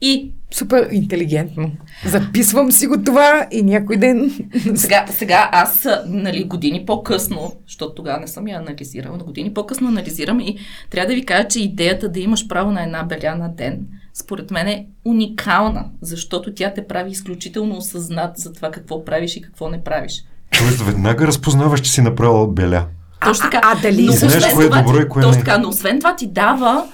И 0.00 0.32
Супер 0.50 0.88
интелигентно. 0.92 1.72
Записвам 2.06 2.72
си 2.72 2.86
го 2.86 3.04
това 3.04 3.46
и 3.50 3.62
някой 3.62 3.96
ден... 3.96 4.30
сега, 4.74 5.06
сега 5.10 5.48
аз, 5.52 5.88
нали, 6.06 6.44
години 6.44 6.86
по-късно, 6.86 7.52
защото 7.66 7.94
тогава 7.94 8.20
не 8.20 8.26
съм 8.26 8.48
я 8.48 8.58
анализирала, 8.58 9.16
но 9.16 9.24
години 9.24 9.54
по-късно 9.54 9.88
анализирам 9.88 10.40
и 10.40 10.58
трябва 10.90 11.08
да 11.08 11.14
ви 11.14 11.26
кажа, 11.26 11.48
че 11.48 11.62
идеята 11.62 12.08
да 12.08 12.20
имаш 12.20 12.48
право 12.48 12.70
на 12.70 12.82
една 12.82 13.02
беля 13.02 13.34
на 13.34 13.48
ден, 13.48 13.86
според 14.14 14.50
мен 14.50 14.68
е 14.68 14.86
уникална, 15.04 15.84
защото 16.00 16.54
тя 16.54 16.74
те 16.74 16.86
прави 16.86 17.10
изключително 17.10 17.76
осъзнат 17.76 18.38
за 18.38 18.52
това 18.52 18.70
какво 18.70 19.04
правиш 19.04 19.36
и 19.36 19.42
какво 19.42 19.68
не 19.68 19.84
правиш. 19.84 20.24
Тоест, 20.58 20.80
веднага 20.80 21.26
разпознаваш, 21.26 21.80
че 21.80 21.92
си 21.92 22.00
направила 22.00 22.48
беля. 22.48 22.86
Точно 23.24 23.50
така. 23.50 23.60
а 23.64 23.80
дали 23.80 24.06
Но 24.06 24.12
знаеш 24.12 24.54
кое 24.54 24.64
е 24.64 24.68
добро 24.68 25.00
и 25.00 25.08
кое 25.08 25.22
Точно 25.22 25.38
не. 25.38 25.44
така, 25.44 25.58
но 25.58 25.68
освен 25.68 25.98
това 25.98 26.16
ти 26.16 26.26
дава 26.26 26.88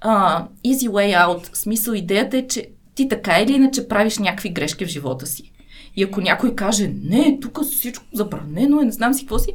а, 0.00 0.44
easy 0.66 0.88
way 0.88 1.26
out. 1.26 1.56
Смисъл, 1.56 1.92
идеята 1.92 2.36
е, 2.36 2.46
че 2.46 2.68
ти 2.94 3.08
така 3.08 3.40
или 3.40 3.52
иначе 3.52 3.88
правиш 3.88 4.18
някакви 4.18 4.48
грешки 4.48 4.84
в 4.84 4.88
живота 4.88 5.26
си. 5.26 5.52
И 5.96 6.02
ако 6.02 6.20
някой 6.20 6.54
каже, 6.54 6.90
не, 7.02 7.38
тук 7.42 7.64
всичко 7.64 8.04
забранено 8.12 8.80
е, 8.80 8.84
не 8.84 8.92
знам 8.92 9.14
си 9.14 9.20
какво 9.20 9.38
си, 9.38 9.52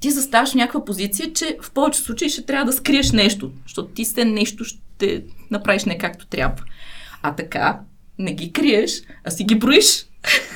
ти 0.00 0.10
заставаш 0.10 0.50
в 0.50 0.54
някаква 0.54 0.84
позиция, 0.84 1.32
че 1.32 1.56
в 1.62 1.70
повече 1.70 2.00
случаи 2.00 2.30
ще 2.30 2.46
трябва 2.46 2.64
да 2.64 2.72
скриеш 2.72 3.12
нещо, 3.12 3.50
защото 3.66 3.88
ти 3.88 4.04
се 4.04 4.24
нещо 4.24 4.64
ще 4.64 5.24
направиш 5.50 5.84
не 5.84 5.98
както 5.98 6.26
трябва. 6.26 6.62
А 7.22 7.34
така, 7.34 7.80
не 8.18 8.34
ги 8.34 8.52
криеш, 8.52 9.02
а 9.24 9.30
си 9.30 9.44
ги 9.44 9.54
броиш. 9.54 10.06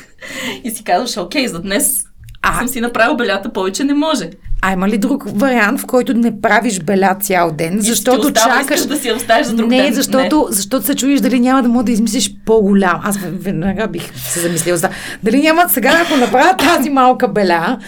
и 0.64 0.70
си 0.70 0.84
казваш, 0.84 1.16
окей, 1.16 1.48
за 1.48 1.62
днес 1.62 2.07
А- 2.42 2.58
съм 2.58 2.68
си 2.68 2.80
направил 2.80 3.16
белята, 3.16 3.52
повече 3.52 3.84
не 3.84 3.94
може. 3.94 4.30
А 4.62 4.72
има 4.72 4.88
ли 4.88 4.98
друг 4.98 5.24
вариант, 5.26 5.80
в 5.80 5.86
който 5.86 6.14
не 6.14 6.40
правиш 6.40 6.80
беля 6.80 7.16
цял 7.20 7.52
ден, 7.52 7.78
И 7.78 7.82
защото 7.82 8.20
ти 8.20 8.26
остава, 8.26 8.60
чакаш... 8.60 8.86
да 8.86 8.96
си 8.96 9.12
оставиш 9.12 9.46
за 9.46 9.54
друг 9.54 9.70
не, 9.70 9.82
ден. 9.82 9.94
защото, 9.94 10.46
защото 10.50 10.86
се 10.86 10.94
чуеш 10.94 11.20
дали 11.20 11.40
няма 11.40 11.62
да 11.62 11.68
мога 11.68 11.84
да 11.84 11.92
измислиш 11.92 12.34
по-голям. 12.46 13.00
Аз 13.04 13.18
веднага 13.22 13.88
бих 13.88 14.18
се 14.18 14.40
замислила 14.40 14.76
за. 14.76 14.88
Дали 15.22 15.40
няма 15.42 15.64
сега, 15.68 16.02
ако 16.06 16.16
направя 16.16 16.56
тази 16.56 16.90
малка 16.90 17.28
беля, 17.28 17.78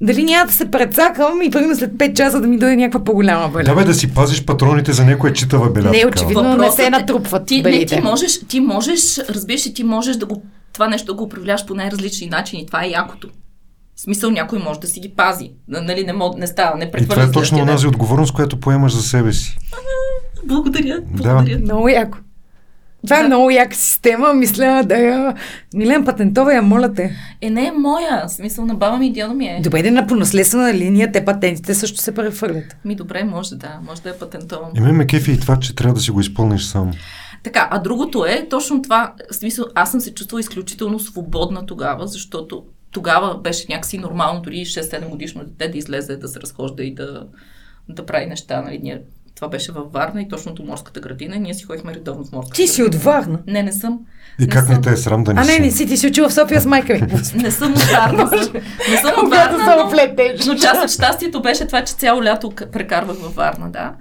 дали 0.00 0.24
няма 0.24 0.46
да 0.46 0.52
се 0.52 0.70
прецакам 0.70 1.42
и 1.42 1.50
примерно 1.50 1.76
след 1.76 1.92
5 1.92 2.14
часа 2.16 2.40
да 2.40 2.46
ми 2.46 2.58
дойде 2.58 2.76
някаква 2.76 3.04
по-голяма 3.04 3.48
беля. 3.48 3.64
Да 3.64 3.74
бе 3.74 3.84
да 3.84 3.94
си 3.94 4.14
пазиш 4.14 4.44
патроните 4.44 4.92
за 4.92 5.04
някоя 5.04 5.32
читава 5.32 5.70
беля. 5.70 5.90
Не, 5.90 6.06
очевидно. 6.06 6.42
Видно, 6.42 6.56
не 6.56 6.70
се 6.70 6.90
натрупват 6.90 7.46
ти, 7.46 7.56
не, 7.56 7.62
белите. 7.62 7.96
ти 7.96 8.02
можеш, 8.02 8.40
ти 8.48 8.60
можеш, 8.60 9.18
разбираш 9.18 9.66
ли, 9.66 9.74
ти 9.74 9.84
можеш 9.84 10.16
да 10.16 10.26
го, 10.26 10.42
това 10.72 10.88
нещо 10.88 11.06
да 11.06 11.14
го 11.14 11.24
управляваш 11.24 11.66
по 11.66 11.74
най-различни 11.74 12.26
начини. 12.26 12.66
Това 12.66 12.84
е 12.84 12.88
якото. 12.88 13.28
В 13.98 14.00
смисъл 14.00 14.30
някой 14.30 14.58
може 14.58 14.80
да 14.80 14.86
си 14.86 15.00
ги 15.00 15.08
пази. 15.08 15.50
Нали, 15.68 16.04
не, 16.04 16.12
мог, 16.12 16.38
не 16.38 16.46
става, 16.46 16.76
не 16.78 16.84
И 16.84 16.90
прехвърля 16.90 17.20
това 17.20 17.30
е 17.30 17.32
точно 17.32 17.58
онази 17.58 17.86
отговорност, 17.86 18.32
която 18.32 18.60
поемаш 18.60 18.92
за 18.92 19.02
себе 19.02 19.32
си. 19.32 19.58
Благодаря, 20.44 21.02
благодаря. 21.10 21.58
Много 21.58 21.88
яко. 21.88 22.18
Това 23.06 23.18
е 23.18 23.22
Да. 23.22 23.26
много 23.26 23.50
яка 23.50 23.76
система. 23.76 24.34
Мисля 24.34 24.82
да 24.86 24.96
я... 24.96 25.34
Милен 25.74 26.04
Патентова 26.04 26.54
я 26.54 26.62
моля 26.62 26.94
те. 26.94 27.16
Е, 27.40 27.50
не 27.50 27.66
е 27.66 27.72
моя. 27.72 28.26
В 28.28 28.32
смисъл 28.32 28.66
на 28.66 28.74
баба 28.74 28.98
ми 28.98 29.06
и 29.06 29.12
дядо 29.12 29.34
ми 29.34 29.46
е. 29.46 29.60
Добре, 29.62 29.82
да 29.82 29.90
на 29.90 30.06
по 30.06 30.14
наследствена 30.14 30.74
линия 30.74 31.12
те 31.12 31.24
патентите 31.24 31.74
също 31.74 32.00
се 32.00 32.14
прехвърлят. 32.14 32.76
Ми 32.84 32.94
добре, 32.94 33.24
може 33.24 33.54
да. 33.54 33.78
Може 33.86 34.02
да 34.02 34.10
е 34.10 34.18
патентован. 34.18 34.70
И 34.76 34.80
мен 34.80 34.96
ме 34.96 35.06
кефи 35.06 35.32
и 35.32 35.40
това, 35.40 35.56
че 35.56 35.74
трябва 35.74 35.94
да 35.94 36.00
си 36.00 36.10
го 36.10 36.20
изпълниш 36.20 36.64
сам. 36.64 36.90
Така, 37.44 37.68
а 37.70 37.78
другото 37.78 38.24
е 38.24 38.46
точно 38.50 38.82
това. 38.82 39.12
В 39.32 39.34
смисъл, 39.34 39.64
аз 39.74 39.90
съм 39.90 40.00
се 40.00 40.14
чувствала 40.14 40.40
изключително 40.40 40.98
свободна 40.98 41.66
тогава, 41.66 42.06
защото 42.06 42.64
тогава 42.90 43.38
беше 43.38 43.66
някакси 43.68 43.98
нормално 43.98 44.40
дори 44.40 44.56
6-7 44.56 45.08
годишно 45.08 45.44
дете 45.44 45.68
да 45.68 45.78
излезе, 45.78 46.16
да 46.16 46.28
се 46.28 46.40
разхожда 46.40 46.84
и 46.84 46.94
да, 46.94 47.26
да 47.88 48.06
прави 48.06 48.26
неща. 48.26 48.62
Нали? 48.62 48.78
Ние, 48.78 49.02
това 49.34 49.48
беше 49.48 49.72
във 49.72 49.92
Варна 49.92 50.22
и 50.22 50.28
точно 50.28 50.54
до 50.54 50.62
морската 50.62 51.00
градина. 51.00 51.36
и 51.36 51.40
Ние 51.40 51.54
си 51.54 51.64
ходихме 51.64 51.94
редовно 51.94 52.24
в 52.24 52.32
морската 52.32 52.56
Ти 52.56 52.68
си 52.68 52.82
градина. 52.82 52.98
от 52.98 53.04
Варна. 53.04 53.38
Не, 53.46 53.62
не 53.62 53.72
съм. 53.72 54.00
И 54.40 54.48
как 54.48 54.66
съм. 54.66 54.74
не 54.74 54.80
те 54.80 54.90
е 54.90 54.96
срам 54.96 55.24
да 55.24 55.34
не 55.34 55.40
А 55.40 55.44
не, 55.44 55.52
си? 55.52 55.60
не 55.60 55.70
си, 55.70 55.86
ти 55.86 55.96
си 55.96 56.06
учила 56.06 56.28
в 56.28 56.34
София 56.34 56.60
с 56.60 56.66
майка 56.66 56.94
ми. 56.94 57.00
Не 57.34 57.50
съм 57.50 57.72
от 57.72 57.82
Варна. 57.82 58.30
не 58.90 58.96
съм 58.96 59.12
от 59.24 59.30
Варна, 59.30 59.58
но, 59.58 59.90
но 60.46 60.54
част 60.54 60.84
от 60.84 60.90
щастието 60.90 61.42
беше 61.42 61.66
това, 61.66 61.84
че 61.84 61.94
цяло 61.94 62.24
лято 62.24 62.50
прекарвах 62.72 63.18
във 63.18 63.34
Варна, 63.34 63.70
да. 63.70 63.94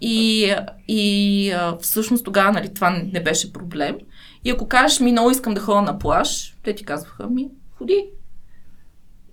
И, 0.00 0.54
и 0.88 1.50
а, 1.50 1.76
всъщност 1.80 2.24
тогава 2.24 2.52
нали, 2.52 2.74
това 2.74 2.90
не- 2.90 3.08
не 3.12 3.22
беше 3.22 3.52
проблем. 3.52 3.96
И 4.44 4.50
ако 4.50 4.68
кажеш 4.68 5.00
ми 5.00 5.12
много 5.12 5.30
искам 5.30 5.54
да 5.54 5.60
ходя 5.60 5.82
на 5.82 5.98
плаж, 5.98 6.54
те 6.62 6.74
ти 6.74 6.84
казваха 6.84 7.26
ми 7.26 7.48
ходи. 7.78 8.04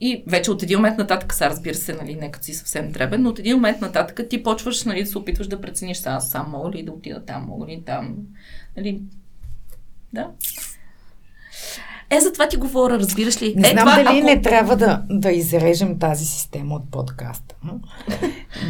И 0.02 0.24
вече 0.28 0.52
от 0.52 0.64
един 0.64 0.78
момент 0.78 0.98
нататък, 0.98 1.34
сега 1.34 1.50
разбира 1.50 1.76
се, 1.76 1.94
нали, 1.94 2.16
нека 2.16 2.44
си 2.44 2.54
съвсем 2.54 2.92
дребен, 2.92 3.22
но 3.22 3.30
от 3.30 3.40
един 3.40 3.56
момент 3.56 3.82
нататък 3.82 4.30
ти 4.30 4.44
почваш 4.44 4.84
нали, 4.84 5.04
да 5.04 5.10
се 5.10 5.18
опитваш 5.18 5.48
да 5.48 5.62
прецениш 5.62 5.98
сега 5.98 6.20
сам 6.20 6.46
мога 6.50 6.72
ли 6.72 6.84
да 6.84 6.92
отида 6.92 7.26
там, 7.26 7.46
мога 7.48 7.68
ли 7.68 7.84
там. 7.86 8.16
Нали, 8.78 9.02
да. 10.14 10.28
Е, 12.10 12.20
за 12.20 12.34
това 12.34 12.48
ти 12.48 12.58
говоря, 12.58 13.00
разбираш 13.00 13.42
ли? 13.42 13.54
Не 13.56 13.68
е, 13.68 13.72
знам 13.72 13.86
това, 13.88 14.04
дали 14.04 14.18
ако... 14.18 14.28
не 14.28 14.42
трябва 14.42 14.76
да, 14.76 15.02
да 15.10 15.32
изрежем 15.32 16.00
тази 16.00 16.26
система 16.26 16.76
от 16.76 16.92
подкаста. 16.92 17.56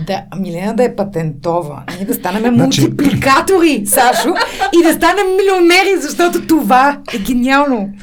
Да, 0.08 0.24
Милена 0.40 0.76
да 0.76 0.84
е 0.84 0.96
патентова. 0.96 1.84
Ние 1.96 2.06
да 2.06 2.14
станем 2.14 2.56
Значи- 2.56 2.82
мултипликатори, 2.82 3.86
Сашо, 3.86 4.34
и 4.80 4.84
да 4.84 4.94
станем 4.94 5.26
милионери, 5.38 6.02
защото 6.02 6.48
това 6.48 7.02
е 7.14 7.18
гениално. 7.18 7.94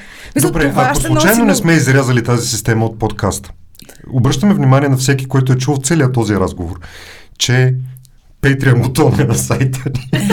Добре, 0.40 0.70
това 0.70 0.84
ако 0.84 1.00
случайно 1.00 1.44
носи 1.44 1.46
не 1.46 1.54
сме 1.54 1.72
изрязали 1.72 2.24
тази 2.24 2.48
система 2.48 2.86
от 2.86 2.98
подкаста, 2.98 3.50
обръщаме 4.12 4.54
внимание 4.54 4.88
на 4.88 4.96
всеки, 4.96 5.26
който 5.26 5.52
е 5.52 5.56
чул 5.56 5.76
целият 5.82 6.12
този 6.12 6.34
разговор, 6.34 6.80
че 7.38 7.74
Patreon 8.42 8.82
бутон 8.82 9.20
е 9.20 9.24
на 9.24 9.34
сайта 9.34 9.80
ни. 9.94 10.10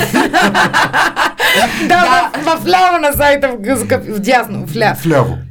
Да, 1.88 2.32
в, 2.34 2.62
в 2.62 2.68
ляво 2.68 2.98
на 3.02 3.14
сайта, 3.14 3.48
в, 3.48 3.62
гъзка, 3.62 4.02
в 4.10 4.20
дясно, 4.20 4.68
в 4.68 4.76
ляво. 4.76 5.00
Вляво. 5.04 5.38
Все 5.38 5.47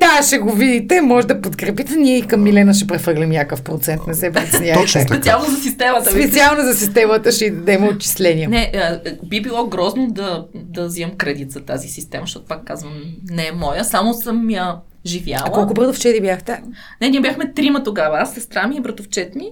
тая 0.00 0.22
ще 0.22 0.38
го 0.38 0.52
видите, 0.52 1.00
може 1.00 1.26
да 1.26 1.40
подкрепите. 1.40 1.96
Ние 1.96 2.18
и 2.18 2.22
към 2.22 2.42
Милена 2.42 2.74
ще 2.74 2.86
прехвърлим 2.86 3.28
някакъв 3.30 3.62
процент, 3.62 4.06
не 4.06 4.14
се 4.14 4.32
притесняйте. 4.32 4.80
Точно 4.80 5.00
така. 5.00 5.14
Специално 5.14 5.46
за 5.46 5.56
системата. 5.56 6.10
Специално 6.10 6.62
за 6.62 6.74
системата 6.74 7.32
ще 7.32 7.50
дадем 7.50 7.88
отчисления. 7.88 8.48
Не, 8.48 8.72
би 9.24 9.42
било 9.42 9.66
грозно 9.66 10.06
да, 10.10 10.46
да 10.54 10.86
взимам 10.86 11.16
кредит 11.16 11.50
за 11.50 11.60
тази 11.60 11.88
система, 11.88 12.22
защото 12.26 12.46
пак 12.46 12.64
казвам, 12.64 13.02
не 13.30 13.46
е 13.46 13.52
моя, 13.52 13.84
само 13.84 14.14
съм 14.14 14.50
я 14.50 14.76
живяла. 15.06 15.44
А 15.46 15.50
колко 15.50 15.74
братовчеди 15.74 16.20
бяхте? 16.20 16.62
Не, 17.00 17.08
ние 17.08 17.20
бяхме 17.20 17.52
трима 17.52 17.82
тогава. 17.82 18.18
Аз, 18.18 18.34
сестра 18.34 18.66
ми 18.66 18.76
и 18.76 18.80
братовчет 18.80 19.34
ми. 19.34 19.50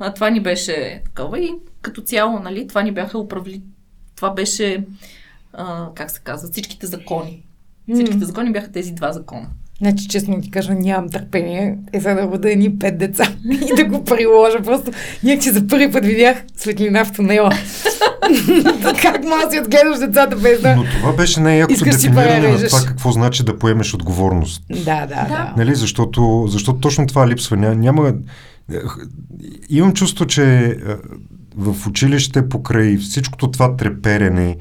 А, 0.00 0.14
това 0.14 0.30
ни 0.30 0.40
беше 0.40 1.02
такова 1.04 1.40
и 1.40 1.54
като 1.82 2.02
цяло, 2.02 2.38
нали, 2.38 2.68
това 2.68 2.82
ни 2.82 2.92
бяха 2.92 3.18
управли... 3.18 3.62
Това 4.16 4.30
беше, 4.30 4.84
а, 5.52 5.88
как 5.94 6.10
се 6.10 6.20
казва, 6.20 6.48
всичките 6.52 6.86
закони. 6.86 7.44
Всичките 7.94 8.24
закони 8.24 8.52
бяха 8.52 8.72
тези 8.72 8.92
два 8.92 9.12
закона. 9.12 9.46
Значи, 9.80 10.08
честно 10.08 10.40
ти 10.40 10.50
кажа, 10.50 10.74
нямам 10.74 11.10
търпение. 11.10 11.78
Е, 11.92 12.00
сега 12.00 12.14
да 12.14 12.22
рода 12.22 12.52
едни 12.52 12.78
пет 12.78 12.98
деца 12.98 13.32
и 13.50 13.76
да 13.76 13.84
го 13.84 14.04
приложа. 14.04 14.62
Просто 14.64 14.90
някакси 15.24 15.50
за 15.50 15.66
първи 15.66 15.92
път 15.92 16.04
видях 16.04 16.42
светлина 16.56 17.04
в 17.04 17.12
тунела. 17.12 17.50
как 19.02 19.24
може 19.24 19.46
да 19.46 19.50
си 19.50 19.60
отгледаш 19.60 19.98
децата 19.98 20.36
без 20.36 20.60
да... 20.60 20.76
Но 20.76 20.84
това 20.84 21.12
беше 21.12 21.40
най-якото 21.40 21.84
дефиниране 21.84 22.48
на 22.48 22.66
това 22.66 22.80
какво 22.86 23.12
значи 23.12 23.44
да 23.44 23.58
поемеш 23.58 23.94
отговорност. 23.94 24.62
Да, 24.70 25.06
да, 25.06 25.06
да. 25.06 25.54
Нали, 25.56 25.74
защото, 25.74 26.46
защото 26.48 26.80
точно 26.80 27.06
това 27.06 27.28
липсва. 27.28 27.56
Ня, 27.56 27.74
няма... 27.74 28.14
Имам 29.68 29.92
чувство, 29.92 30.26
че 30.26 30.76
в 31.56 31.86
училище 31.86 32.48
покрай 32.48 32.96
всичкото 32.96 33.50
това 33.50 33.76
треперене, 33.76 34.56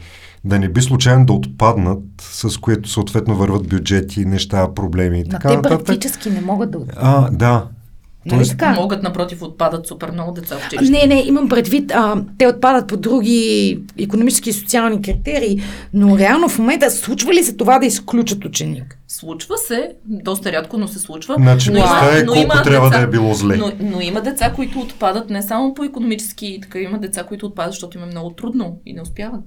да 0.48 0.60
не 0.60 0.70
би 0.70 0.82
случайно 0.82 1.26
да 1.26 1.34
отпаднат, 1.34 2.04
с 2.22 2.58
което 2.58 2.90
съответно 2.90 3.36
върват 3.36 3.68
бюджети, 3.68 4.26
неща, 4.26 4.74
проблеми 4.74 5.20
и 5.20 5.30
така 5.30 5.50
те 5.50 5.56
нататък. 5.56 5.86
практически 5.86 6.30
не 6.30 6.42
могат 6.42 6.72
да... 6.72 6.80
А, 6.96 7.30
да. 7.32 7.68
Нали 8.26 8.38
Тоест, 8.38 8.52
така? 8.52 8.74
Могат, 8.74 9.04
напротив, 9.04 9.42
отпадат 9.42 9.88
супер 9.88 10.12
много 10.12 10.32
деца 10.32 10.58
в 10.58 10.68
училище. 10.68 10.92
Не, 10.92 11.16
не, 11.16 11.24
имам 11.28 11.50
предвид, 11.50 11.92
а, 11.92 12.24
те 12.38 12.48
отпадат 12.48 12.88
по 12.88 12.98
други 12.98 13.80
економически 14.00 14.50
и 14.50 14.54
социални 14.54 15.02
критерии, 15.02 15.62
но 15.94 16.18
реално 16.18 16.50
в 16.50 16.60
момента 16.60 16.92
случва 16.92 17.34
ли 17.34 17.44
се 17.44 17.56
това 17.56 17.80
да 17.80 17.86
изключат 17.86 18.46
ученик? 18.46 19.00
Случва 19.08 19.58
се, 19.58 19.92
доста 20.06 20.52
рядко, 20.52 20.78
но 20.78 20.88
се 20.88 21.00
случва. 21.00 21.36
Значи, 21.38 21.72
но 21.72 21.80
представя 21.80 22.26
колко 22.26 22.64
трябва 22.64 22.90
да 22.90 23.00
е 23.00 23.08
било 23.08 23.34
зле. 23.34 23.58
Но, 23.58 23.72
но 23.80 24.02
има 24.02 24.22
деца, 24.22 24.54
които 24.56 24.80
отпадат 24.80 25.30
не 25.30 25.42
само 25.42 25.74
по 25.74 25.84
економически, 25.84 26.60
така 26.62 26.80
има 26.80 27.00
деца, 27.00 27.24
които 27.24 27.46
отпадат, 27.46 27.72
защото 27.72 27.98
им 27.98 28.04
е 28.04 28.08
много 28.08 28.30
трудно 28.30 28.78
и 28.86 28.94
не 28.94 29.02
успяват. 29.02 29.42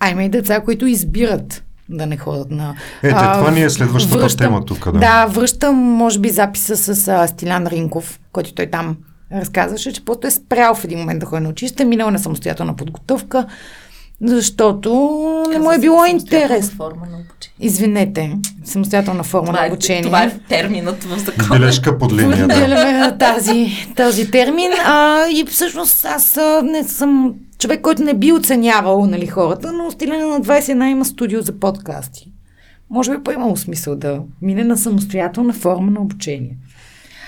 А 0.00 0.10
има 0.10 0.24
и 0.24 0.28
деца, 0.28 0.60
които 0.60 0.86
избират 0.86 1.62
да 1.88 2.06
не 2.06 2.16
ходят 2.16 2.50
на... 2.50 2.74
Ето, 3.02 3.16
А, 3.18 3.38
това 3.38 3.50
ни 3.50 3.62
е 3.62 3.70
следващата 3.70 4.18
връщам- 4.18 4.38
тема 4.38 4.64
тук. 4.64 4.84
Да. 4.84 4.92
Да, 4.92 5.26
връщам, 5.26 5.76
може 5.76 6.18
би, 6.18 6.30
записа 6.30 6.76
с 6.76 7.08
а, 7.08 7.26
Стилян 7.26 7.66
Ринков, 7.66 8.20
който 8.32 8.54
той 8.54 8.66
там 8.66 8.96
разказваше, 9.32 9.92
че 9.92 10.04
просто 10.04 10.26
е 10.26 10.30
спрял 10.30 10.74
в 10.74 10.84
един 10.84 10.98
момент 10.98 11.20
да 11.20 11.26
ходи 11.26 11.42
на 11.42 11.48
училище, 11.48 11.84
минал 11.84 12.10
на 12.10 12.18
самостоятелна 12.18 12.76
подготовка 12.76 13.46
защото 14.22 14.90
не 15.50 15.58
му 15.58 15.72
е 15.72 15.78
било 15.78 16.04
интерес. 16.04 16.70
форма 16.70 17.06
на 17.06 17.16
обучение. 17.18 17.54
Извинете, 17.60 18.32
самостоятелна 18.64 19.22
форма 19.22 19.46
Това 19.46 19.60
на 19.60 19.66
е, 19.66 19.68
обучение. 19.68 20.02
това 20.02 20.22
е 20.22 20.38
терминът 20.48 21.04
в 21.04 21.18
закона. 21.18 21.48
Бележка 21.50 21.98
под 21.98 22.12
линията. 22.12 22.42
Поделяме 22.48 23.18
тази, 23.18 23.66
този 23.96 24.30
термин. 24.30 24.70
А, 24.84 25.24
и 25.26 25.44
всъщност 25.46 26.04
аз 26.04 26.38
не 26.62 26.84
съм 26.84 27.34
човек, 27.60 27.80
който 27.80 28.02
не 28.02 28.14
би 28.14 28.32
оценявал 28.32 29.06
нали, 29.06 29.26
хората, 29.26 29.72
но 29.72 29.90
стиляне 29.90 30.24
на 30.24 30.40
21 30.40 30.84
има 30.84 31.04
студио 31.04 31.42
за 31.42 31.60
подкасти. 31.60 32.32
Може 32.90 33.16
би 33.16 33.22
по-имало 33.22 33.56
смисъл 33.56 33.96
да 33.96 34.22
мине 34.42 34.64
на 34.64 34.76
самостоятелна 34.76 35.52
форма 35.52 35.90
на 35.90 36.00
обучение. 36.00 36.56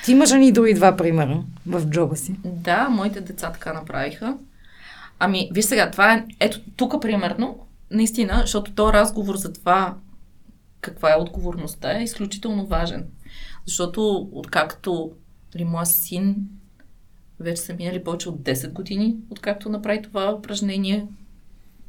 Ти 0.04 0.12
имаш 0.12 0.32
ли 0.32 0.46
и 0.46 0.52
други 0.52 0.74
два 0.74 0.96
примера 0.96 1.42
в 1.66 1.86
джоба 1.86 2.16
си? 2.16 2.34
Да, 2.44 2.88
моите 2.88 3.20
деца 3.20 3.52
така 3.52 3.72
направиха. 3.72 4.36
Ами, 5.18 5.50
виж 5.52 5.64
сега, 5.64 5.90
това 5.90 6.12
е, 6.12 6.24
ето 6.40 6.60
тук 6.76 7.02
примерно, 7.02 7.58
наистина, 7.90 8.38
защото 8.40 8.74
то 8.74 8.92
разговор 8.92 9.36
за 9.36 9.52
това 9.52 9.94
каква 10.80 11.12
е 11.12 11.20
отговорността 11.20 11.98
е 11.98 12.02
изключително 12.02 12.66
важен. 12.66 13.04
Защото 13.66 14.28
откакто 14.32 15.10
нали, 15.54 15.64
моя 15.64 15.86
син 15.86 16.36
вече 17.42 17.62
са 17.62 17.74
минали 17.74 18.04
повече 18.04 18.28
от 18.28 18.40
10 18.40 18.72
години, 18.72 19.16
откакто 19.30 19.68
направи 19.68 20.02
това 20.02 20.34
упражнение, 20.34 21.06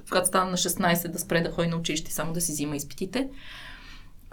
когато 0.10 0.28
стана 0.28 0.52
на 0.52 0.58
16 0.58 1.08
да 1.08 1.20
спре 1.20 1.42
да 1.42 1.52
ходи 1.52 1.68
на 1.68 1.78
училище, 1.78 2.12
само 2.12 2.34
да 2.34 2.42
си 2.42 2.52
взима 2.52 2.76
изпитите. 2.76 3.30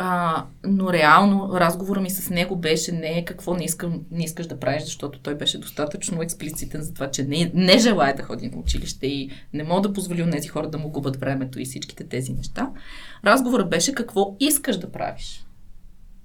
А, 0.02 0.44
но 0.64 0.92
реално 0.92 1.50
разговора 1.54 2.00
ми 2.00 2.10
с 2.10 2.30
него 2.30 2.56
беше 2.56 2.92
не 2.92 3.24
какво 3.24 3.54
не, 3.54 3.64
искам, 3.64 4.00
не 4.10 4.24
искаш 4.24 4.46
да 4.46 4.60
правиш, 4.60 4.82
защото 4.82 5.18
той 5.18 5.34
беше 5.34 5.58
достатъчно 5.58 6.22
експлицитен 6.22 6.82
за 6.82 6.94
това, 6.94 7.10
че 7.10 7.22
не, 7.22 7.50
не 7.54 7.78
желая 7.78 8.16
да 8.16 8.22
ходи 8.22 8.48
на 8.48 8.58
училище 8.58 9.06
и 9.06 9.30
не 9.52 9.64
мога 9.64 9.88
да 9.88 9.92
позволи 9.92 10.24
на 10.24 10.30
тези 10.30 10.48
хора 10.48 10.70
да 10.70 10.78
му 10.78 10.88
губят 10.88 11.16
времето 11.16 11.60
и 11.60 11.64
всичките 11.64 12.04
тези 12.04 12.32
неща. 12.32 12.70
Разговорът 13.24 13.70
беше 13.70 13.94
какво 13.94 14.36
искаш 14.40 14.78
да 14.78 14.92
правиш. 14.92 15.46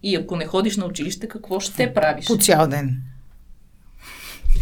И 0.04 0.16
ако 0.16 0.36
не 0.36 0.46
ходиш 0.46 0.78
на 0.78 0.86
училище, 0.86 1.28
какво 1.28 1.60
ще 1.60 1.94
правиш? 1.94 2.26
По 2.26 2.38
цял 2.38 2.68
ден. 2.68 3.02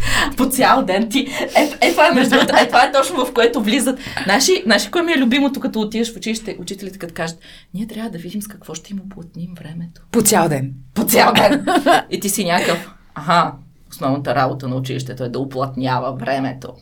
по 0.36 0.46
цял 0.46 0.82
ден 0.82 1.08
ти. 1.10 1.28
Е, 1.56 1.86
е, 1.86 1.90
това 1.90 2.08
е 2.08 2.14
между 2.14 2.30
другото, 2.30 2.56
е, 2.56 2.66
това 2.66 2.84
е 2.84 2.92
точно 2.92 3.26
в 3.26 3.32
което 3.32 3.62
влизат. 3.62 3.98
Наши, 4.26 4.62
наши 4.66 4.90
кое 4.90 5.02
ми 5.02 5.12
е 5.12 5.18
любимото, 5.18 5.60
като 5.60 5.80
отидеш 5.80 6.12
в 6.12 6.16
училище, 6.16 6.56
учителите 6.60 6.98
като 6.98 7.14
кажат, 7.14 7.38
ние 7.74 7.86
трябва 7.86 8.10
да 8.10 8.18
видим 8.18 8.42
с 8.42 8.48
какво 8.48 8.74
ще 8.74 8.92
им 8.92 9.00
оплътним 9.06 9.54
времето. 9.58 10.00
По 10.10 10.22
цял 10.22 10.48
ден. 10.48 10.74
По 10.94 11.04
цял 11.04 11.32
ден. 11.32 11.66
И 12.10 12.20
ти 12.20 12.28
си 12.28 12.44
някакъв, 12.44 12.90
аха, 13.14 13.52
основната 13.90 14.34
работа 14.34 14.68
на 14.68 14.76
училището 14.76 15.24
е 15.24 15.28
да 15.28 15.38
оплътнява 15.38 16.12
времето. 16.12 16.72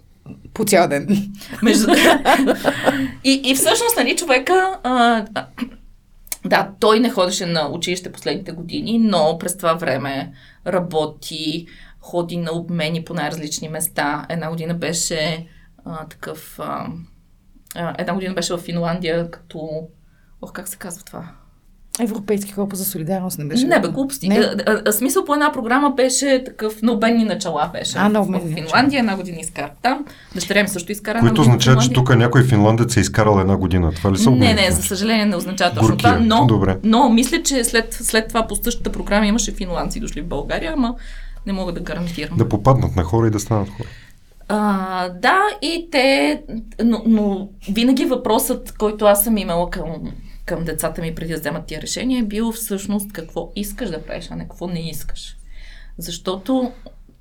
По 0.54 0.64
цял 0.64 0.88
ден. 0.88 1.32
Между... 1.62 1.86
и, 3.24 3.40
и 3.44 3.54
всъщност, 3.54 3.96
нали, 3.96 4.16
човека... 4.16 4.78
А, 4.82 5.24
да, 6.44 6.70
той 6.80 7.00
не 7.00 7.10
ходеше 7.10 7.46
на 7.46 7.68
училище 7.68 8.12
последните 8.12 8.52
години, 8.52 8.98
но 8.98 9.36
през 9.40 9.56
това 9.56 9.74
време 9.74 10.32
работи, 10.66 11.66
ходи 12.02 12.36
на 12.36 12.52
обмени 12.52 13.04
по 13.04 13.14
най-различни 13.14 13.68
места. 13.68 14.26
Една 14.28 14.50
година 14.50 14.74
беше 14.74 15.46
а, 15.84 16.06
такъв... 16.08 16.58
А, 16.58 16.86
една 17.98 18.14
година 18.14 18.34
беше 18.34 18.54
в 18.54 18.58
Финландия, 18.58 19.30
като... 19.30 19.88
Ох, 20.42 20.52
как 20.52 20.68
се 20.68 20.76
казва 20.76 21.04
това? 21.04 21.28
Европейски 22.00 22.52
хора 22.52 22.66
за 22.72 22.84
солидарност 22.84 23.38
не 23.38 23.44
беше. 23.44 23.66
Не, 23.66 23.80
бе, 23.80 23.88
глупости. 23.88 24.28
Не. 24.28 24.36
А, 24.36 24.56
а, 24.66 24.82
а, 24.86 24.92
смисъл 24.92 25.24
по 25.24 25.34
една 25.34 25.52
програма 25.52 25.90
беше 25.90 26.42
такъв 26.46 26.82
на 26.82 26.92
обменни 26.92 27.24
начала 27.24 27.70
беше. 27.72 27.92
А, 27.96 28.08
на 28.08 28.22
в 28.22 28.26
обменни 28.26 28.54
Финландия 28.54 28.98
една 28.98 29.16
година 29.16 29.38
изкара 29.40 29.70
там. 29.82 30.04
Дъщеря 30.34 30.62
ми 30.62 30.68
също 30.68 30.92
изкара 30.92 31.20
в 31.22 31.40
означава, 31.40 31.80
че 31.80 31.92
тук 31.92 32.16
някой 32.16 32.44
финландец 32.44 32.96
е 32.96 33.00
изкарал 33.00 33.40
една 33.40 33.56
година. 33.56 33.92
Това 33.92 34.12
ли 34.12 34.18
са 34.18 34.30
Не, 34.30 34.54
не, 34.54 34.70
за 34.70 34.82
съжаление 34.82 35.26
не 35.26 35.36
означава 35.36 35.74
точно 35.74 35.96
това, 35.96 36.18
но, 36.20 36.46
Добре. 36.46 36.78
но 36.84 37.08
мисля, 37.08 37.42
че 37.42 37.64
след, 37.64 37.92
след 37.92 38.28
това 38.28 38.46
по 38.46 38.56
същата 38.56 38.92
програма 38.92 39.26
имаше 39.26 39.52
финландци 39.52 40.00
дошли 40.00 40.20
в 40.20 40.26
България, 40.26 40.72
ама 40.76 40.94
не 41.46 41.52
мога 41.52 41.72
да 41.72 41.80
гарантирам. 41.80 42.38
Да 42.38 42.48
попаднат 42.48 42.96
на 42.96 43.04
хора 43.04 43.26
и 43.26 43.30
да 43.30 43.40
станат 43.40 43.68
хора. 43.68 43.88
А, 44.48 45.08
да, 45.08 45.40
и 45.62 45.88
те, 45.90 46.42
но, 46.84 47.02
но 47.06 47.48
винаги 47.68 48.04
въпросът, 48.04 48.72
който 48.78 49.04
аз 49.04 49.24
съм 49.24 49.38
имала 49.38 49.70
към, 49.70 50.12
към 50.44 50.64
децата 50.64 51.02
ми 51.02 51.14
преди 51.14 51.32
да 51.32 51.38
вземат 51.38 51.66
тия 51.66 51.82
решения, 51.82 52.20
е 52.20 52.26
бил 52.26 52.52
всъщност 52.52 53.12
какво 53.12 53.52
искаш 53.56 53.90
да 53.90 54.02
правиш, 54.02 54.28
а 54.30 54.36
не 54.36 54.42
какво 54.42 54.66
не 54.66 54.88
искаш. 54.90 55.36
Защото 55.98 56.72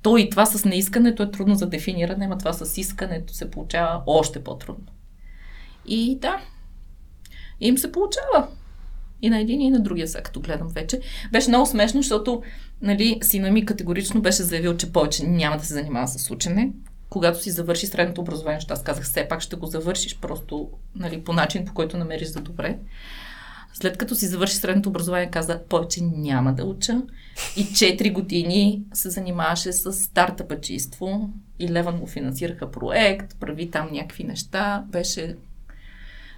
то 0.02 0.16
и 0.16 0.30
това 0.30 0.46
с 0.46 0.64
неискането 0.64 1.22
е 1.22 1.30
трудно 1.30 1.54
за 1.54 1.66
дефиниране, 1.66 2.24
ама 2.24 2.38
това 2.38 2.52
с 2.52 2.78
искането 2.78 3.34
се 3.34 3.50
получава 3.50 4.02
още 4.06 4.44
по-трудно. 4.44 4.86
И 5.86 6.18
да, 6.18 6.40
им 7.60 7.78
се 7.78 7.92
получава. 7.92 8.48
И 9.22 9.30
на 9.30 9.40
един, 9.40 9.60
и 9.60 9.70
на 9.70 9.80
другия, 9.80 10.08
сега 10.08 10.22
като 10.22 10.40
гледам 10.40 10.68
вече. 10.68 11.00
Беше 11.32 11.48
много 11.48 11.66
смешно, 11.66 12.02
защото 12.02 12.42
нали, 12.82 13.18
сина 13.22 13.50
ми 13.50 13.66
категорично 13.66 14.22
беше 14.22 14.42
заявил, 14.42 14.76
че 14.76 14.92
повече 14.92 15.26
няма 15.26 15.56
да 15.56 15.64
се 15.64 15.74
занимава 15.74 16.08
с 16.08 16.30
учене. 16.30 16.72
Когато 17.08 17.42
си 17.42 17.50
завърши 17.50 17.86
средното 17.86 18.20
образование, 18.20 18.58
защото 18.58 18.74
аз 18.74 18.82
казах, 18.82 19.04
все 19.04 19.28
пак 19.28 19.40
ще 19.40 19.56
го 19.56 19.66
завършиш 19.66 20.18
просто 20.18 20.70
нали, 20.96 21.24
по 21.24 21.32
начин, 21.32 21.64
по 21.64 21.74
който 21.74 21.96
намериш 21.96 22.28
за 22.28 22.40
добре. 22.40 22.78
След 23.74 23.98
като 23.98 24.14
си 24.14 24.26
завърши 24.26 24.56
средното 24.56 24.88
образование, 24.88 25.30
каза, 25.30 25.60
повече 25.68 26.00
няма 26.02 26.52
да 26.52 26.64
уча. 26.64 27.02
И 27.56 27.64
4 27.64 28.12
години 28.12 28.82
се 28.94 29.10
занимаваше 29.10 29.72
с 29.72 29.92
стартъпачиство. 29.92 31.30
И 31.58 31.68
Леван 31.68 31.96
му 31.96 32.06
финансираха 32.06 32.70
проект, 32.70 33.36
прави 33.40 33.70
там 33.70 33.88
някакви 33.92 34.24
неща. 34.24 34.84
Беше 34.88 35.36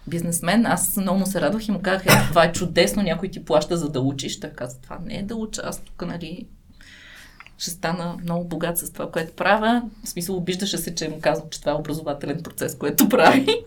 бизнесмен. 0.07 0.67
Аз 0.67 0.97
много 0.97 1.19
му 1.19 1.27
се 1.27 1.41
радвах 1.41 1.69
и 1.69 1.73
му 1.73 1.83
казах, 1.83 2.07
е, 2.07 2.29
това 2.29 2.45
е 2.45 2.53
чудесно, 2.53 3.03
някой 3.03 3.29
ти 3.29 3.45
плаща 3.45 3.77
за 3.77 3.89
да 3.89 4.01
учиш. 4.01 4.41
Той 4.41 4.51
каза, 4.51 4.81
това 4.81 4.99
не 5.05 5.15
е 5.15 5.23
да 5.23 5.37
уча, 5.37 5.63
аз 5.65 5.81
тук, 5.81 6.07
нали, 6.07 6.47
ще 7.59 7.71
стана 7.71 8.17
много 8.23 8.45
богат 8.45 8.79
с 8.79 8.93
това, 8.93 9.11
което 9.11 9.33
правя. 9.33 9.83
В 10.05 10.09
смисъл, 10.09 10.37
обиждаше 10.37 10.79
се, 10.79 10.95
че 10.95 11.09
му 11.09 11.21
казвам, 11.21 11.49
че 11.51 11.61
това 11.61 11.73
е 11.73 11.77
образователен 11.77 12.43
процес, 12.43 12.79
което 12.79 13.09
прави. 13.09 13.65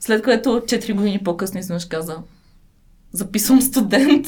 След 0.00 0.24
което 0.24 0.48
4 0.48 0.94
години 0.94 1.24
по-късно 1.24 1.60
изведнъж 1.60 1.84
каза, 1.84 2.16
записвам 3.12 3.60
студент. 3.60 4.26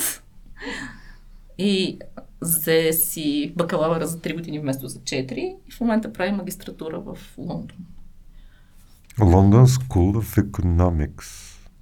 И 1.58 1.98
взе 2.40 2.92
си 2.92 3.52
бакалавъра 3.56 4.06
за 4.06 4.18
3 4.18 4.34
години 4.34 4.58
вместо 4.58 4.88
за 4.88 4.98
4 4.98 5.32
и 5.34 5.72
в 5.72 5.80
момента 5.80 6.12
прави 6.12 6.32
магистратура 6.32 7.00
в 7.00 7.18
Лондон. 7.38 7.78
London 9.18 9.66
School 9.66 10.12
of 10.14 10.42
Economics. 10.42 11.24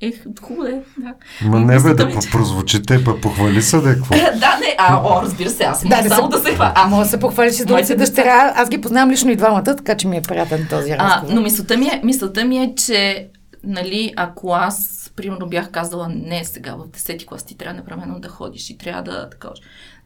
Ех, 0.00 0.14
хубаво 0.40 0.66
е, 0.66 0.82
да. 0.98 1.14
Ма 1.42 1.58
И 1.58 1.64
не 1.64 1.80
бе 1.80 1.94
да 1.94 2.06
ми, 2.06 2.12
че- 2.14 2.30
прозвучите, 2.30 3.04
па 3.04 3.20
похвали 3.20 3.62
се 3.62 3.76
да 3.78 3.90
е 3.90 3.94
какво. 3.94 4.14
Да, 4.14 4.58
не, 4.58 4.76
а, 4.78 5.00
о, 5.04 5.22
разбира 5.22 5.50
се, 5.50 5.64
аз 5.64 5.84
мога 5.84 6.08
само 6.08 6.28
да 6.28 6.38
се 6.38 6.54
хваля. 6.54 6.72
А, 6.74 6.86
мога 6.86 7.04
да 7.04 7.10
се 7.10 7.20
похвалиш 7.20 7.54
с 7.54 7.64
деца. 7.64 7.94
дъщеря. 7.94 8.52
Аз 8.56 8.68
ги 8.68 8.80
познавам 8.80 9.10
лично 9.10 9.30
и 9.30 9.36
двамата, 9.36 9.62
така 9.66 9.96
че 9.96 10.08
ми 10.08 10.16
е 10.16 10.22
приятен 10.22 10.66
този 10.70 10.90
А, 10.90 10.96
разговор. 10.98 11.34
но 11.34 11.40
мисълта 11.40 11.76
ми, 11.76 11.86
е, 11.86 12.00
мисълта 12.04 12.44
ми 12.44 12.58
е, 12.58 12.74
че 12.76 13.28
нали, 13.64 14.12
ако 14.16 14.50
аз, 14.50 14.76
примерно, 15.16 15.46
бях 15.46 15.70
казала, 15.70 16.08
не 16.10 16.44
сега 16.44 16.74
в 16.74 16.88
10 16.88 17.26
клас 17.26 17.42
ти 17.42 17.56
трябва 17.56 17.74
непременно 17.74 18.20
да 18.20 18.28
ходиш 18.28 18.70
и 18.70 18.78
трябва 18.78 19.02
да 19.02 19.30
такова. 19.30 19.54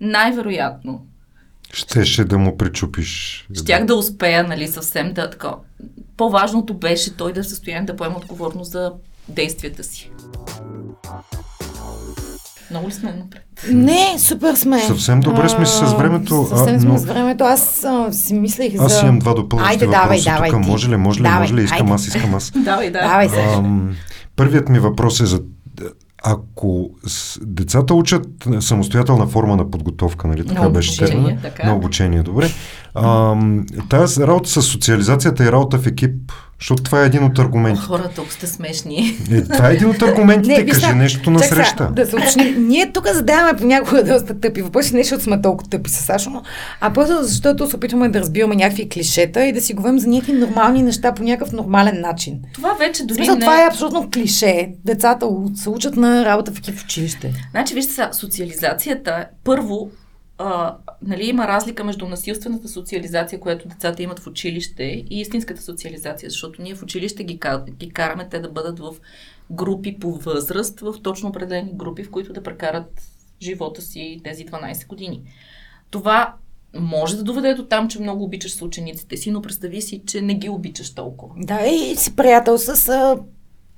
Най-вероятно, 0.00 1.06
Щеше 1.72 2.24
да 2.24 2.38
му 2.38 2.56
причупиш. 2.56 3.46
щях 3.54 3.84
да 3.84 3.94
успея, 3.94 4.44
нали, 4.44 4.68
съвсем 4.68 5.12
да 5.12 5.30
такова. 5.30 5.56
По-важното 6.20 6.74
беше 6.74 7.16
той 7.16 7.32
да 7.32 7.40
е 7.40 7.42
в 7.42 7.48
състояние 7.48 7.86
да 7.86 7.96
поема 7.96 8.16
отговорност 8.16 8.70
за 8.70 8.92
действията 9.28 9.84
си. 9.84 10.10
Много 12.70 12.88
ли 12.88 12.92
сме 12.92 13.12
напред? 13.12 13.42
Не, 13.70 14.18
супер 14.18 14.54
сме. 14.54 14.80
Съвсем 14.80 15.20
добре 15.20 15.48
сме 15.48 15.66
си 15.66 15.76
с 15.76 15.82
А, 15.82 15.86
времето, 15.86 16.42
а, 16.42 16.46
Съвсем 16.48 16.80
сме 16.80 16.88
но- 16.88 16.98
с 16.98 17.04
времето. 17.04 17.44
Аз 17.44 17.84
а, 17.84 18.12
си 18.12 18.34
мислех 18.34 18.76
за... 18.76 18.84
Аз 18.84 19.02
имам 19.02 19.18
два 19.18 19.34
допълващи 19.34 19.72
Айде, 19.72 19.86
давай, 19.86 20.02
въпроса. 20.08 20.24
давай 20.24 20.50
Тук 20.50 20.62
ти. 20.62 20.68
може 20.68 20.88
ли, 20.88 20.96
може 20.96 21.18
ли, 21.20 21.22
Давай, 21.22 21.40
може 21.40 21.54
ли? 21.54 21.62
Искам 21.62 21.80
айде. 21.82 21.92
аз, 21.92 22.06
искам 22.06 22.34
аз. 22.34 22.50
Давай, 22.56 22.90
да. 22.90 23.00
Давай 23.00 23.28
се. 23.28 23.40
Ам, 23.40 23.96
първият 24.36 24.68
ми 24.68 24.78
въпрос 24.78 25.20
е 25.20 25.26
за 25.26 25.40
ако 26.22 26.90
с, 27.06 27.38
децата 27.42 27.94
учат 27.94 28.26
самостоятелна 28.60 29.26
форма 29.26 29.56
на 29.56 29.70
подготовка, 29.70 30.28
нали? 30.28 30.46
Така 30.46 30.62
На 30.62 30.70
беше 30.70 30.96
термина? 30.98 31.38
На 31.64 31.74
обучение, 31.74 32.22
добре. 32.22 32.50
Ам, 32.94 33.66
тази 33.88 34.22
работа 34.26 34.48
с 34.48 34.62
социализацията 34.62 35.44
и 35.44 35.52
работа 35.52 35.78
в 35.78 35.86
екип, 35.86 36.32
защото 36.60 36.82
това 36.82 37.02
е 37.02 37.06
един 37.06 37.24
от 37.24 37.38
аргументите. 37.38 37.86
Хора, 37.86 38.10
толкова 38.16 38.34
сте 38.34 38.46
смешни. 38.46 39.18
Е, 39.32 39.42
това 39.42 39.70
е 39.70 39.74
един 39.74 39.88
от 39.88 40.02
аргументите. 40.02 40.62
виж 40.62 40.74
Кажи 40.74 40.94
нещо 40.94 41.30
на 41.30 41.38
среща. 41.38 41.90
Да 41.92 42.06
се 42.06 42.16
уточним. 42.16 42.68
Ние 42.68 42.92
тук 42.92 43.08
задаваме 43.14 43.58
понякога 43.58 44.04
доста 44.04 44.40
тъпи 44.40 44.62
въпроси, 44.62 44.94
не 44.94 45.02
защото 45.02 45.22
сме 45.24 45.42
толкова 45.42 45.70
тъпи 45.70 45.90
с 45.90 45.94
Сашо, 45.94 46.30
но- 46.30 46.42
а 46.80 46.92
просто 46.92 47.18
защото 47.22 47.70
се 47.70 47.76
опитваме 47.76 48.08
да 48.08 48.20
разбираме 48.20 48.54
някакви 48.54 48.88
клишета 48.88 49.44
и 49.44 49.52
да 49.52 49.60
си 49.60 49.74
говорим 49.74 49.98
за 49.98 50.08
някакви 50.08 50.32
нормални 50.32 50.82
неща 50.82 51.14
по 51.14 51.22
някакъв 51.22 51.52
нормален 51.52 52.00
начин. 52.00 52.38
Това 52.54 52.74
вече 52.78 53.04
дори 53.04 53.14
смисъл, 53.16 53.34
не... 53.34 53.40
това 53.40 53.62
е 53.62 53.66
абсолютно 53.66 54.10
клише. 54.14 54.68
Децата 54.84 55.26
се 55.54 55.70
учат 55.70 55.96
на 55.96 56.24
работа 56.24 56.52
в 56.52 56.58
екип 56.58 56.74
в 56.78 56.84
училище. 56.84 57.32
Значи, 57.50 57.74
вижте 57.74 57.92
сега, 57.92 58.08
социализацията, 58.12 59.24
първо, 59.44 59.90
а, 60.42 60.76
нали, 61.02 61.26
има 61.26 61.48
разлика 61.48 61.84
между 61.84 62.08
насилствената 62.08 62.68
социализация, 62.68 63.40
която 63.40 63.68
децата 63.68 64.02
имат 64.02 64.18
в 64.18 64.26
училище 64.26 64.82
и 64.82 65.20
истинската 65.20 65.62
социализация, 65.62 66.30
защото 66.30 66.62
ние 66.62 66.74
в 66.74 66.82
училище 66.82 67.24
ги, 67.24 67.40
ги 67.70 67.90
караме 67.90 68.28
те 68.30 68.40
да 68.40 68.50
бъдат 68.50 68.78
в 68.78 68.94
групи 69.50 69.98
по 69.98 70.12
възраст, 70.12 70.80
в 70.80 70.94
точно 71.02 71.28
определени 71.28 71.70
групи, 71.74 72.04
в 72.04 72.10
които 72.10 72.32
да 72.32 72.42
прекарат 72.42 73.02
живота 73.42 73.82
си 73.82 74.20
тези 74.24 74.46
12 74.46 74.86
години. 74.86 75.22
Това 75.90 76.34
може 76.78 77.16
да 77.16 77.22
доведе 77.22 77.54
до 77.54 77.64
там, 77.64 77.88
че 77.88 78.00
много 78.00 78.24
обичаш 78.24 78.52
с 78.52 78.62
учениците 78.62 79.16
си, 79.16 79.30
но 79.30 79.42
представи 79.42 79.82
си, 79.82 80.02
че 80.06 80.22
не 80.22 80.34
ги 80.34 80.48
обичаш 80.48 80.94
толкова. 80.94 81.34
Да, 81.36 81.66
и 81.66 81.96
си 81.96 82.16
приятел 82.16 82.58
с 82.58 82.88
а, 82.88 83.18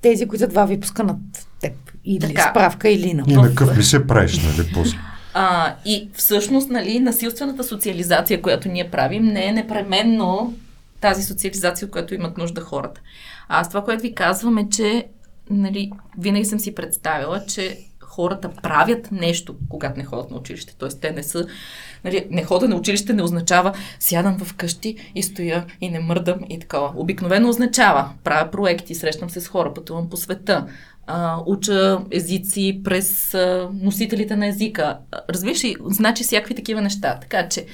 тези, 0.01 0.27
които 0.27 0.47
два 0.47 0.65
випуска 0.65 1.03
над 1.03 1.17
теб. 1.61 1.73
Или 2.05 2.19
така. 2.19 2.49
справка, 2.49 2.89
или 2.89 3.13
на. 3.13 3.23
И 3.27 3.33
на 3.33 3.55
къв 3.55 3.77
ли 3.77 3.83
се 3.83 4.07
правиш, 4.07 4.37
нали, 4.37 4.71
после? 4.73 4.97
А, 5.33 5.75
и 5.85 6.09
всъщност, 6.13 6.69
нали, 6.69 6.99
насилствената 6.99 7.63
социализация, 7.63 8.41
която 8.41 8.69
ние 8.69 8.91
правим, 8.91 9.23
не 9.23 9.45
е 9.45 9.51
непременно 9.51 10.53
тази 11.01 11.23
социализация, 11.23 11.89
която 11.89 12.13
имат 12.13 12.37
нужда 12.37 12.61
хората. 12.61 13.01
Аз 13.47 13.69
това, 13.69 13.83
което 13.83 14.01
ви 14.01 14.15
казвам 14.15 14.57
е, 14.57 14.69
че 14.69 15.05
нали, 15.49 15.91
винаги 16.17 16.45
съм 16.45 16.59
си 16.59 16.75
представила, 16.75 17.45
че 17.45 17.77
хората 18.01 18.49
правят 18.49 19.11
нещо, 19.11 19.55
когато 19.69 19.97
не 19.97 20.05
ходят 20.05 20.31
на 20.31 20.37
училище. 20.37 20.75
Тоест, 20.77 21.01
те 21.01 21.11
не 21.11 21.23
са. 21.23 21.47
Нали, 22.03 22.27
не 22.29 22.43
хода 22.43 22.67
на 22.67 22.75
училище 22.75 23.13
не 23.13 23.23
означава 23.23 23.73
сядам 23.99 24.37
в 24.39 24.53
къщи 24.53 25.11
и 25.15 25.23
стоя 25.23 25.65
и 25.81 25.89
не 25.89 25.99
мърдам 25.99 26.39
и 26.49 26.59
такова. 26.59 26.91
Обикновено 26.95 27.49
означава 27.49 28.09
правя 28.23 28.51
проекти, 28.51 28.95
срещам 28.95 29.29
се 29.29 29.41
с 29.41 29.47
хора, 29.47 29.73
пътувам 29.73 30.09
по 30.09 30.17
света, 30.17 30.67
а, 31.07 31.41
уча 31.45 31.99
езици 32.11 32.81
през 32.83 33.33
а, 33.33 33.69
носителите 33.73 34.35
на 34.35 34.47
езика. 34.47 34.97
Разбираш 35.29 35.63
ли, 35.63 35.75
значи 35.85 36.23
всякакви 36.23 36.55
такива 36.55 36.81
неща. 36.81 37.19
Така 37.21 37.49
че 37.49 37.65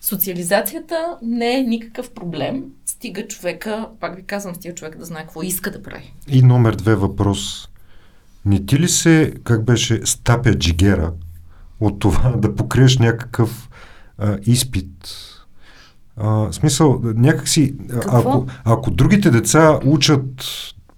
социализацията 0.00 1.16
не 1.22 1.58
е 1.58 1.62
никакъв 1.62 2.10
проблем. 2.10 2.64
Стига 2.86 3.26
човека, 3.26 3.88
пак 4.00 4.16
ви 4.16 4.22
казвам, 4.22 4.54
стига 4.54 4.74
човека 4.74 4.98
да 4.98 5.04
знае 5.04 5.22
какво 5.22 5.42
иска 5.42 5.70
да 5.70 5.82
прави. 5.82 6.14
И 6.28 6.42
номер 6.42 6.74
две 6.74 6.94
въпрос. 6.94 7.68
Не 8.44 8.66
ти 8.66 8.78
ли 8.78 8.88
се, 8.88 9.32
как 9.44 9.64
беше, 9.64 10.00
стапя 10.04 10.54
джигера 10.54 11.12
от 11.80 11.98
това 11.98 12.30
да 12.36 12.54
покриеш 12.54 12.98
някакъв 12.98 13.68
а, 14.18 14.38
изпит? 14.46 15.08
А, 16.16 16.52
смисъл, 16.52 17.00
някакси, 17.02 17.74
ако, 18.06 18.46
ако 18.64 18.90
другите 18.90 19.30
деца 19.30 19.80
учат 19.84 20.44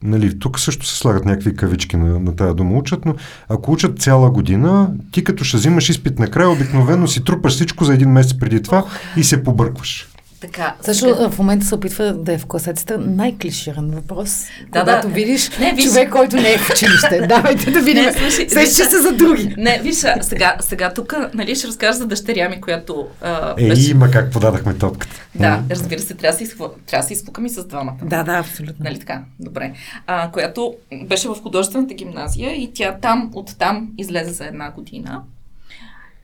Нали, 0.02 0.38
тук 0.38 0.60
също 0.60 0.86
се 0.86 0.96
слагат 0.96 1.24
някакви 1.24 1.56
кавички 1.56 1.96
на, 1.96 2.20
на 2.20 2.36
тази 2.36 2.54
дума 2.54 2.78
учат, 2.78 3.04
но 3.04 3.14
ако 3.48 3.72
учат 3.72 3.98
цяла 3.98 4.30
година, 4.30 4.90
ти 5.12 5.24
като 5.24 5.44
ще 5.44 5.56
взимаш 5.56 5.88
изпит 5.88 6.18
накрая, 6.18 6.50
обикновено 6.50 7.08
си 7.08 7.24
трупаш 7.24 7.52
всичко 7.52 7.84
за 7.84 7.94
един 7.94 8.10
месец 8.10 8.38
преди 8.38 8.62
това 8.62 8.84
и 9.16 9.24
се 9.24 9.44
побъркваш. 9.44 10.08
Така, 10.40 10.74
Също 10.80 11.06
така... 11.06 11.28
в 11.28 11.38
момента 11.38 11.66
се 11.66 11.74
опитва 11.74 12.12
да 12.12 12.32
е 12.32 12.38
в 12.38 12.46
класацията 12.46 12.98
най-клиширан 12.98 13.90
въпрос. 13.90 14.44
Да, 14.72 14.80
когато 14.80 15.08
да. 15.08 15.14
видиш 15.14 15.50
не, 15.58 15.72
виж... 15.72 15.84
човек, 15.84 16.10
който 16.10 16.36
не 16.36 16.52
е 16.52 16.58
в 16.58 16.70
училище. 16.70 17.20
Давайте 17.28 17.70
да 17.70 17.80
видим. 17.80 18.04
Се 18.48 18.66
ще 18.66 18.98
за 18.98 19.12
други. 19.12 19.54
Не, 19.58 19.80
виж, 19.82 19.96
сега, 20.20 20.56
сега 20.60 20.94
тук 20.94 21.14
нали, 21.34 21.54
ще 21.54 21.66
разкажа 21.66 21.98
за 21.98 22.06
дъщеря 22.06 22.48
ми, 22.48 22.60
която... 22.60 23.06
А, 23.20 23.54
е, 23.58 23.68
беше... 23.68 23.90
има 23.90 24.10
как 24.10 24.32
подадахме 24.32 24.74
топката. 24.74 25.14
Да, 25.34 25.62
разбира 25.70 26.00
се, 26.00 26.14
трябва 26.14 26.38
да 26.38 26.46
се, 26.46 26.56
трябва 26.56 27.02
да 27.02 27.02
се 27.02 27.12
изпукам 27.12 27.46
и 27.46 27.50
с 27.50 27.64
двамата. 27.66 27.98
Да, 28.02 28.22
да, 28.22 28.32
абсолютно. 28.32 28.84
Нали 28.84 28.98
така? 28.98 29.22
Добре. 29.40 29.72
А, 30.06 30.30
която 30.30 30.74
беше 31.04 31.28
в 31.28 31.34
художествената 31.34 31.94
гимназия 31.94 32.62
и 32.62 32.72
тя 32.74 32.96
там, 33.02 33.30
оттам 33.34 33.88
излезе 33.98 34.32
за 34.32 34.44
една 34.44 34.70
година. 34.70 35.22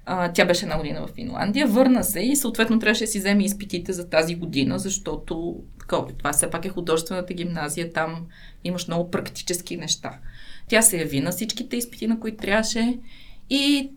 А, 0.06 0.32
тя 0.32 0.44
беше 0.44 0.64
една 0.64 0.76
година 0.76 1.06
в 1.06 1.14
Финландия, 1.14 1.66
върна 1.66 2.04
се 2.04 2.20
и 2.20 2.36
съответно 2.36 2.78
трябваше 2.78 3.04
да 3.04 3.10
си 3.10 3.18
вземе 3.18 3.44
изпитите 3.44 3.92
за 3.92 4.08
тази 4.08 4.34
година, 4.34 4.78
защото 4.78 5.62
такова, 5.80 6.08
това 6.08 6.32
все 6.32 6.50
пак 6.50 6.64
е 6.64 6.68
художествената 6.68 7.34
гимназия, 7.34 7.92
там 7.92 8.26
имаш 8.64 8.86
много 8.86 9.10
практически 9.10 9.76
неща. 9.76 10.18
Тя 10.68 10.82
се 10.82 10.98
яви 10.98 11.20
на 11.20 11.30
всичките 11.30 11.76
изпити, 11.76 12.06
на 12.06 12.20
които 12.20 12.36
трябваше 12.36 12.98
и 13.50 13.90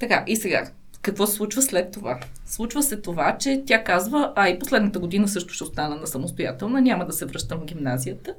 така, 0.00 0.24
и 0.26 0.36
сега, 0.36 0.70
какво 1.02 1.26
се 1.26 1.34
случва 1.34 1.62
след 1.62 1.92
това? 1.92 2.20
Случва 2.46 2.82
се 2.82 2.96
това, 2.96 3.38
че 3.38 3.62
тя 3.66 3.84
казва, 3.84 4.32
а 4.36 4.48
и 4.48 4.58
последната 4.58 4.98
година 4.98 5.28
също 5.28 5.54
ще 5.54 5.64
остана 5.64 5.96
на 5.96 6.06
самостоятелна, 6.06 6.80
няма 6.80 7.06
да 7.06 7.12
се 7.12 7.26
връщам 7.26 7.60
в 7.60 7.64
гимназията. 7.64 8.34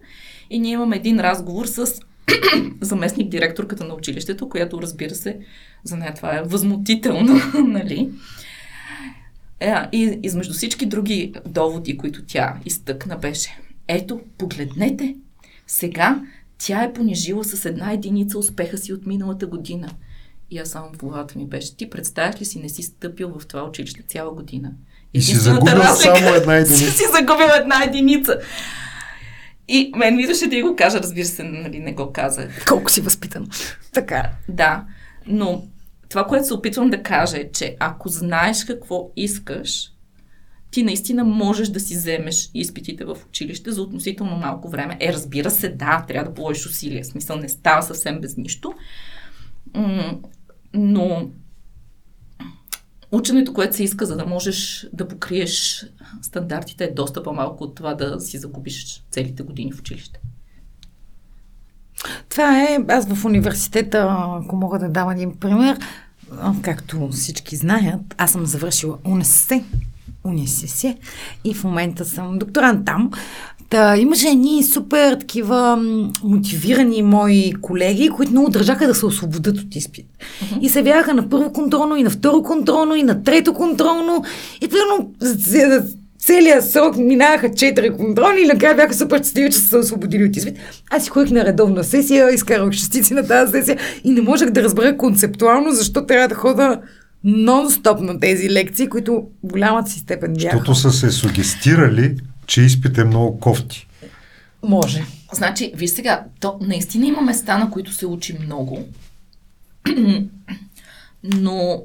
И 0.50 0.60
ние 0.60 0.72
имаме 0.72 0.96
един 0.96 1.20
разговор 1.20 1.66
с 1.66 2.02
заместник 2.82 3.30
директорката 3.30 3.84
на 3.84 3.94
училището, 3.94 4.50
която 4.50 4.82
разбира 4.82 5.16
се, 5.16 5.40
за 5.84 5.98
нея 5.98 6.14
това 6.14 6.36
е 6.36 6.44
възмутително, 6.44 7.42
нали? 7.68 8.10
Е, 9.60 9.74
и 9.92 10.20
измежду 10.24 10.54
всички 10.54 10.86
други 10.86 11.34
доводи, 11.46 11.98
които 11.98 12.26
тя 12.26 12.58
изтъкна, 12.66 13.18
беше 13.18 13.60
ето, 13.88 14.22
погледнете, 14.38 15.16
сега 15.68 16.22
тя 16.58 16.84
е 16.84 16.94
понижила 16.94 17.44
с 17.44 17.66
една 17.66 17.92
единица 17.92 18.38
успеха 18.40 18.78
си 18.78 18.94
от 18.94 19.06
миналата 19.06 19.48
година. 19.48 19.90
И 20.52 20.58
аз 20.58 20.70
само 20.70 20.90
в 20.94 20.98
главата 20.98 21.40
ми 21.40 21.46
беше, 21.46 21.78
ти 21.78 21.90
представяш 21.90 22.42
ли 22.42 22.46
си, 22.46 22.60
не 22.60 22.70
си 22.70 22.84
стъпил 22.84 23.40
в 23.40 23.48
това 23.48 23.64
училище 23.64 24.02
цяла 24.02 24.34
година. 24.34 24.72
И 25.14 25.22
си 25.22 25.36
загубил 25.36 25.84
само 25.84 26.36
една 26.36 26.56
единица. 26.58 26.92
си 26.92 27.04
загубил 27.12 27.48
една 27.62 27.84
единица. 27.84 28.40
И 29.68 29.92
мен 29.96 30.16
ми 30.16 30.24
идваше 30.24 30.48
да 30.48 30.56
я 30.56 30.64
го 30.64 30.76
кажа, 30.76 31.00
разбира 31.00 31.26
се, 31.26 31.44
нали, 31.44 31.80
не 31.80 31.94
го 31.94 32.12
казах. 32.14 32.66
Колко 32.68 32.92
си 32.92 33.02
възпитан. 33.02 33.48
Така. 33.94 34.30
Да, 34.50 34.86
но 35.28 35.64
това, 36.10 36.28
което 36.28 36.48
се 36.48 36.54
опитвам 36.54 36.90
да 36.90 37.04
кажа 37.04 37.38
е, 37.38 37.52
че 37.52 37.76
ако 37.80 38.10
знаеш 38.10 38.66
какво 38.66 39.10
искаш, 39.16 39.92
ти 40.72 40.84
наистина 40.84 41.24
можеш 41.24 41.70
да 41.70 41.80
си 41.80 41.96
вземеш 41.96 42.50
изпитите 42.54 43.06
в 43.06 43.18
училище 43.28 43.72
за 43.72 43.82
относително 43.82 44.38
малко 44.38 44.70
време. 44.70 44.98
Е, 45.00 45.14
разбира 45.14 45.52
се, 45.52 45.70
да, 45.70 46.06
трябва 46.08 46.30
да 46.30 46.36
положиш 46.36 46.66
усилия. 46.66 47.06
Смисъл 47.06 47.38
не 47.38 47.50
става 47.50 47.82
съвсем 47.82 48.22
без 48.22 48.38
нищо. 48.38 48.74
Но 50.74 51.30
ученето, 53.12 53.54
което 53.54 53.76
се 53.76 53.84
иска, 53.84 54.06
за 54.06 54.18
да 54.18 54.26
можеш 54.26 54.88
да 54.94 55.08
покриеш 55.08 55.86
стандартите, 56.22 56.84
е 56.84 56.94
доста 56.94 57.24
по-малко 57.24 57.64
от 57.64 57.76
това 57.76 57.94
да 57.94 58.20
си 58.20 58.38
загубиш 58.38 59.04
целите 59.12 59.44
години 59.44 59.72
в 59.72 59.80
училище. 59.80 60.20
Това 62.30 62.64
е, 62.64 62.80
аз 62.88 63.14
в 63.14 63.26
университета, 63.26 64.16
ако 64.44 64.56
мога 64.56 64.80
да 64.80 64.90
дам 64.90 65.10
един 65.10 65.36
пример, 65.36 65.80
както 66.62 67.10
всички 67.12 67.56
знаят, 67.56 68.02
аз 68.18 68.32
съм 68.32 68.46
завършила 68.46 68.98
УНСС, 69.06 69.64
УНСС 70.24 70.96
и 71.44 71.54
в 71.54 71.64
момента 71.64 72.06
съм 72.06 72.40
докторант 72.40 72.86
там. 72.86 73.12
Та, 73.70 73.98
имаше 73.98 74.28
едни 74.28 74.64
супер 74.64 75.16
такива 75.16 75.84
мотивирани 76.24 77.04
мои 77.04 77.54
колеги, 77.62 78.10
които 78.10 78.32
много 78.32 78.50
държаха 78.50 78.88
да 78.88 78.96
се 78.96 79.06
освободят 79.06 79.58
от 79.58 79.76
изпит. 79.76 80.06
Uh-huh. 80.06 80.60
И 80.60 80.70
се 80.70 80.84
бяха 80.84 81.14
на 81.14 81.30
първо 81.30 81.54
контролно, 81.54 81.96
и 81.96 82.04
на 82.04 82.10
второ 82.10 82.44
контролно, 82.44 82.96
и 82.96 83.04
на 83.04 83.24
трето 83.24 83.54
контролно. 83.54 84.24
И 84.62 84.68
примерно 84.68 85.12
целият 86.20 86.72
срок 86.72 86.98
минаха 86.98 87.54
четири 87.56 87.94
контроли 87.94 88.42
и 88.42 88.48
накрая 88.48 88.76
бяха 88.76 88.94
супер 88.94 89.18
щастливи, 89.18 89.52
че 89.52 89.58
са 89.58 89.68
се 89.68 89.78
освободили 89.78 90.26
от 90.26 90.36
изпит. 90.36 90.58
Аз 90.92 91.04
си 91.04 91.10
ходих 91.10 91.32
на 91.32 91.46
редовна 91.46 91.84
сесия, 91.84 92.34
изкарах 92.34 92.72
шестици 92.72 93.14
на 93.14 93.28
тази 93.28 93.52
сесия 93.52 93.78
и 94.04 94.12
не 94.12 94.22
можех 94.22 94.50
да 94.50 94.64
разбера 94.64 94.98
концептуално 94.98 95.72
защо 95.72 96.06
трябва 96.06 96.28
да 96.28 96.36
хода 96.36 96.82
нон-стоп 97.26 98.02
на 98.02 98.20
тези 98.20 98.50
лекции, 98.50 98.88
които 98.88 99.24
голямата 99.44 99.92
си 99.92 100.00
степен 100.00 100.34
бяха. 100.34 100.58
Защото 100.58 100.76
са 100.76 100.92
се 100.92 101.12
сугестирали, 101.12 102.16
че 102.48 102.62
изпит 102.62 102.98
е 102.98 103.04
много 103.04 103.40
кофти. 103.40 103.88
Може. 104.64 105.06
Значи, 105.34 105.72
виж 105.76 105.90
сега, 105.90 106.26
то 106.40 106.58
наистина 106.62 107.06
има 107.06 107.22
места, 107.22 107.58
на 107.58 107.72
които 107.72 107.94
се 107.94 108.08
учи 108.08 108.38
много, 108.40 108.86
но 111.24 111.84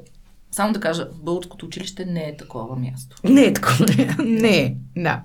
само 0.51 0.73
да 0.73 0.79
кажа, 0.79 1.07
българското 1.23 1.65
училище 1.65 2.05
не 2.05 2.23
е 2.23 2.37
такова 2.37 2.75
място. 2.75 3.15
Не 3.23 3.41
е 3.41 3.53
такова. 3.53 3.85
Не 4.25 4.57
е, 4.57 4.75
да. 4.95 5.21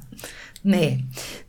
Не 0.64 0.84
е. 0.84 0.98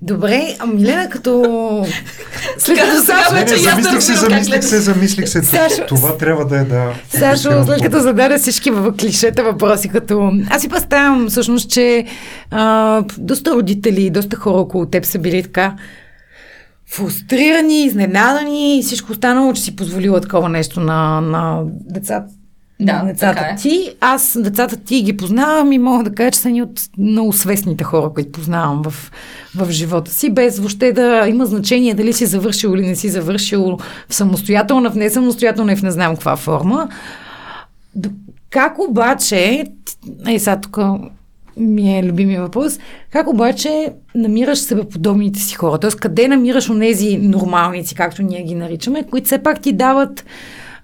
Добре, 0.01 0.55
а 0.59 0.65
Милена 0.65 1.09
като... 1.09 1.85
След 2.57 2.79
като 2.79 3.05
Сашо... 3.05 3.33
Не, 3.33 3.43
не, 3.43 3.57
замислих 3.57 4.01
се, 4.01 4.15
замислих 4.15 4.63
се, 4.63 4.79
замислих 4.79 5.29
се. 5.29 5.43
Сашо... 5.43 5.85
Това 5.87 6.17
трябва 6.17 6.45
да 6.45 6.59
е 6.59 6.63
да... 6.63 6.93
Сашо, 7.09 7.65
след 7.65 7.81
като 7.81 7.99
зададе 7.99 8.37
всички 8.37 8.71
клишета 8.99 9.43
въпроси, 9.43 9.89
като... 9.89 10.31
Аз 10.49 10.61
си 10.61 10.69
представям 10.69 11.29
всъщност, 11.29 11.69
че 11.69 12.05
а, 12.51 13.03
доста 13.17 13.51
родители, 13.51 14.09
доста 14.09 14.35
хора 14.35 14.57
около 14.57 14.85
теб 14.85 15.05
са 15.05 15.19
били 15.19 15.43
така 15.43 15.75
фрустрирани, 16.91 17.85
изненадани 17.85 18.79
и 18.79 18.83
всичко 18.83 19.11
останало, 19.11 19.53
че 19.53 19.61
си 19.61 19.75
позволила 19.75 20.21
такова 20.21 20.49
нещо 20.49 20.79
на, 20.79 21.21
на 21.21 21.61
децата 21.65 22.33
да, 22.81 23.03
децата 23.05 23.45
е. 23.51 23.55
ти. 23.55 23.95
Аз 24.01 24.37
децата 24.41 24.77
ти 24.77 25.01
ги 25.01 25.17
познавам 25.17 25.71
и 25.71 25.77
мога 25.77 26.03
да 26.03 26.15
кажа, 26.15 26.31
че 26.31 26.39
са 26.39 26.49
ни 26.49 26.61
от 26.61 26.81
много 26.97 27.33
свестните 27.33 27.83
хора, 27.83 28.11
които 28.13 28.31
познавам 28.31 28.81
в, 28.83 29.11
в 29.55 29.71
живота 29.71 30.11
си, 30.11 30.29
без 30.29 30.59
въобще 30.59 30.91
да 30.91 31.27
има 31.27 31.45
значение 31.45 31.93
дали 31.93 32.13
си 32.13 32.25
завършил 32.25 32.69
или 32.69 32.87
не 32.87 32.95
си 32.95 33.09
завършил 33.09 33.77
в 34.09 34.15
самостоятелна, 34.15 34.91
в 34.91 34.95
несамостоятелна 34.95 35.71
и 35.71 35.75
в 35.75 35.83
не 35.83 35.91
знам 35.91 36.13
каква 36.13 36.35
форма. 36.35 36.89
Как 38.49 38.79
обаче, 38.79 39.65
е 40.27 40.39
сега 40.39 40.61
тук 40.61 40.79
ми 41.57 41.97
е 41.97 42.03
любимия 42.03 42.41
въпрос, 42.41 42.79
как 43.11 43.27
обаче 43.27 43.93
намираш 44.15 44.59
себеподобните 44.59 45.39
си 45.39 45.55
хора? 45.55 45.77
Тоест, 45.77 45.99
къде 45.99 46.27
намираш 46.27 46.69
онези 46.69 47.17
нормалници, 47.17 47.95
както 47.95 48.21
ние 48.21 48.43
ги 48.43 48.55
наричаме, 48.55 49.03
които 49.03 49.25
все 49.25 49.37
пак 49.37 49.61
ти 49.61 49.73
дават 49.73 50.25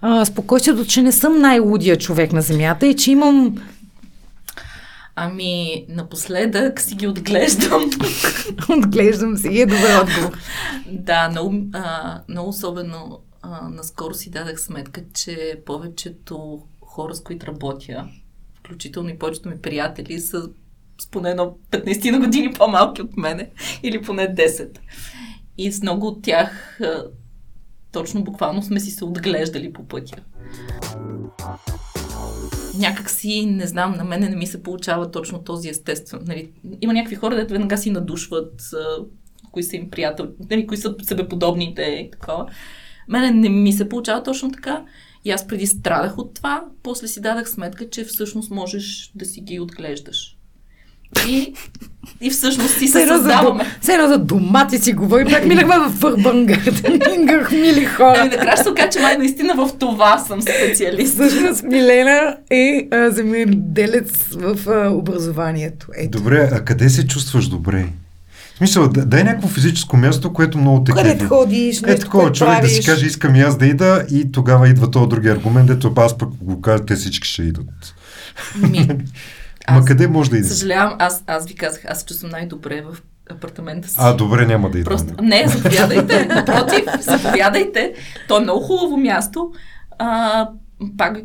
а, 0.08 0.26
спокойствието, 0.26 0.86
че 0.86 1.02
не 1.02 1.12
съм 1.12 1.40
най-лудия 1.40 1.98
човек 1.98 2.34
на 2.34 2.42
Земята 2.42 2.88
и 2.88 2.96
че 2.96 3.12
имам 3.12 3.56
Ами, 5.16 5.86
напоследък 5.90 6.82
си 6.82 6.96
ги 6.96 7.08
отглеждам. 7.08 7.90
Отглеждам 8.70 9.38
си. 9.38 9.62
Е 9.62 9.66
добър 9.66 10.02
отговор. 10.02 10.38
да, 10.92 11.30
много, 11.30 11.56
а, 11.74 12.20
много 12.30 12.50
особено 12.50 13.20
а, 13.42 13.70
наскоро 13.70 14.14
си 14.14 14.30
дадах 14.30 14.62
сметка, 14.62 15.02
че 15.14 15.62
повечето 15.66 16.62
хора, 16.82 17.16
с 17.16 17.24
които 17.24 17.48
работя, 17.48 18.08
включително 18.60 19.10
и 19.10 19.20
повечето 19.20 19.50
ми 19.50 19.58
приятели, 19.58 20.20
са 20.20 20.50
с 21.02 21.08
поне 21.08 21.30
едно 21.30 21.58
15 21.72 22.12
на 22.12 22.20
години 22.20 22.54
по-малки 22.54 23.02
от 23.02 23.18
мене, 23.18 23.50
или 23.84 24.02
поне 24.02 24.36
10. 24.36 24.78
И 25.58 25.72
с 25.72 25.82
много 25.82 26.08
от 26.08 26.22
тях 26.24 26.80
точно 27.96 28.24
буквално 28.24 28.64
сме 28.64 28.80
си 28.80 28.92
се 28.92 29.06
отглеждали 29.06 29.74
по 29.74 29.88
пътя. 29.88 30.16
Някак 32.80 33.10
си, 33.10 33.46
не 33.46 33.68
знам, 33.68 33.98
на 33.98 34.04
мене 34.04 34.30
не 34.30 34.36
ми 34.36 34.48
се 34.48 34.64
получава 34.64 35.12
точно 35.12 35.44
този 35.44 35.70
естествен. 35.70 36.22
Нали, 36.28 36.52
има 36.82 36.94
някакви 36.94 37.16
хора, 37.16 37.36
дето 37.36 37.54
веднага 37.54 37.78
си 37.78 37.92
надушват, 37.92 38.62
кои 39.52 39.64
са 39.64 39.76
им 39.76 39.90
приятели, 39.90 40.28
нали, 40.50 40.68
кои 40.68 40.78
са 40.78 40.96
себеподобните 41.04 41.82
и 41.82 42.12
такова. 42.12 42.46
Мене 43.08 43.32
не 43.32 43.50
ми 43.50 43.74
се 43.74 43.90
получава 43.90 44.24
точно 44.24 44.52
така. 44.52 44.86
И 45.26 45.32
аз 45.32 45.48
преди 45.48 45.68
страдах 45.68 46.18
от 46.18 46.34
това, 46.34 46.66
после 46.84 47.08
си 47.08 47.22
дадах 47.22 47.50
сметка, 47.50 47.90
че 47.90 48.04
всъщност 48.04 48.52
можеш 48.52 49.12
да 49.16 49.26
си 49.26 49.42
ги 49.42 49.60
отглеждаш. 49.60 50.38
И, 51.28 51.54
и 52.22 52.30
всъщност 52.30 52.74
си 52.74 52.80
се 52.80 52.90
Все 52.90 53.02
едно 53.02 53.14
за, 53.14 53.20
създаваме. 53.20 53.66
едно 53.90 54.08
за 54.08 54.18
домати 54.18 54.78
си 54.78 54.94
говорим, 54.94 55.28
пак 55.28 55.46
минахме 55.46 55.76
в 55.80 56.04
Урбан 56.04 56.46
Гарден, 56.46 57.00
мили 57.52 57.70
Ами 57.70 57.86
хора. 57.86 58.26
накрая 58.26 58.56
ще 58.56 58.64
се 58.64 58.70
окаже, 58.70 58.90
че 58.90 59.00
май 59.00 59.18
наистина 59.18 59.54
в 59.56 59.70
това 59.80 60.18
съм 60.18 60.42
специалист. 60.42 61.14
Всъщност 61.14 61.64
Милена 61.64 62.36
е 62.52 62.88
а, 62.92 63.12
земеделец 63.12 64.12
в 64.32 64.70
а, 64.70 64.90
образованието. 64.90 65.88
Ето. 65.98 66.18
Добре, 66.18 66.50
а 66.52 66.62
къде 66.62 66.90
се 66.90 67.08
чувстваш 67.08 67.48
добре? 67.48 67.86
В 68.54 68.58
смисъл, 68.58 68.88
да- 68.88 69.06
дай 69.06 69.24
някакво 69.24 69.48
физическо 69.48 69.98
място, 69.98 70.34
което 70.34 70.58
много 70.58 70.84
те 70.84 70.92
Където 70.92 71.16
кефи. 71.16 71.26
ходиш, 71.26 71.82
Е 71.82 71.96
такова, 71.96 72.32
човек 72.32 72.54
да 72.54 72.60
правиш. 72.60 72.74
си 72.74 72.86
каже, 72.86 73.06
искам 73.06 73.36
и 73.36 73.42
аз 73.42 73.58
да 73.58 73.66
ида 73.66 74.06
и 74.12 74.32
тогава 74.32 74.70
идва 74.70 74.92
този 74.92 75.10
други 75.10 75.28
аргумент, 75.30 75.68
дето 75.68 75.94
аз 75.98 76.18
пък 76.18 76.30
го 76.32 76.62
кажа, 76.62 76.86
те 76.86 76.96
всички 76.96 77.28
ще 77.28 77.44
идат. 77.44 77.96
Ми, 78.62 78.88
Ма 79.72 79.78
Аз 79.78 79.86
къде 79.86 80.08
може 80.08 80.30
да 80.30 80.38
идеш? 80.38 80.50
съжалявам, 80.50 80.96
аз, 81.00 81.24
аз 81.28 81.46
ви 81.46 81.56
казах, 81.56 81.86
аз 81.88 82.00
се 82.00 82.06
чувствам 82.06 82.32
най-добре 82.32 82.82
в 82.82 82.98
апартамента 83.30 83.88
си. 83.88 83.96
А, 84.00 84.14
добре, 84.14 84.46
няма 84.46 84.70
да 84.70 84.80
идвам. 84.80 84.98
Просто, 84.98 85.24
не, 85.24 85.48
заповядайте. 85.48 86.26
Напротив, 86.26 86.86
заповядайте. 87.00 87.94
То 88.28 88.38
е 88.38 88.42
много 88.42 88.62
хубаво 88.62 88.98
място. 88.98 89.52
А, 90.00 90.50
пак, 90.98 91.18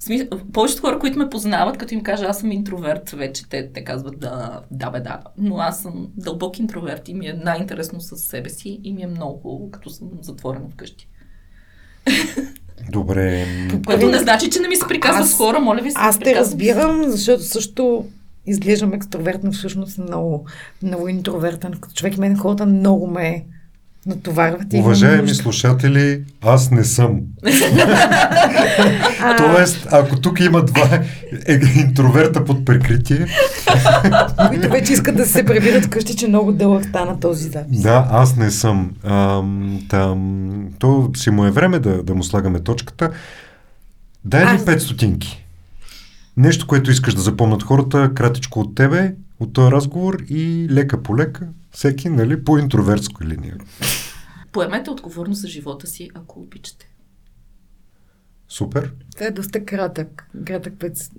смисъл, 0.00 0.28
повечето 0.52 0.82
хора, 0.82 0.98
които 0.98 1.18
ме 1.18 1.30
познават, 1.30 1.78
като 1.78 1.94
им 1.94 2.02
кажа, 2.02 2.24
аз 2.24 2.38
съм 2.38 2.52
интроверт, 2.52 3.10
вече 3.10 3.48
те, 3.48 3.72
те 3.72 3.84
казват 3.84 4.20
да, 4.20 4.60
да 4.70 4.90
бе, 4.90 5.00
да. 5.00 5.20
Но 5.38 5.58
аз 5.58 5.82
съм 5.82 6.08
дълбок 6.16 6.58
интроверт 6.58 7.08
и 7.08 7.14
ми 7.14 7.26
е 7.26 7.40
най-интересно 7.44 8.00
с 8.00 8.16
себе 8.16 8.50
си 8.50 8.80
и 8.84 8.92
ми 8.92 9.02
е 9.02 9.06
много 9.06 9.40
хубаво, 9.40 9.70
като 9.70 9.90
съм 9.90 10.08
затворена 10.20 10.68
вкъщи. 10.72 11.08
Добре. 12.90 13.46
Което 13.86 14.06
не 14.08 14.18
значи, 14.18 14.50
че 14.50 14.60
не 14.60 14.68
ми 14.68 14.76
се 14.76 14.86
приказва 14.88 15.20
Аз- 15.22 15.30
с 15.30 15.34
хора, 15.34 15.60
моля 15.60 15.80
ви 15.82 15.90
се. 15.90 15.96
Аз 16.00 16.18
те 16.18 16.34
разбирам, 16.34 17.02
защото 17.06 17.42
също 17.42 18.04
изглеждам 18.46 18.92
екстровертно, 18.92 19.52
всъщност 19.52 19.98
много, 19.98 20.46
много 20.82 21.08
интровертен. 21.08 21.72
Като 21.72 21.94
човек 21.94 22.18
мен 22.18 22.36
хората 22.36 22.66
много 22.66 23.06
ме 23.06 23.44
натоварват. 24.06 24.62
Уважаеми 24.74 25.18
нужда. 25.22 25.34
слушатели, 25.34 26.22
аз 26.42 26.70
не 26.70 26.84
съм. 26.84 27.20
Тоест, 29.36 29.88
ако 29.90 30.20
тук 30.20 30.40
има 30.40 30.64
два 30.64 31.00
е, 31.46 31.60
интроверта 31.80 32.44
под 32.44 32.64
прикритие, 32.64 33.26
които 34.48 34.68
вече 34.68 34.92
искат 34.92 35.16
да 35.16 35.26
се 35.26 35.44
прибират 35.44 35.84
вкъщи, 35.84 36.16
че 36.16 36.28
много 36.28 36.52
дълъг 36.52 36.84
стана 36.84 37.20
този 37.20 37.48
запис. 37.48 37.82
да, 37.82 38.08
аз 38.10 38.36
не 38.36 38.50
съм. 38.50 38.90
Ам, 39.04 39.80
там, 39.88 40.48
то 40.78 41.10
си 41.16 41.30
му 41.30 41.44
е 41.44 41.50
време 41.50 41.78
да, 41.78 42.02
да 42.02 42.14
му 42.14 42.24
слагаме 42.24 42.60
точката. 42.60 43.10
Дай 44.24 44.44
ли 44.44 44.48
Аз- 44.48 44.64
5 44.64 44.78
стотинки? 44.78 45.44
Нещо, 46.36 46.66
което 46.66 46.90
искаш 46.90 47.14
да 47.14 47.20
запомнат 47.20 47.62
хората, 47.62 48.10
кратичко 48.14 48.60
от 48.60 48.74
тебе, 48.74 49.14
от 49.40 49.52
този 49.52 49.72
разговор 49.72 50.16
и 50.28 50.66
лека 50.70 51.02
по 51.02 51.16
лека, 51.16 51.46
всеки, 51.72 52.08
нали, 52.08 52.44
по 52.44 52.58
интровертска 52.58 53.24
линия. 53.24 53.56
Поемете 54.52 54.90
отговорност 54.90 55.40
за 55.40 55.48
живота 55.48 55.86
си, 55.86 56.10
ако 56.14 56.40
обичате. 56.40 56.92
Супер. 58.48 58.94
Това 59.14 59.26
е 59.26 59.30
доста 59.30 59.64
кратък. 59.64 60.30
Кратък 60.46 60.78
пет. 60.78 61.10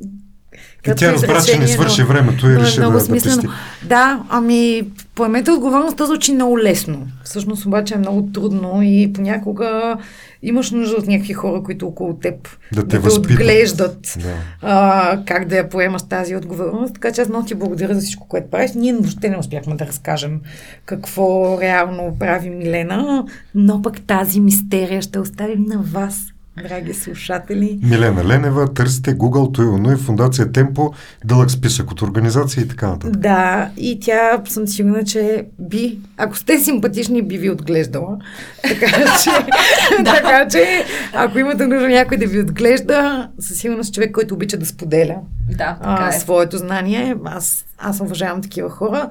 И 0.88 0.96
тя 0.96 1.14
разбра, 1.14 1.42
че 1.42 1.60
не 1.60 1.68
свърши 1.68 2.04
времето 2.04 2.50
и 2.50 2.54
но 2.54 2.60
е 2.60 2.64
реши 2.64 2.80
много 2.80 2.94
да, 2.94 3.00
да 3.00 3.06
смислено. 3.06 3.42
пести. 3.42 3.88
Да, 3.88 4.24
ами 4.30 4.84
поемете 5.16 5.52
отговорност, 5.52 5.98
това 5.98 6.06
звучи 6.06 6.34
много 6.34 6.60
лесно. 6.60 7.08
Всъщност 7.24 7.66
обаче 7.66 7.94
е 7.94 7.98
много 7.98 8.30
трудно 8.34 8.80
и 8.84 9.14
понякога 9.14 9.98
имаш 10.44 10.72
нужда 10.72 10.96
от 10.96 11.08
някакви 11.08 11.34
хора, 11.34 11.64
които 11.64 11.88
около 11.88 12.14
теб 12.14 12.50
Да 12.74 12.88
те 12.88 13.00
да 13.00 13.10
те 13.10 13.16
отглеждат 13.16 14.18
Да. 14.18 14.34
а, 14.62 15.20
как 15.26 15.48
да 15.48 15.58
я 15.58 15.70
поемаш 15.70 16.02
тази 16.10 16.36
отговорност. 16.36 16.94
Така 16.94 17.12
че 17.12 17.22
аз 17.22 17.30
много 17.30 17.46
ти 17.46 17.56
благодаря 17.56 17.96
за 17.96 18.02
всичко, 18.02 18.28
което 18.28 18.50
правиш. 18.50 18.72
Ние 18.76 18.94
въобще 18.94 19.30
не 19.30 19.38
успяхме 19.38 19.76
да 19.76 19.88
разкажем 19.88 20.42
какво 20.86 21.58
реално 21.62 22.16
прави 22.20 22.50
Милена, 22.50 23.26
но 23.56 23.82
пък 23.82 24.02
тази 24.02 24.40
мистерия 24.40 25.02
ще 25.02 25.20
оставим 25.20 25.64
на 25.68 25.78
вас, 25.78 26.33
драги 26.58 26.94
слушатели. 26.94 27.80
Милена 27.84 28.26
Ленева, 28.26 28.74
търсите 28.74 29.18
Google, 29.18 29.54
Туилно 29.54 29.94
и 29.94 29.98
Фундация 29.98 30.52
Темпо, 30.52 30.94
дълъг 31.26 31.52
списък 31.52 31.92
от 31.92 32.02
организации 32.02 32.64
и 32.64 32.68
така 32.68 32.88
нататък. 32.88 33.18
Да, 33.18 33.70
и 33.78 34.00
тя 34.00 34.42
съм 34.46 34.68
сигурна, 34.68 35.04
че 35.04 35.46
би, 35.60 36.00
ако 36.18 36.38
сте 36.38 36.60
симпатични, 36.60 37.22
би 37.22 37.38
ви 37.38 37.50
отглеждала. 37.50 38.18
Така 38.62 38.88
че, 39.24 39.30
така 40.06 40.48
че 40.48 40.86
ако 41.14 41.40
имате 41.40 41.68
нужда 41.68 41.88
някой 41.88 42.18
да 42.18 42.28
ви 42.28 42.40
отглежда, 42.40 43.30
със 43.40 43.58
сигурност 43.58 43.94
човек, 43.94 44.12
който 44.12 44.34
обича 44.34 44.58
да 44.58 44.66
споделя 44.66 45.16
Да, 45.50 45.78
така 45.82 46.10
а, 46.12 46.16
е. 46.16 46.20
своето 46.20 46.58
знание. 46.58 47.16
Аз, 47.26 47.66
аз 47.78 48.00
уважавам 48.00 48.42
такива 48.42 48.70
хора. 48.70 49.10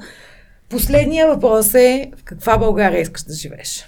Последният 0.69 1.29
въпрос 1.29 1.75
е 1.75 2.11
в 2.21 2.25
каква 2.25 2.59
България 2.59 3.01
искаш 3.01 3.23
да 3.23 3.35
живееш? 3.35 3.87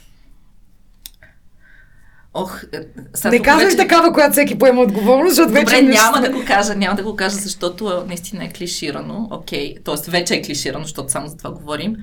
Ох, 2.35 2.63
е, 2.73 2.81
сега 3.15 3.31
Не 3.31 3.37
тук 3.37 3.45
казвай 3.45 3.65
вече- 3.65 3.77
такава, 3.77 4.13
която 4.13 4.33
всеки 4.33 4.59
поема 4.59 4.81
отговорност, 4.83 5.35
защото 5.35 5.49
Добре, 5.49 5.61
вече 5.61 5.83
не 5.83 5.93
няма 5.93 6.21
да 6.21 6.31
го 6.31 6.45
кажа, 6.47 6.75
няма 6.75 6.97
да 6.97 7.03
го 7.03 7.17
кажа, 7.17 7.37
защото 7.37 7.91
е, 7.91 8.07
наистина 8.09 8.45
е 8.45 8.53
клиширано. 8.53 9.29
Окей, 9.31 9.75
т.е. 9.85 10.11
вече 10.11 10.35
е 10.35 10.43
клиширано, 10.43 10.85
защото 10.85 11.13
само 11.13 11.29
за 11.29 11.37
това 11.37 11.51
говорим. 11.51 11.97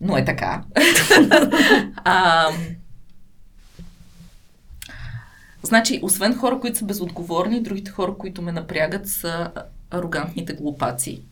Но 0.00 0.16
е 0.16 0.24
така. 0.24 0.62
а, 2.04 2.48
значи, 5.62 6.00
освен 6.02 6.36
хора, 6.38 6.60
които 6.60 6.78
са 6.78 6.84
безотговорни, 6.84 7.62
другите 7.62 7.90
хора, 7.90 8.14
които 8.18 8.42
ме 8.42 8.52
напрягат, 8.52 9.08
са 9.08 9.50
арогантните 9.90 10.52
глупаци. 10.52 11.22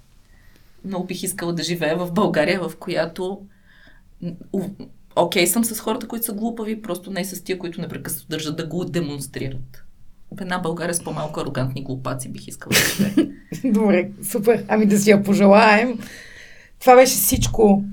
Много 0.85 1.07
бих 1.07 1.23
искала 1.23 1.53
да 1.53 1.63
живея 1.63 1.97
в 1.97 2.13
България, 2.13 2.61
в 2.61 2.77
която 2.77 3.41
окей 5.17 5.47
съм 5.47 5.65
с 5.65 5.81
хората, 5.81 6.09
които 6.09 6.25
са 6.25 6.33
глупави, 6.33 6.83
просто 6.83 7.11
не 7.11 7.25
с 7.25 7.45
тия, 7.45 7.59
които 7.59 7.81
непрекъснато 7.81 8.29
държат 8.29 8.57
да 8.57 8.67
го 8.67 8.85
демонстрират. 8.85 9.85
В 10.39 10.41
една 10.41 10.59
България 10.59 10.95
с 10.95 11.05
по-малко 11.05 11.41
арогантни 11.41 11.83
глупаци 11.83 12.29
бих 12.29 12.49
искала 12.49 12.73
да. 12.99 13.27
Добре, 13.71 14.11
супер. 14.31 14.65
Ами 14.69 14.87
да 14.87 14.99
си 14.99 15.11
я 15.11 15.23
пожелаем. 15.23 15.99
Това 16.81 16.97
беше 16.97 17.15
всичко 17.15 17.85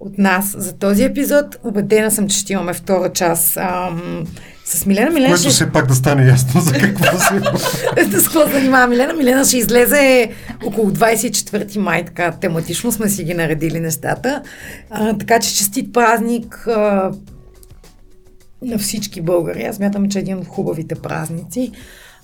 от 0.00 0.18
нас 0.18 0.54
за 0.58 0.78
този 0.78 1.04
епизод. 1.04 1.58
Обедена 1.64 2.10
съм, 2.10 2.28
че 2.28 2.38
ще 2.38 2.52
имаме 2.52 2.74
втора 2.74 3.12
част 3.12 3.56
ам, 3.56 4.26
с 4.68 4.86
Милена. 4.86 5.10
Милена 5.10 5.28
Което 5.28 5.40
ще... 5.40 5.50
все 5.50 5.72
пак 5.72 5.86
да 5.86 5.94
стане 5.94 6.26
ясно 6.26 6.60
за 6.60 6.72
какво 6.72 7.18
се... 7.18 8.20
с 8.20 8.24
какво 8.24 8.48
занимава 8.52 8.86
Милена? 8.86 9.12
Милена 9.12 9.44
ще 9.44 9.56
излезе 9.56 10.30
около 10.64 10.90
24 10.90 11.78
май, 11.78 12.04
така 12.04 12.32
тематично 12.32 12.92
сме 12.92 13.08
си 13.08 13.24
ги 13.24 13.34
наредили 13.34 13.80
нещата. 13.80 14.42
А, 14.90 15.18
така 15.18 15.40
че 15.40 15.56
честит 15.56 15.92
празник 15.92 16.66
а, 16.66 17.12
на 18.62 18.78
всички 18.78 19.20
българи. 19.20 19.64
Аз 19.64 19.78
мятам, 19.78 20.08
че 20.08 20.18
е 20.18 20.20
един 20.20 20.38
от 20.38 20.46
хубавите 20.48 20.94
празници, 20.94 21.72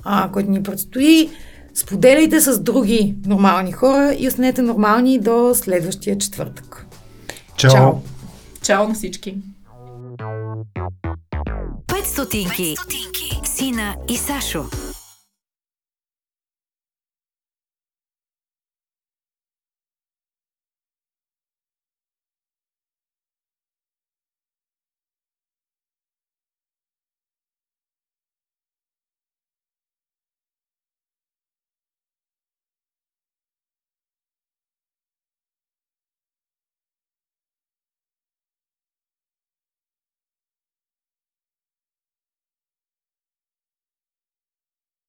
а, 0.04 0.30
който 0.32 0.50
ни 0.50 0.62
предстои. 0.62 1.30
Споделяйте 1.74 2.40
с 2.40 2.60
други 2.60 3.14
нормални 3.26 3.72
хора 3.72 4.14
и 4.18 4.28
останете 4.28 4.62
нормални 4.62 5.18
до 5.18 5.54
следващия 5.54 6.18
четвъртък. 6.18 6.86
Чао! 7.56 7.70
Чао. 7.70 7.92
Чао 8.62 8.88
на 8.88 8.94
всички! 8.94 9.36
5 11.44 12.06
стотинки. 12.06 12.76
Сина 13.44 13.96
и 14.08 14.16
Сашо. 14.16 14.66